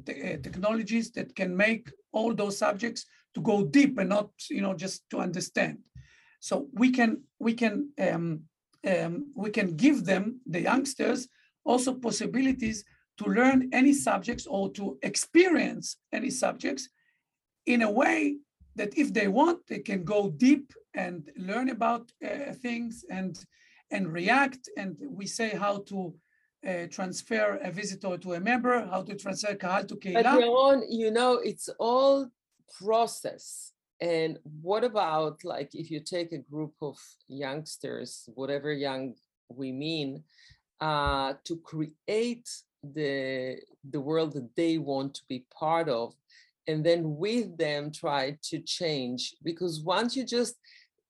te- 0.06 0.34
uh, 0.34 0.36
technologies 0.42 1.10
that 1.12 1.34
can 1.34 1.56
make 1.56 1.90
all 2.12 2.34
those 2.34 2.58
subjects 2.58 3.06
to 3.34 3.40
go 3.40 3.64
deep 3.64 3.98
and 3.98 4.08
not 4.08 4.30
you 4.50 4.60
know 4.60 4.74
just 4.74 5.08
to 5.10 5.18
understand. 5.18 5.78
So 6.40 6.68
we 6.72 6.90
can 6.90 7.22
we 7.38 7.54
can 7.54 7.90
um, 8.00 8.42
um, 8.86 9.32
we 9.34 9.50
can 9.50 9.76
give 9.76 10.04
them 10.04 10.40
the 10.46 10.60
youngsters 10.60 11.28
also 11.64 11.94
possibilities 11.94 12.84
to 13.18 13.24
learn 13.24 13.68
any 13.72 13.92
subjects 13.92 14.46
or 14.46 14.70
to 14.72 14.98
experience 15.02 15.96
any 16.12 16.30
subjects 16.30 16.88
in 17.66 17.82
a 17.82 17.90
way 17.90 18.38
that 18.74 18.96
if 18.98 19.12
they 19.12 19.28
want 19.28 19.58
they 19.68 19.78
can 19.78 20.02
go 20.02 20.30
deep 20.30 20.72
and 20.94 21.30
learn 21.36 21.68
about 21.70 22.10
uh, 22.24 22.52
things 22.54 23.04
and 23.10 23.44
and 23.90 24.12
react. 24.12 24.68
And 24.76 24.96
we 25.00 25.26
say 25.26 25.50
how 25.50 25.78
to 25.88 26.14
uh, 26.66 26.86
transfer 26.90 27.58
a 27.62 27.70
visitor 27.70 28.16
to 28.18 28.34
a 28.34 28.40
member, 28.40 28.86
how 28.86 29.02
to 29.02 29.16
transfer 29.16 29.54
kahal 29.54 29.84
to 29.84 29.94
But 29.94 30.26
kehila. 30.26 30.42
Yaron, 30.42 30.82
you 30.88 31.10
know, 31.10 31.34
it's 31.34 31.68
all 31.78 32.28
process. 32.78 33.72
And 34.00 34.38
what 34.60 34.84
about 34.84 35.44
like 35.44 35.74
if 35.74 35.90
you 35.90 36.00
take 36.00 36.32
a 36.32 36.38
group 36.38 36.74
of 36.80 36.98
youngsters, 37.28 38.28
whatever 38.34 38.72
young 38.72 39.14
we 39.48 39.72
mean, 39.72 40.24
uh, 40.80 41.34
to 41.44 41.56
create 41.58 42.48
the 42.82 43.58
the 43.88 44.00
world 44.00 44.32
that 44.32 44.50
they 44.56 44.78
want 44.78 45.14
to 45.14 45.22
be 45.28 45.44
part 45.56 45.88
of, 45.88 46.14
and 46.66 46.84
then 46.84 47.16
with 47.16 47.56
them 47.56 47.92
try 47.92 48.36
to 48.50 48.58
change? 48.60 49.36
Because 49.42 49.80
once 49.80 50.16
you 50.16 50.24
just 50.24 50.56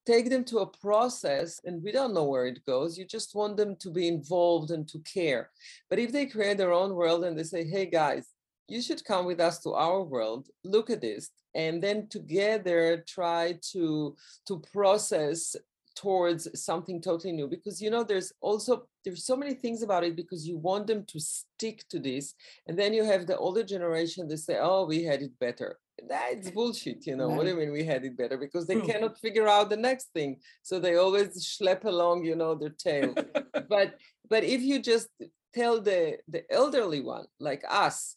take 0.07 0.31
them 0.31 0.45
to 0.45 0.59
a 0.59 0.67
process 0.67 1.61
and 1.65 1.83
we 1.83 1.93
don't 1.93 2.15
know 2.15 2.25
where 2.25 2.47
it 2.47 2.65
goes 2.67 2.99
you 2.99 3.05
just 3.05 3.35
want 3.35 3.57
them 3.57 3.77
to 3.77 3.91
be 3.91 4.09
involved 4.09 4.71
and 4.71 4.89
to 4.89 4.99
care. 5.01 5.51
But 5.89 5.99
if 5.99 6.13
they 6.13 6.27
create 6.27 6.59
their 6.59 6.73
own 6.73 6.95
world 6.95 7.25
and 7.25 7.39
they 7.39 7.45
say 7.45 7.65
hey 7.65 7.87
guys 7.87 8.29
you 8.69 8.81
should 8.81 9.05
come 9.05 9.27
with 9.27 9.41
us 9.41 9.59
to 9.61 9.75
our 9.75 10.03
world 10.03 10.49
look 10.65 10.91
at 10.91 11.01
this 11.01 11.31
and 11.55 11.83
then 11.83 12.09
together 12.09 13.05
try 13.07 13.59
to 13.73 14.17
to 14.47 14.63
process 14.73 15.57
towards 15.95 16.49
something 16.61 17.01
totally 17.01 17.33
new. 17.33 17.47
Because 17.47 17.81
you 17.81 17.91
know 17.91 18.03
there's 18.03 18.33
also 18.41 18.87
there's 19.05 19.25
so 19.25 19.37
many 19.37 19.55
things 19.55 19.83
about 19.83 20.05
it 20.05 20.17
because 20.17 20.47
you 20.47 20.57
want 20.57 20.87
them 20.87 21.05
to 21.07 21.21
stick 21.21 21.85
to 21.89 21.99
this 21.99 22.35
and 22.67 22.79
then 22.79 22.95
you 22.95 23.05
have 23.05 23.27
the 23.27 23.37
older 23.37 23.63
generation 23.63 24.29
that 24.29 24.39
say 24.39 24.59
oh 24.61 24.87
we 24.87 25.03
had 25.05 25.23
it 25.23 25.39
better 25.39 25.79
that's 26.09 26.51
bullshit 26.51 27.07
you 27.07 27.17
know 27.17 27.29
what 27.29 27.45
do 27.45 27.51
you 27.51 27.57
mean 27.57 27.73
we 27.73 27.85
had 27.85 28.05
it 28.05 28.17
better 28.17 28.37
because 28.37 28.67
they 28.67 28.75
True. 28.75 28.87
cannot 28.91 29.19
figure 29.19 29.47
out 29.49 29.71
the 29.71 29.77
next 29.77 30.07
thing 30.13 30.37
so 30.63 30.79
they 30.81 30.97
always 30.97 31.29
schlep 31.47 31.85
along 31.85 32.25
you 32.25 32.35
know 32.35 32.55
their 32.55 32.71
tail 32.87 33.15
but 33.69 33.95
but 34.29 34.43
if 34.45 34.61
you 34.63 34.81
just 34.81 35.09
tell 35.55 35.81
the 35.81 36.19
the 36.29 36.43
elderly 36.51 37.01
one 37.01 37.27
like 37.39 37.63
us 37.69 38.17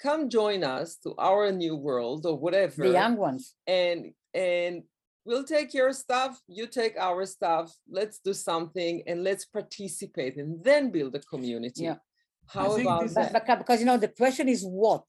come 0.00 0.28
join 0.28 0.62
us 0.62 0.96
to 0.96 1.14
our 1.18 1.50
new 1.50 1.74
world 1.76 2.26
or 2.26 2.36
whatever 2.38 2.82
The 2.86 2.92
young 2.92 3.16
ones. 3.16 3.54
and 3.66 4.12
and 4.34 4.82
we'll 5.24 5.44
take 5.44 5.72
your 5.74 5.92
stuff 5.92 6.40
you 6.46 6.66
take 6.66 6.96
our 6.98 7.24
stuff 7.26 7.74
let's 7.90 8.18
do 8.18 8.32
something 8.34 9.02
and 9.08 9.24
let's 9.24 9.44
participate 9.46 10.36
and 10.36 10.62
then 10.62 10.90
build 10.90 11.14
a 11.16 11.20
community 11.20 11.84
Yeah. 11.84 11.96
how 12.46 12.70
think 12.76 12.86
about 12.86 13.02
this 13.02 13.10
is- 13.10 13.14
that 13.16 13.32
But, 13.32 13.46
but- 13.46 13.58
because 13.58 13.80
you 13.80 13.86
know 13.86 13.96
the 13.96 14.08
question 14.22 14.48
is 14.48 14.62
what. 14.64 15.06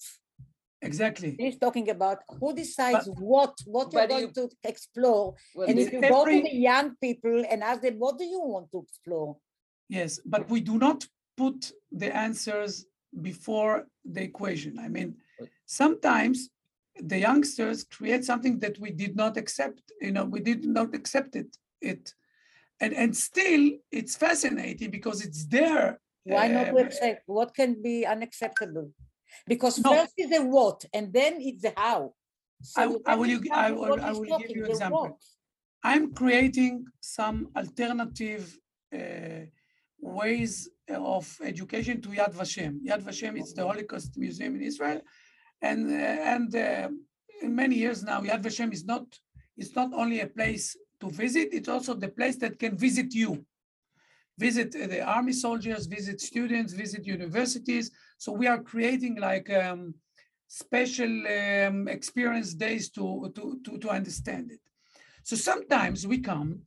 Exactly. 0.86 1.36
He's 1.38 1.58
talking 1.58 1.90
about 1.90 2.20
who 2.40 2.54
decides 2.54 3.08
what 3.34 3.54
what 3.66 3.92
you're 3.92 4.08
going 4.08 4.28
you- 4.28 4.34
to 4.40 4.50
explore. 4.64 5.36
Well, 5.56 5.68
and 5.68 5.78
this- 5.78 5.88
if 5.88 5.94
you 5.94 6.02
go 6.02 6.26
to 6.26 6.42
the 6.50 6.56
young 6.72 6.96
people 7.06 7.38
and 7.50 7.64
ask 7.64 7.82
them, 7.82 7.98
what 8.00 8.18
do 8.18 8.26
you 8.26 8.42
want 8.54 8.72
to 8.72 8.80
explore? 8.88 9.38
Yes, 9.90 10.20
but 10.34 10.50
we 10.50 10.60
do 10.62 10.78
not 10.78 11.00
put 11.38 11.72
the 11.92 12.16
answers 12.16 12.86
before 13.30 13.88
the 14.14 14.24
equation. 14.32 14.80
I 14.80 14.88
mean, 14.88 15.10
sometimes 15.66 16.50
the 17.12 17.20
youngsters 17.28 17.84
create 17.84 18.24
something 18.24 18.60
that 18.60 18.80
we 18.80 18.92
did 18.92 19.16
not 19.16 19.38
accept. 19.38 19.92
You 20.02 20.12
know, 20.12 20.26
we 20.26 20.40
did 20.40 20.66
not 20.66 20.90
accept 21.00 21.36
it. 21.36 21.58
It, 21.82 22.14
and 22.80 22.94
and 22.94 23.16
still, 23.16 23.64
it's 23.92 24.16
fascinating 24.16 24.90
because 24.98 25.18
it's 25.26 25.46
there. 25.46 26.00
Why 26.24 26.48
not 26.48 26.70
um, 26.70 26.78
accept? 26.78 27.22
What 27.28 27.54
can 27.60 27.82
be 27.82 28.06
unacceptable? 28.06 28.88
Because 29.48 29.76
No. 29.84 29.92
first 29.94 30.14
is 30.18 30.30
the 30.30 30.42
what, 30.44 30.86
and 30.94 31.12
then 31.14 31.34
it's 31.42 31.62
the 31.62 31.74
how. 31.76 32.14
So 32.62 32.82
I- 33.06 33.12
I 33.14 33.16
will 33.16 33.28
you- 33.28 33.42
I 33.52 33.72
will- 33.72 34.02
I 34.10 34.12
will 34.12 34.38
give 34.42 34.52
you 34.58 34.64
the 34.66 34.72
example. 34.72 35.02
what. 35.04 35.22
I'm 35.84 36.06
creating 36.14 36.86
some 37.20 37.38
alternative 37.56 38.44
uh, 38.94 39.44
ways 40.00 40.54
of 40.90 41.24
education 41.52 42.02
to 42.02 42.10
Yad 42.10 42.34
Vashem. 42.34 42.74
Yad 42.90 43.02
Vashem 43.04 43.34
is 43.42 43.54
the 43.54 43.64
Holocaust 43.70 44.12
Museum 44.18 44.56
in 44.56 44.64
Israel, 44.72 45.02
and 45.62 45.82
uh, 45.92 46.34
and 46.34 46.56
uh, 46.56 46.90
in 47.46 47.52
many 47.64 47.76
years 47.84 48.04
now, 48.04 48.20
Yad 48.22 48.42
Vashem 48.42 48.72
is 48.78 48.84
not 48.86 49.06
it's 49.58 49.76
not 49.76 49.90
only 49.94 50.20
a 50.22 50.28
place 50.28 50.66
to 51.02 51.10
visit; 51.10 51.48
it's 51.58 51.70
also 51.76 51.94
the 51.94 52.10
place 52.20 52.36
that 52.44 52.54
can 52.64 52.74
visit 52.88 53.14
you, 53.14 53.32
visit 54.38 54.72
the 54.72 55.02
army 55.02 55.34
soldiers, 55.34 55.86
visit 55.86 56.20
students, 56.22 56.74
visit 56.74 57.06
universities. 57.06 57.92
So 58.18 58.32
we 58.32 58.48
are 58.48 58.62
creating 58.62 59.16
like 59.20 59.50
um, 59.54 59.94
special 60.48 61.10
um, 61.28 61.88
experience 61.88 62.54
days 62.54 62.90
to, 62.92 63.32
to, 63.36 63.60
to, 63.66 63.78
to 63.78 63.90
understand 63.90 64.52
it. 64.52 64.60
So 65.24 65.36
sometimes 65.36 66.06
we 66.06 66.20
come 66.20 66.62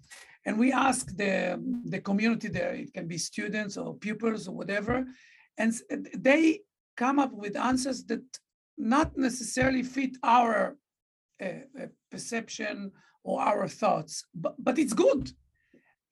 and 0.45 0.59
we 0.59 0.73
ask 0.73 1.15
the, 1.17 1.63
the 1.85 2.01
community 2.01 2.49
there, 2.49 2.75
it 2.75 2.93
can 2.95 3.07
be 3.07 3.19
students 3.19 3.77
or 3.77 3.95
pupils 3.95 4.49
or 4.49 4.55
whatever, 4.55 5.05
and 5.59 5.75
they 6.17 6.61
come 6.97 7.19
up 7.19 7.33
with 7.33 7.57
answers 7.57 8.05
that 8.05 8.23
not 8.77 9.17
necessarily 9.17 9.83
fit 9.83 10.17
our 10.23 10.77
uh, 11.43 11.47
uh, 11.81 11.87
perception 12.11 12.93
or 13.25 13.41
our 13.41 13.69
thoughts, 13.69 14.25
but, 14.35 14.55
but 14.59 14.79
it's 14.79 14.93
good. 14.93 15.31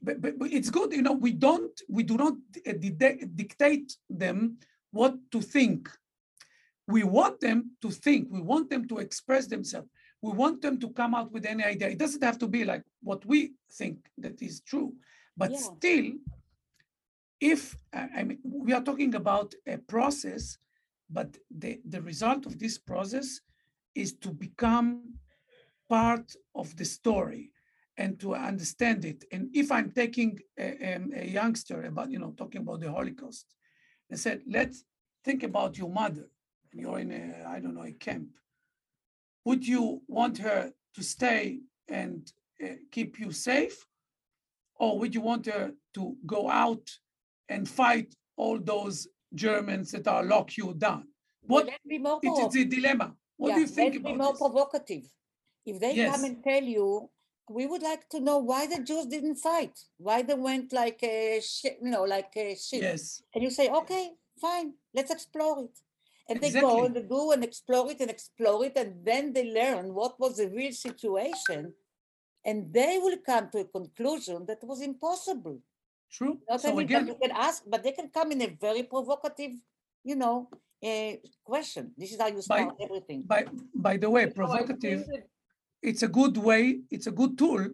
But, 0.03 0.21
but, 0.21 0.39
but, 0.39 0.53
it's 0.53 0.71
good, 0.71 0.93
you 0.93 1.03
know, 1.03 1.13
we 1.13 1.33
don't, 1.33 1.81
we 1.89 2.03
do 2.03 2.17
not 2.17 2.35
dictate 3.35 3.97
them 4.11 4.59
what 4.91 5.15
to 5.33 5.41
think. 5.41 5.89
We 6.87 7.03
want 7.03 7.41
them 7.41 7.73
to 7.83 7.91
think, 7.91 8.29
we 8.31 8.41
want 8.41 8.71
them 8.71 8.87
to 8.89 8.99
express 8.99 9.47
themselves. 9.47 9.89
We 10.23 10.33
want 10.33 10.63
them 10.63 10.79
to 10.81 10.91
come 10.91 11.15
out 11.15 11.33
with 11.33 11.45
any 11.45 11.65
idea. 11.65 11.89
It 11.89 11.99
doesn't 11.99 12.23
have 12.23 12.39
to 12.39 12.47
be 12.47 12.65
like 12.65 12.85
what 13.03 13.25
we 13.27 13.53
think 13.73 13.99
that 14.19 14.41
is 14.43 14.61
true, 14.61 14.95
but 15.37 15.51
yeah. 15.51 15.59
still, 15.59 16.13
if 17.41 17.77
I 17.93 18.23
mean, 18.25 18.39
we 18.45 18.73
are 18.73 18.83
talking 18.83 19.15
about 19.15 19.55
a 19.67 19.79
process, 19.79 20.59
but 21.11 21.37
the, 21.51 21.81
the 21.85 22.01
result 22.01 22.47
of 22.47 22.59
this 22.59 22.79
process 22.79 23.41
is 23.95 24.15
to 24.15 24.31
become 24.31 25.15
part 25.89 26.35
of 26.55 26.77
the 26.77 26.85
story 26.85 27.51
and 27.97 28.21
to 28.21 28.35
understand 28.35 29.05
it. 29.05 29.25
And 29.33 29.49
if 29.55 29.73
I'm 29.73 29.91
taking 29.91 30.39
a, 30.59 30.95
um, 30.95 31.13
a 31.15 31.27
youngster 31.27 31.83
about, 31.85 32.11
you 32.11 32.19
know, 32.19 32.35
talking 32.37 32.61
about 32.61 32.81
the 32.81 32.91
Holocaust, 32.91 33.47
I 34.13 34.17
said, 34.17 34.43
let's 34.47 34.85
think 35.25 35.43
about 35.43 35.79
your 35.79 35.91
mother. 35.91 36.29
And 36.73 36.81
you're 36.81 36.99
in 36.99 37.13
a, 37.13 37.49
I 37.49 37.61
don't 37.61 37.75
know, 37.75 37.85
a 37.85 37.93
camp. 37.93 38.29
Would 39.45 39.67
you 39.67 40.03
want 40.09 40.39
her 40.39 40.73
to 40.95 41.03
stay 41.03 41.61
and 41.89 42.31
uh, 42.63 42.75
keep 42.91 43.19
you 43.19 43.33
safe? 43.33 43.87
Or 44.79 44.99
would 44.99 45.15
you 45.15 45.23
want 45.23 45.47
her 45.47 45.73
to 45.95 46.17
go 46.27 46.51
out 46.51 46.87
and 47.49 47.69
fight 47.69 48.15
all 48.37 48.59
those 48.59 49.09
Germans 49.35 49.93
that 49.93 50.07
are 50.07 50.25
lock 50.25 50.57
you 50.57 50.75
down? 50.75 51.05
What 51.43 51.71
more 52.01 52.21
it 52.23 52.55
is 52.55 52.57
a 52.57 52.65
dilemma. 52.65 53.15
What 53.37 53.51
yeah, 53.51 53.55
do 53.55 53.61
you 53.63 53.67
think 53.67 53.95
let's 53.95 53.99
about 53.99 54.13
be 54.13 54.19
more 54.19 54.33
this? 54.33 54.41
provocative. 54.41 55.05
If 55.65 55.81
they 55.81 55.95
Yes. 55.95 56.15
come 56.15 56.25
and 56.25 56.45
tell 56.45 56.63
you, 56.63 57.11
we 57.49 57.67
would 57.67 57.83
like 57.83 58.09
to 58.11 58.21
know 58.21 58.39
why 58.39 58.67
the 58.67 58.83
Jews 58.83 59.07
didn't 59.07 59.37
fight, 59.37 59.79
why 59.99 60.23
they 60.23 60.35
went 60.35 60.73
like 60.73 61.03
a 61.03 61.41
shit, 61.41 61.79
you 61.83 61.91
know, 61.91 62.05
like 62.05 62.33
a 62.37 62.55
shit. 62.57 62.83
Yes, 62.83 63.23
And 63.35 63.43
you 63.45 63.51
say, 63.51 63.69
okay, 63.71 64.13
fine, 64.41 64.75
let's 64.95 65.11
explore 65.11 65.65
it. 65.65 65.77
And 66.29 66.41
they 66.41 66.51
go 66.51 66.85
and 66.85 66.95
they 66.97 67.03
do 67.03 67.31
and 67.31 67.45
explore 67.45 67.89
it 67.93 68.01
and 68.01 68.11
explore 68.11 68.65
it, 68.65 68.77
and 68.77 69.05
then 69.05 69.33
they 69.33 69.45
learn 69.53 69.95
what 69.95 70.19
was 70.19 70.39
the 70.39 70.49
real 70.49 70.73
situation. 70.73 71.73
And 72.45 72.73
they 72.73 72.99
will 73.01 73.19
come 73.25 73.49
to 73.51 73.59
a 73.59 73.65
conclusion 73.65 74.45
that 74.47 74.59
was 74.65 74.81
impossible. 74.83 75.61
true. 76.11 76.39
Not 76.49 76.61
So 76.61 76.79
again, 76.79 77.07
you 77.07 77.15
can 77.21 77.31
ask, 77.33 77.63
but 77.67 77.83
they 77.85 77.93
can 77.93 78.09
come 78.09 78.33
in 78.33 78.41
a 78.43 78.47
very 78.67 78.83
provocative, 78.85 79.53
you 80.05 80.17
know, 80.17 80.49
uh, 80.83 81.13
question. 81.45 81.93
This 81.97 82.13
is 82.13 82.21
how 82.21 82.29
you 82.29 82.41
By- 82.49 82.69
everything. 82.81 83.23
by 83.23 83.41
by 83.75 83.97
the 83.97 84.11
way, 84.11 84.23
So 84.23 84.27
I 84.27 84.33
think 84.33 84.37
provocative, 84.37 85.07
that- 85.07 85.29
it's 85.83 86.03
a 86.03 86.09
good 86.09 86.37
way, 86.37 86.81
it's 86.91 87.07
a 87.07 87.13
good 87.13 87.39
tool 87.39 87.69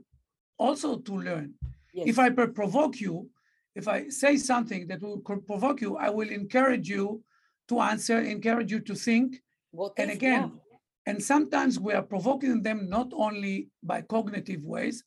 also 0.59 0.99
to 0.99 1.13
learn. 1.15 1.55
Yes. 1.95 2.09
If 2.09 2.19
I 2.19 2.31
provoke 2.31 3.01
you, 3.01 3.29
if 3.75 3.89
I 3.89 4.09
say 4.09 4.37
something 4.37 4.87
that 4.89 5.01
will 5.03 5.19
provoke 5.21 5.81
you, 5.81 5.97
I 5.97 6.11
will 6.11 6.31
encourage 6.31 6.89
you 6.89 7.23
to 7.69 7.81
answer, 7.81 8.19
encourage 8.21 8.71
you 8.71 8.81
to 8.81 8.95
think. 8.95 9.41
What 9.71 9.93
And 9.97 10.11
again, 10.11 10.53
and 11.07 11.23
sometimes 11.23 11.81
we 11.81 11.95
are 11.95 12.03
provoking 12.03 12.63
them 12.63 12.89
not 12.89 13.11
only 13.15 13.69
by 13.83 14.03
cognitive 14.03 14.63
ways, 14.65 15.03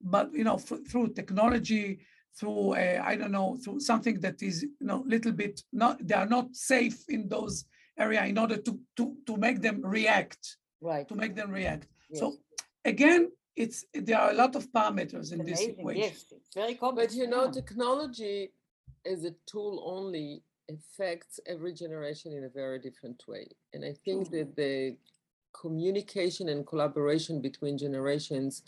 but 0.00 0.32
you 0.32 0.44
know 0.44 0.56
f- 0.56 0.86
through 0.88 1.14
technology, 1.14 2.00
through 2.38 2.74
uh, 2.74 3.02
I 3.04 3.16
don't 3.16 3.32
know, 3.32 3.56
through 3.56 3.80
something 3.80 4.20
that 4.20 4.42
is 4.42 4.62
you 4.62 4.86
know 4.86 5.02
little 5.06 5.32
bit 5.32 5.62
not 5.72 6.06
they 6.06 6.14
are 6.14 6.26
not 6.26 6.54
safe 6.54 6.98
in 7.08 7.28
those 7.28 7.64
area 7.98 8.24
in 8.24 8.38
order 8.38 8.56
to 8.56 8.78
to 8.96 9.16
to 9.26 9.36
make 9.36 9.60
them 9.62 9.80
react, 9.82 10.56
right. 10.80 11.08
to 11.08 11.14
make 11.14 11.34
them 11.34 11.50
react. 11.50 11.88
Yes. 12.10 12.20
So 12.20 12.36
again, 12.84 13.30
it's 13.56 13.84
there 13.94 14.18
are 14.18 14.30
a 14.30 14.34
lot 14.34 14.56
of 14.56 14.70
parameters 14.72 15.32
in 15.32 15.40
It's 15.40 15.50
this 15.50 15.68
equation. 15.68 16.02
Yes, 16.02 16.24
it's 16.30 16.54
very 16.54 16.74
complex. 16.74 17.14
But 17.14 17.20
you 17.20 17.28
know, 17.28 17.44
yeah. 17.44 17.50
technology 17.50 18.52
as 19.06 19.24
a 19.24 19.34
tool 19.46 19.82
only 19.86 20.42
affects 20.70 21.40
every 21.46 21.72
generation 21.72 22.32
in 22.32 22.44
a 22.44 22.48
very 22.48 22.78
different 22.78 23.22
way. 23.26 23.48
And 23.72 23.84
I 23.84 23.94
think 24.04 24.28
True. 24.28 24.38
that 24.38 24.56
the 24.56 24.96
communication 25.52 26.48
and 26.48 26.66
collaboration 26.66 27.40
between 27.40 27.76
generations 27.76 28.62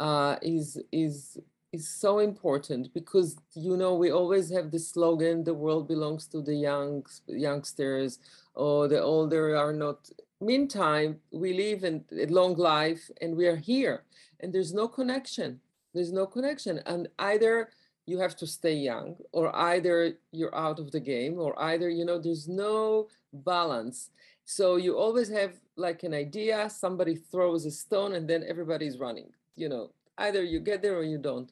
uh, 0.00 0.36
is 0.42 0.78
is 0.92 1.38
is 1.72 1.88
so 1.88 2.20
important 2.20 2.92
because 2.94 3.36
you 3.54 3.76
know 3.76 3.94
we 3.94 4.10
always 4.10 4.50
have 4.50 4.70
the 4.70 4.78
slogan 4.78 5.42
the 5.44 5.54
world 5.54 5.88
belongs 5.88 6.26
to 6.26 6.40
the 6.40 6.54
young 6.54 7.04
youngsters 7.26 8.18
or 8.54 8.88
the 8.88 9.00
older 9.00 9.56
are 9.56 9.72
not 9.72 10.08
meantime 10.44 11.10
we 11.32 11.50
live 11.64 11.84
in 11.84 12.04
a 12.12 12.26
long 12.26 12.54
life 12.56 13.10
and 13.20 13.30
we 13.36 13.46
are 13.46 13.56
here 13.72 13.96
and 14.40 14.52
there's 14.52 14.74
no 14.74 14.86
connection. 14.88 15.60
There's 15.94 16.12
no 16.12 16.26
connection 16.26 16.80
and 16.86 17.08
either 17.18 17.70
you 18.06 18.18
have 18.18 18.36
to 18.36 18.46
stay 18.46 18.74
young 18.90 19.16
or 19.32 19.54
either 19.72 19.96
you're 20.38 20.54
out 20.66 20.78
of 20.78 20.90
the 20.90 21.00
game 21.00 21.34
or 21.38 21.50
either 21.70 21.88
you 21.88 22.04
know 22.04 22.18
there's 22.18 22.46
no 22.48 23.08
balance. 23.32 24.10
So 24.44 24.76
you 24.76 24.92
always 24.98 25.28
have 25.30 25.52
like 25.76 26.02
an 26.08 26.14
idea 26.14 26.68
somebody 26.68 27.14
throws 27.16 27.64
a 27.64 27.70
stone 27.70 28.12
and 28.14 28.28
then 28.28 28.44
everybody's 28.46 28.98
running 28.98 29.30
you 29.56 29.68
know. 29.68 29.90
Either 30.18 30.42
you 30.44 30.60
get 30.60 30.80
there 30.82 30.96
or 30.96 31.02
you 31.02 31.18
don't. 31.18 31.50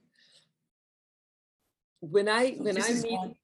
When 2.01 2.29
i 2.29 2.45
So 2.57 2.63
when 2.65 2.83
i 2.83 2.93
mean 3.07 3.19
one- 3.19 3.35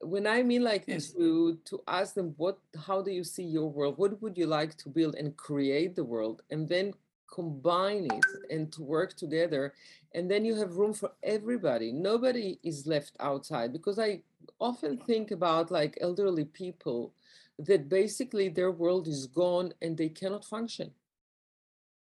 when 0.00 0.26
I 0.26 0.42
mean 0.42 0.62
like 0.62 0.84
Yes. 0.86 1.12
to 1.12 1.56
to 1.64 1.82
ask 1.86 2.14
them 2.14 2.34
what 2.36 2.58
how 2.86 3.02
do 3.02 3.10
you 3.10 3.24
see 3.24 3.44
your 3.44 3.70
world? 3.70 3.96
What 3.98 4.20
would 4.22 4.36
you 4.36 4.46
like 4.46 4.76
to 4.78 4.88
build 4.88 5.14
and 5.14 5.36
create 5.36 5.94
the 5.96 6.04
world 6.04 6.42
and 6.50 6.68
then 6.68 6.94
combine 7.32 8.06
it 8.06 8.24
and 8.50 8.72
to 8.72 8.82
work 8.82 9.14
together 9.14 9.74
and 10.14 10.30
then 10.30 10.44
you 10.44 10.54
have 10.54 10.76
room 10.76 10.94
for 10.94 11.10
everybody. 11.22 11.90
Nobody 11.92 12.58
is 12.62 12.86
left 12.86 13.16
outside 13.20 13.72
because 13.72 13.98
I 13.98 14.22
often 14.60 14.96
think 14.98 15.32
about 15.32 15.70
like 15.70 15.98
elderly 16.00 16.44
people 16.44 17.12
that 17.58 17.88
basically 17.88 18.48
their 18.48 18.70
world 18.70 19.08
is 19.08 19.26
gone 19.26 19.72
and 19.82 19.96
they 19.96 20.08
cannot 20.08 20.44
function. 20.44 20.92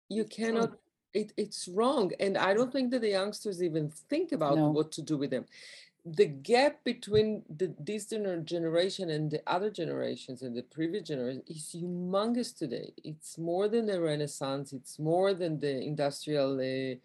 You 0.10 0.24
cannot 0.26 0.78
it, 1.14 1.34
it's 1.36 1.68
wrong 1.68 2.12
and 2.22 2.38
I 2.38 2.54
don't 2.54 2.72
think 2.72 2.92
that 2.92 3.02
the 3.02 3.10
youngsters 3.10 3.62
even 3.62 3.90
think 3.90 4.32
about 4.32 4.58
No. 4.58 4.70
what 4.70 4.92
to 4.94 5.02
do 5.02 5.18
with 5.18 5.30
them 5.32 5.46
the 6.06 6.26
gap 6.26 6.84
between 6.84 7.44
the, 7.50 7.76
this 7.80 8.08
generation 8.46 9.10
and 9.10 9.30
the 9.30 9.42
other 9.46 9.70
generations 9.70 10.42
and 10.42 10.56
the 10.58 10.64
previous 10.64 11.08
generation 11.08 11.44
is 11.48 11.76
humongous 11.76 12.58
today. 12.58 12.92
It's 13.04 13.38
more 13.38 13.68
than 13.68 13.86
the 13.86 14.02
Renaissance. 14.02 14.74
It's 14.74 14.98
more 14.98 15.34
than 15.34 15.60
the 15.60 15.80
Industrial 15.82 16.60
uh, 16.60 16.96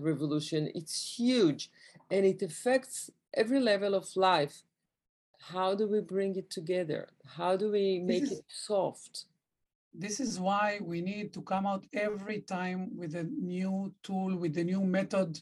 Revolution. 0.00 0.70
It's 0.74 1.18
huge, 1.18 1.70
and 2.10 2.24
it 2.24 2.40
affects 2.42 3.10
every 3.34 3.60
level 3.60 3.94
of 3.94 4.08
life. 4.16 4.62
How 5.38 5.74
do 5.74 5.86
we 5.86 6.00
bring 6.00 6.36
it 6.36 6.50
together? 6.50 7.08
How 7.36 7.56
do 7.56 7.70
we 7.70 8.00
make 8.00 8.24
is- 8.24 8.32
it 8.32 8.44
soft? 8.48 9.26
This 9.94 10.20
is 10.20 10.38
why 10.38 10.78
we 10.82 11.00
need 11.00 11.32
to 11.34 11.40
come 11.42 11.66
out 11.66 11.86
every 11.94 12.40
time 12.42 12.96
with 12.96 13.14
a 13.14 13.24
new 13.24 13.94
tool, 14.02 14.36
with 14.36 14.56
a 14.58 14.64
new 14.64 14.82
method, 14.84 15.40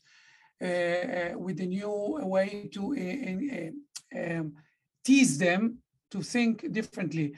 with 1.39 1.61
a 1.61 1.67
new 1.67 2.19
way 2.23 2.69
to 2.73 2.83
uh, 2.93 4.19
uh, 4.19 4.39
um, 4.39 4.53
tease 5.05 5.39
them 5.39 5.79
to 6.11 6.23
think 6.23 6.73
differently. 6.73 7.35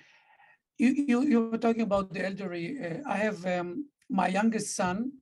You, 0.78 0.90
you, 1.08 1.22
you 1.22 1.50
were 1.50 1.58
talking 1.58 1.82
about 1.82 2.12
the 2.12 2.24
elderly. 2.24 2.78
Uh, 2.78 2.98
I 3.08 3.16
have 3.16 3.44
um, 3.46 3.86
my 4.08 4.28
youngest 4.28 4.76
son 4.76 5.12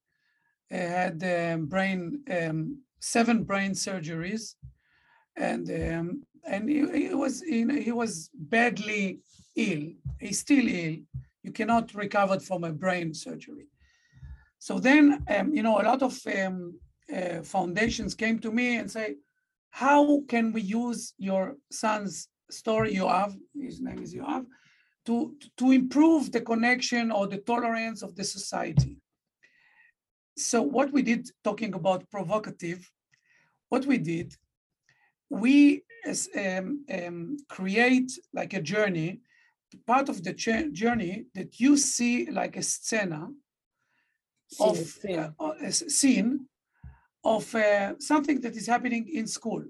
uh, 0.72 0.76
had 0.76 1.22
um, 1.22 1.66
brain 1.66 2.22
um, 2.30 2.78
seven 3.00 3.44
brain 3.44 3.72
surgeries, 3.72 4.54
and 5.36 5.68
um, 5.70 6.22
and 6.46 6.68
he, 6.68 7.08
he 7.08 7.14
was 7.14 7.42
know, 7.42 7.74
he 7.74 7.92
was 7.92 8.30
badly 8.34 9.20
ill. 9.56 9.84
He's 10.18 10.40
still 10.40 10.66
ill. 10.66 10.96
You 11.42 11.52
cannot 11.52 11.94
recover 11.94 12.40
from 12.40 12.64
a 12.64 12.72
brain 12.72 13.14
surgery. 13.14 13.68
So 14.58 14.78
then, 14.78 15.22
um, 15.28 15.54
you 15.54 15.62
know, 15.62 15.78
a 15.80 15.84
lot 15.84 16.02
of 16.02 16.18
um, 16.26 16.80
uh, 17.12 17.42
foundations 17.42 18.14
came 18.14 18.38
to 18.40 18.50
me 18.50 18.76
and 18.76 18.90
say, 18.90 19.16
how 19.70 20.22
can 20.28 20.52
we 20.52 20.62
use 20.62 21.14
your 21.18 21.56
son's 21.70 22.28
story, 22.50 22.94
Yoav, 22.94 23.36
his 23.58 23.80
name 23.80 24.02
is 24.02 24.14
Yoav, 24.14 24.46
to, 25.06 25.34
to 25.56 25.72
improve 25.72 26.30
the 26.30 26.40
connection 26.40 27.10
or 27.10 27.26
the 27.26 27.38
tolerance 27.38 28.02
of 28.02 28.14
the 28.14 28.24
society? 28.24 28.98
So 30.36 30.62
what 30.62 30.92
we 30.92 31.02
did, 31.02 31.28
talking 31.42 31.74
about 31.74 32.10
provocative, 32.10 32.90
what 33.68 33.86
we 33.86 33.98
did, 33.98 34.34
we 35.30 35.82
as, 36.06 36.28
um, 36.36 36.84
um, 36.92 37.36
create 37.48 38.12
like 38.32 38.52
a 38.52 38.60
journey 38.60 39.20
part 39.86 40.08
of 40.08 40.22
the 40.22 40.32
journey 40.32 41.26
that 41.34 41.60
you 41.60 41.76
see 41.76 42.30
like 42.30 42.56
a 42.56 42.62
scena 42.62 43.28
of 44.60 44.98
uh, 45.08 45.30
uh, 45.40 45.52
a 45.60 45.72
scene 45.72 46.46
of 47.24 47.54
uh, 47.54 47.98
something 47.98 48.40
that 48.42 48.56
is 48.56 48.66
happening 48.66 49.08
in 49.12 49.26
school. 49.26 49.62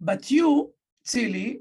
But 0.00 0.30
you, 0.30 0.72
Tzili, 1.06 1.60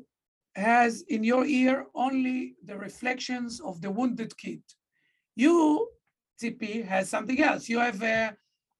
has 0.56 1.04
in 1.04 1.24
your 1.24 1.46
ear 1.46 1.86
only 1.96 2.56
the 2.66 2.78
reflections 2.78 3.60
of 3.60 3.82
the 3.82 3.92
wounded 3.92 4.38
kid. 4.38 4.62
You, 5.36 5.88
Tzipi, 6.42 6.86
has 6.86 7.10
something 7.10 7.42
else. 7.42 7.70
You 7.70 7.80
have, 7.80 8.02
uh, 8.04 8.32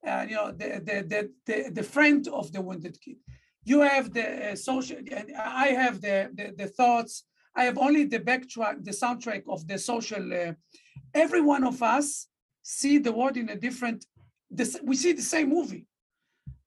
uh, 0.06 0.26
you 0.28 0.36
know, 0.36 0.52
the, 0.52 0.82
the, 0.84 0.98
the, 1.12 1.32
the, 1.46 1.70
the 1.72 1.84
friend 1.84 2.28
of 2.28 2.52
the 2.52 2.62
wounded 2.62 3.00
kid. 3.02 3.18
You 3.64 3.82
have 3.82 4.14
the 4.14 4.52
uh, 4.52 4.56
social, 4.56 4.98
and 4.98 5.32
I 5.38 5.68
have 5.68 6.02
the, 6.02 6.30
the, 6.34 6.54
the 6.58 6.68
thoughts. 6.68 7.24
I 7.56 7.64
have 7.64 7.78
only 7.78 8.06
the 8.06 8.20
backtrack, 8.20 8.84
the 8.84 8.92
soundtrack 8.92 9.44
of 9.48 9.68
the 9.68 9.78
social. 9.78 10.34
Uh, 10.34 10.54
every 11.14 11.42
one 11.42 11.64
of 11.64 11.82
us 11.82 12.28
see 12.64 12.98
the 12.98 13.12
world 13.12 13.38
in 13.38 13.50
a 13.50 13.56
different, 13.56 14.06
this, 14.50 14.78
we 14.84 14.96
see 14.96 15.14
the 15.14 15.22
same 15.22 15.50
movie, 15.50 15.86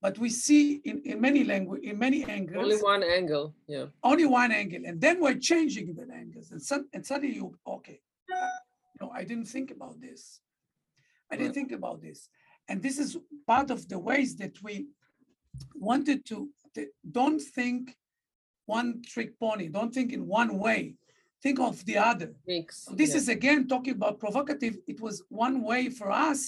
but 0.03 0.19
we 0.19 0.29
see 0.29 0.81
in, 0.85 1.01
in 1.05 1.21
many 1.21 1.45
language, 1.45 1.83
in 1.85 1.97
many 1.99 2.25
angles 2.25 2.65
Only 2.65 2.77
one 2.93 3.03
angle. 3.05 3.55
Yeah. 3.69 3.87
only 4.03 4.27
one 4.27 4.51
angle, 4.51 4.83
and 4.85 5.01
then 5.01 5.21
we're 5.23 5.39
changing 5.53 5.95
the 5.95 6.07
angles, 6.23 6.51
and, 6.51 6.61
sud- 6.61 6.91
and 6.93 7.07
suddenly 7.07 7.37
you 7.37 7.57
okay. 7.77 8.01
uh, 8.35 8.49
No, 9.01 9.11
I 9.21 9.23
didn't 9.25 9.47
think 9.57 9.71
about 9.71 10.01
this. 10.01 10.41
I 11.31 11.37
didn't 11.37 11.51
Right. 11.51 11.55
think 11.55 11.73
about 11.81 12.03
this, 12.03 12.29
and 12.69 12.83
this 12.83 12.99
is 12.99 13.17
part 13.47 13.71
of 13.71 13.81
the 13.89 13.99
ways 14.11 14.31
that 14.43 14.55
we 14.67 14.75
wanted 15.91 16.21
to. 16.31 16.37
Don't 17.21 17.41
think 17.59 17.97
one 18.67 19.03
trick 19.13 19.31
pony. 19.39 19.69
Don't 19.69 19.95
think 19.95 20.13
in 20.13 20.23
one 20.27 20.59
way. 20.67 20.81
Think 21.43 21.59
of 21.61 21.85
the 21.89 21.99
other. 21.99 22.29
Mix. 22.47 22.87
This 23.03 23.11
yeah. 23.11 23.17
is 23.21 23.29
again 23.29 23.61
talking 23.73 23.95
about 24.01 24.19
provocative. 24.19 24.75
It 24.93 25.01
was 25.01 25.23
one 25.29 25.57
way 25.71 25.83
for 25.99 26.09
us 26.11 26.41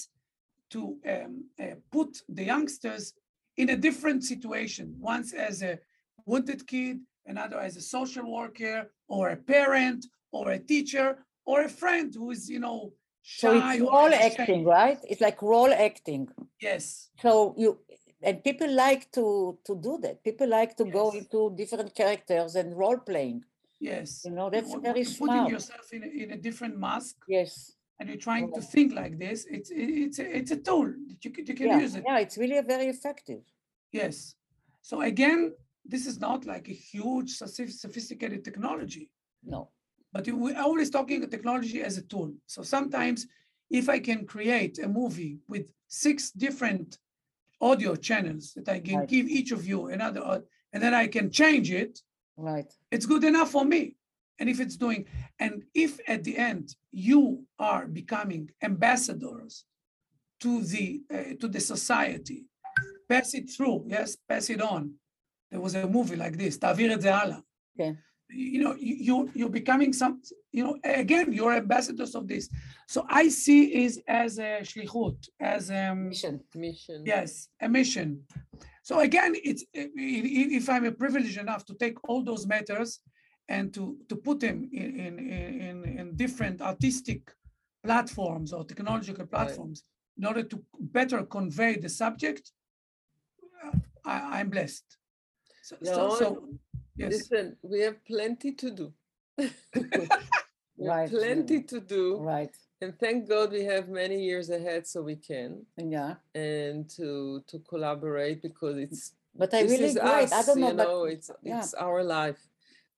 to 0.73 0.97
um, 1.13 1.45
uh, 1.63 1.75
put 1.91 2.11
the 2.37 2.45
youngsters 2.53 3.13
in 3.57 3.69
a 3.69 3.75
different 3.77 4.23
situation. 4.23 4.95
Once 4.99 5.33
as 5.33 5.61
a 5.61 5.79
wounded 6.25 6.65
kid, 6.67 6.99
another 7.25 7.59
as 7.59 7.75
a 7.77 7.81
social 7.81 8.31
worker, 8.31 8.91
or 9.07 9.29
a 9.29 9.37
parent, 9.37 10.05
or 10.31 10.51
a 10.51 10.59
teacher, 10.59 11.19
or 11.45 11.61
a 11.61 11.69
friend 11.69 12.13
who 12.13 12.31
is, 12.31 12.49
you 12.49 12.59
know, 12.59 12.93
shy. 13.21 13.47
So 13.47 13.59
shy. 13.59 13.73
it's 13.75 13.81
or 13.83 13.91
role 13.91 14.13
acting, 14.13 14.63
right? 14.65 14.99
It's 15.09 15.21
like 15.21 15.41
role 15.41 15.73
acting. 15.73 16.27
Yes, 16.61 17.09
So 17.21 17.53
you 17.57 17.79
and 18.21 18.43
people 18.43 18.71
like 18.71 19.11
to 19.11 19.57
to 19.67 19.73
do 19.87 19.99
that. 20.03 20.23
People 20.23 20.47
like 20.49 20.75
to 20.77 20.85
go 20.85 21.11
into 21.11 21.53
different 21.55 21.93
characters 21.95 22.55
and 22.55 22.75
role 22.75 22.97
playing. 22.97 23.43
yes. 23.79 24.23
You 24.25 24.31
know, 24.31 24.49
that's 24.49 24.71
When- 24.71 24.81
very 24.81 25.03
when 25.03 25.07
you're 25.07 25.27
putting 25.27 25.47
yourself 25.55 25.85
in 25.93 26.01
a, 26.03 26.07
in 26.23 26.31
a 26.31 26.37
different 26.47 26.75
mask, 26.77 27.15
Yes. 27.27 27.74
And 27.99 28.09
you're 28.09 28.17
trying 28.17 28.51
to 28.53 28.61
think 28.61 28.93
like 28.93 29.17
this. 29.17 29.45
It's 29.49 29.71
it's 29.71 30.19
a, 30.19 30.37
it's 30.37 30.51
a 30.51 30.57
tool 30.57 30.93
that 31.07 31.23
you 31.23 31.31
can, 31.31 31.45
you 31.45 31.53
can 31.53 31.67
Yeah. 31.67 31.79
use 31.79 31.95
it. 31.95 32.03
Yeah, 32.05 32.19
it's 32.19 32.37
really 32.37 32.57
a 32.57 32.61
very 32.63 32.87
effective. 32.87 33.43
Yes. 33.91 34.35
So 34.81 35.01
again, 35.01 35.53
this 35.85 36.05
is 36.05 36.19
not 36.19 36.45
like 36.45 36.67
a 36.69 36.73
huge 36.73 37.31
sophisticated 37.31 38.43
technology, 38.43 39.11
No. 39.43 39.69
but 40.11 40.27
we're 40.27 40.59
always 40.59 40.89
talking 40.89 41.27
technology 41.29 41.81
as 41.81 41.97
a 41.97 42.01
tool. 42.01 42.33
So 42.45 42.61
sometimes 42.63 43.27
if 43.69 43.89
I 43.89 43.99
can 43.99 44.25
create 44.25 44.79
a 44.79 44.87
movie 44.87 45.39
with 45.47 45.71
six 45.87 46.31
different 46.31 46.99
audio 47.61 47.95
channels 47.95 48.53
that 48.55 48.67
I 48.69 48.79
can 48.79 48.99
Right. 48.99 49.09
give 49.09 49.27
each 49.27 49.51
of 49.51 49.65
you 49.65 49.87
another, 49.87 50.21
uh, 50.23 50.41
and 50.73 50.83
then 50.83 50.93
I 50.93 51.07
can 51.07 51.31
change 51.31 51.71
it, 51.71 52.01
Right. 52.37 52.71
it's 52.91 53.05
good 53.05 53.23
enough 53.23 53.51
for 53.51 53.63
me 53.65 53.95
and 54.39 54.49
if 54.49 54.59
it's 54.59 54.77
doing 54.77 55.05
and 55.39 55.63
if 55.73 55.99
at 56.07 56.23
the 56.23 56.37
end 56.37 56.75
you 56.91 57.43
are 57.59 57.85
becoming 57.87 58.49
ambassadors 58.61 59.65
to 60.39 60.61
the 60.63 61.01
uh, 61.13 61.35
to 61.39 61.47
the 61.47 61.59
society 61.59 62.45
pass 63.09 63.33
it 63.33 63.49
through 63.49 63.85
yes 63.87 64.17
pass 64.27 64.49
it 64.49 64.61
on. 64.61 64.93
There 65.51 65.61
was 65.61 65.75
a 65.75 65.87
movie 65.87 66.15
like 66.15 66.37
this 66.37 66.57
tavir 66.57 66.91
et 66.91 67.03
yeah. 67.03 67.37
okay 67.79 67.97
you 68.29 68.63
know 68.63 68.75
you 68.79 69.29
you're 69.33 69.49
becoming 69.49 69.93
some 69.93 70.21
you 70.51 70.63
know 70.63 70.77
again 70.83 71.31
you're 71.31 71.53
ambassadors 71.53 72.15
of 72.15 72.27
this. 72.27 72.49
So 72.87 73.05
i 73.09 73.29
see 73.29 73.83
is 73.83 74.01
as 74.07 74.39
a 74.39 74.59
shlichut 74.61 75.29
as 75.39 75.69
a 75.69 75.95
mission. 75.95 76.41
Mission. 76.53 77.03
Yes 77.05 77.47
a 77.61 77.69
mission. 77.69 78.23
So 78.83 78.99
again 78.99 79.33
it's 79.35 79.63
if 79.73 80.69
i'm 80.69 80.95
privileged 80.95 81.37
enough 81.37 81.65
to 81.65 81.73
take 81.75 81.97
all 82.09 82.23
those 82.23 82.45
matters 82.45 82.99
and 83.49 83.73
to 83.73 83.97
to 84.09 84.15
put 84.15 84.39
them 84.39 84.69
in 84.71 84.99
in 84.99 85.19
in, 85.19 85.61
in, 85.61 85.99
in 85.99 86.15
different 86.15 86.61
artistic 86.61 87.31
platforms 87.83 88.51
or 88.53 88.63
technological 88.65 89.25
platforms 89.27 89.83
in 90.17 90.25
order 90.25 90.43
to 90.43 90.63
better 90.79 91.23
convey 91.23 91.77
the 91.77 91.89
subject, 91.89 92.51
uh, 93.63 93.71
I, 94.05 94.39
I'm 94.39 94.49
blessed. 94.49 94.97
So, 95.61 95.75
so, 95.83 95.91
No, 95.95 96.15
so 96.15 96.49
yes, 96.95 97.11
Listen, 97.11 97.57
we 97.61 97.81
have 97.81 98.03
plenty 98.05 98.53
to 98.53 98.71
do. 98.71 98.93
We 100.77 100.87
have 100.87 100.95
Right, 100.95 101.09
plenty 101.09 101.61
to 101.63 101.79
do. 101.79 102.17
Right. 102.17 102.53
And 102.81 102.99
thank 102.99 103.29
God 103.29 103.51
we 103.51 103.63
have 103.63 103.87
many 103.87 104.21
years 104.21 104.49
ahead 104.49 104.85
so 104.85 105.01
we 105.01 105.15
can 105.15 105.65
Yeah. 105.77 106.15
and 106.33 106.89
to 106.97 107.41
to 107.47 107.59
collaborate 107.59 108.41
because 108.41 108.77
it's 108.77 109.13
But 109.33 109.53
I 109.53 109.63
this 109.63 109.71
really 109.71 109.85
is 109.85 109.97
great. 109.97 110.23
us, 110.23 110.33
I 110.33 110.43
don't 110.43 110.59
know, 110.75 111.05
you 111.05 111.05
but 111.05 111.13
it's 111.13 111.31
yeah. 111.43 111.59
it's 111.59 111.73
our 111.75 112.03
life. 112.03 112.41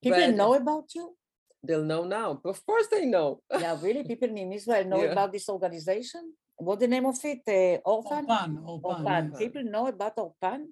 People 0.04 0.20
but- 0.20 0.36
know 0.36 0.54
about 0.54 0.94
you. 0.96 1.16
They'll 1.64 1.84
know 1.84 2.04
now. 2.06 2.40
Of 2.46 2.66
course 2.66 2.88
they 2.88 3.06
know. 3.06 3.42
Yeah, 3.52 3.76
really, 3.82 4.04
people 4.12 4.30
in 4.30 4.52
Israel 4.54 4.86
know 4.86 5.04
Yeah. 5.04 5.12
about 5.12 5.32
this 5.32 5.50
organization. 5.50 6.34
What's 6.58 6.82
the 6.82 6.88
name 6.88 7.06
of 7.06 7.18
it? 7.24 7.42
Uh, 7.48 7.82
Orphan. 7.90 8.26
Orpan, 8.26 8.52
Orpan, 8.64 8.82
Orphan. 8.84 9.30
yes. 9.32 9.40
People 9.40 9.64
know 9.64 9.88
about 9.88 10.16
Orpan. 10.18 10.66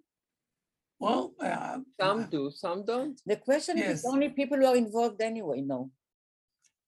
Well, 1.00 1.34
uh, 1.40 1.80
Some 2.00 2.20
uh, 2.22 2.28
do, 2.36 2.52
some 2.52 2.86
don't. 2.86 3.20
The 3.26 3.36
question 3.36 3.78
is, 3.78 4.06
only 4.06 4.30
people 4.30 4.58
who 4.58 4.66
are 4.66 4.78
involved 4.78 5.22
anyway 5.22 5.62
know. 5.62 5.92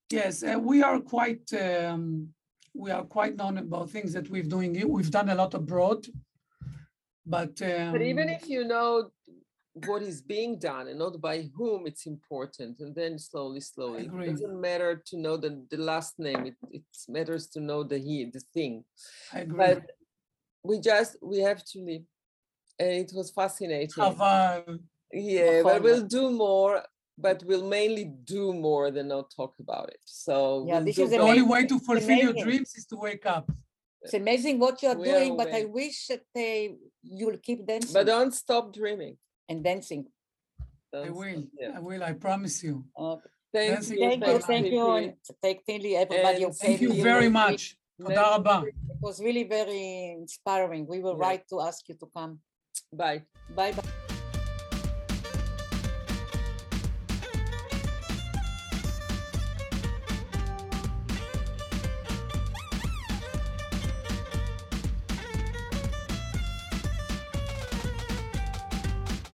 Yes, 0.09 0.41
uh, 0.43 0.57
we 0.57 0.81
are 0.81 0.99
quite 1.01 1.51
um, 1.53 2.29
we 2.73 2.89
are 2.91 3.03
quite 3.03 3.35
known 3.35 3.57
about 3.57 3.89
things 3.89 4.13
that 4.13 4.29
we've 4.29 4.47
doing. 4.47 4.73
here. 4.73 4.88
We've 4.88 5.11
done 5.11 5.29
a 5.29 5.35
lot 5.35 5.53
abroad, 5.53 6.07
but 7.25 7.61
um, 7.61 7.91
But 7.91 8.01
even 8.01 8.29
if 8.29 8.47
you 8.47 8.63
know 8.63 9.11
what 9.86 10.01
is 10.01 10.21
being 10.21 10.57
done 10.59 10.88
and 10.88 10.99
not 10.99 11.19
by 11.21 11.49
whom 11.55 11.88
it's 11.88 12.05
important 12.05 12.80
and 12.80 12.95
then 12.95 13.19
slowly 13.19 13.59
slowly. 13.59 14.05
It 14.05 14.32
doesn't 14.32 14.61
matter 14.61 15.01
to 15.05 15.17
know 15.17 15.38
the, 15.38 15.63
the 15.69 15.78
last 15.78 16.19
name 16.19 16.45
it, 16.45 16.55
it 16.71 16.84
matters 17.07 17.47
to 17.47 17.59
know 17.59 17.84
the 17.84 17.97
he 17.97 18.25
the 18.25 18.41
thing. 18.53 18.84
I 19.34 19.39
agree. 19.41 19.57
but 19.57 19.84
we 20.63 20.80
just 20.80 21.17
we 21.21 21.39
have 21.39 21.63
to 21.65 21.80
live. 21.80 22.03
And 22.80 22.91
it 22.91 23.11
was 23.13 23.32
fascinating. 23.32 23.89
Have 23.97 24.80
yeah 25.13 25.61
but 25.63 25.82
we'll 25.82 26.03
do 26.03 26.30
more 26.32 26.84
but 27.17 27.43
we'll 27.45 27.67
mainly 27.67 28.05
do 28.25 28.53
more 28.53 28.91
than 28.91 29.07
not 29.07 29.32
talk 29.36 29.55
about 29.59 29.89
it. 29.89 30.01
So 30.05 30.65
yeah, 30.67 30.75
we'll 30.75 30.86
this 30.86 30.99
is 30.99 31.09
the 31.09 31.17
only 31.17 31.41
way 31.41 31.65
to 31.65 31.80
fulfill 31.80 32.17
your 32.17 32.34
dreams 32.34 32.73
is 32.75 32.86
to 32.88 32.97
wake 32.97 33.25
up. 33.25 33.49
It's 34.01 34.13
amazing 34.13 34.59
what 34.59 34.82
you're 34.82 34.95
we 34.95 35.05
doing, 35.05 35.36
but 35.36 35.51
I 35.53 35.65
wish 35.65 36.07
that 36.07 36.21
they 36.34 36.75
you'll 37.03 37.38
keep 37.38 37.65
dancing. 37.65 37.93
But 37.93 38.05
don't 38.05 38.34
stop 38.34 38.73
dreaming 38.73 39.17
and 39.49 39.63
dancing. 39.63 40.05
I 40.93 41.09
will. 41.09 41.43
Yeah. 41.59 41.71
I 41.75 41.79
will. 41.79 42.03
I 42.03 42.13
promise 42.13 42.63
you. 42.63 42.85
Oh, 42.95 43.13
okay. 43.13 43.29
Thank, 43.53 43.89
you, 43.89 43.97
thank 43.97 44.25
you. 44.25 44.39
Thank 44.39 44.67
you. 44.71 45.13
Thank 45.41 45.61
everybody. 45.95 46.45
Thank 46.51 46.81
you 46.81 46.93
very 47.01 47.29
much. 47.29 47.77
It 47.99 49.01
was 49.01 49.19
really 49.19 49.43
very 49.43 50.15
inspiring. 50.19 50.85
We 50.87 50.99
will 50.99 51.17
yeah. 51.17 51.25
write 51.25 51.47
to 51.49 51.61
ask 51.61 51.87
you 51.89 51.95
to 51.95 52.07
come. 52.15 52.39
Bye. 52.93 53.23
Bye. 53.55 53.71
Bye. 53.71 53.83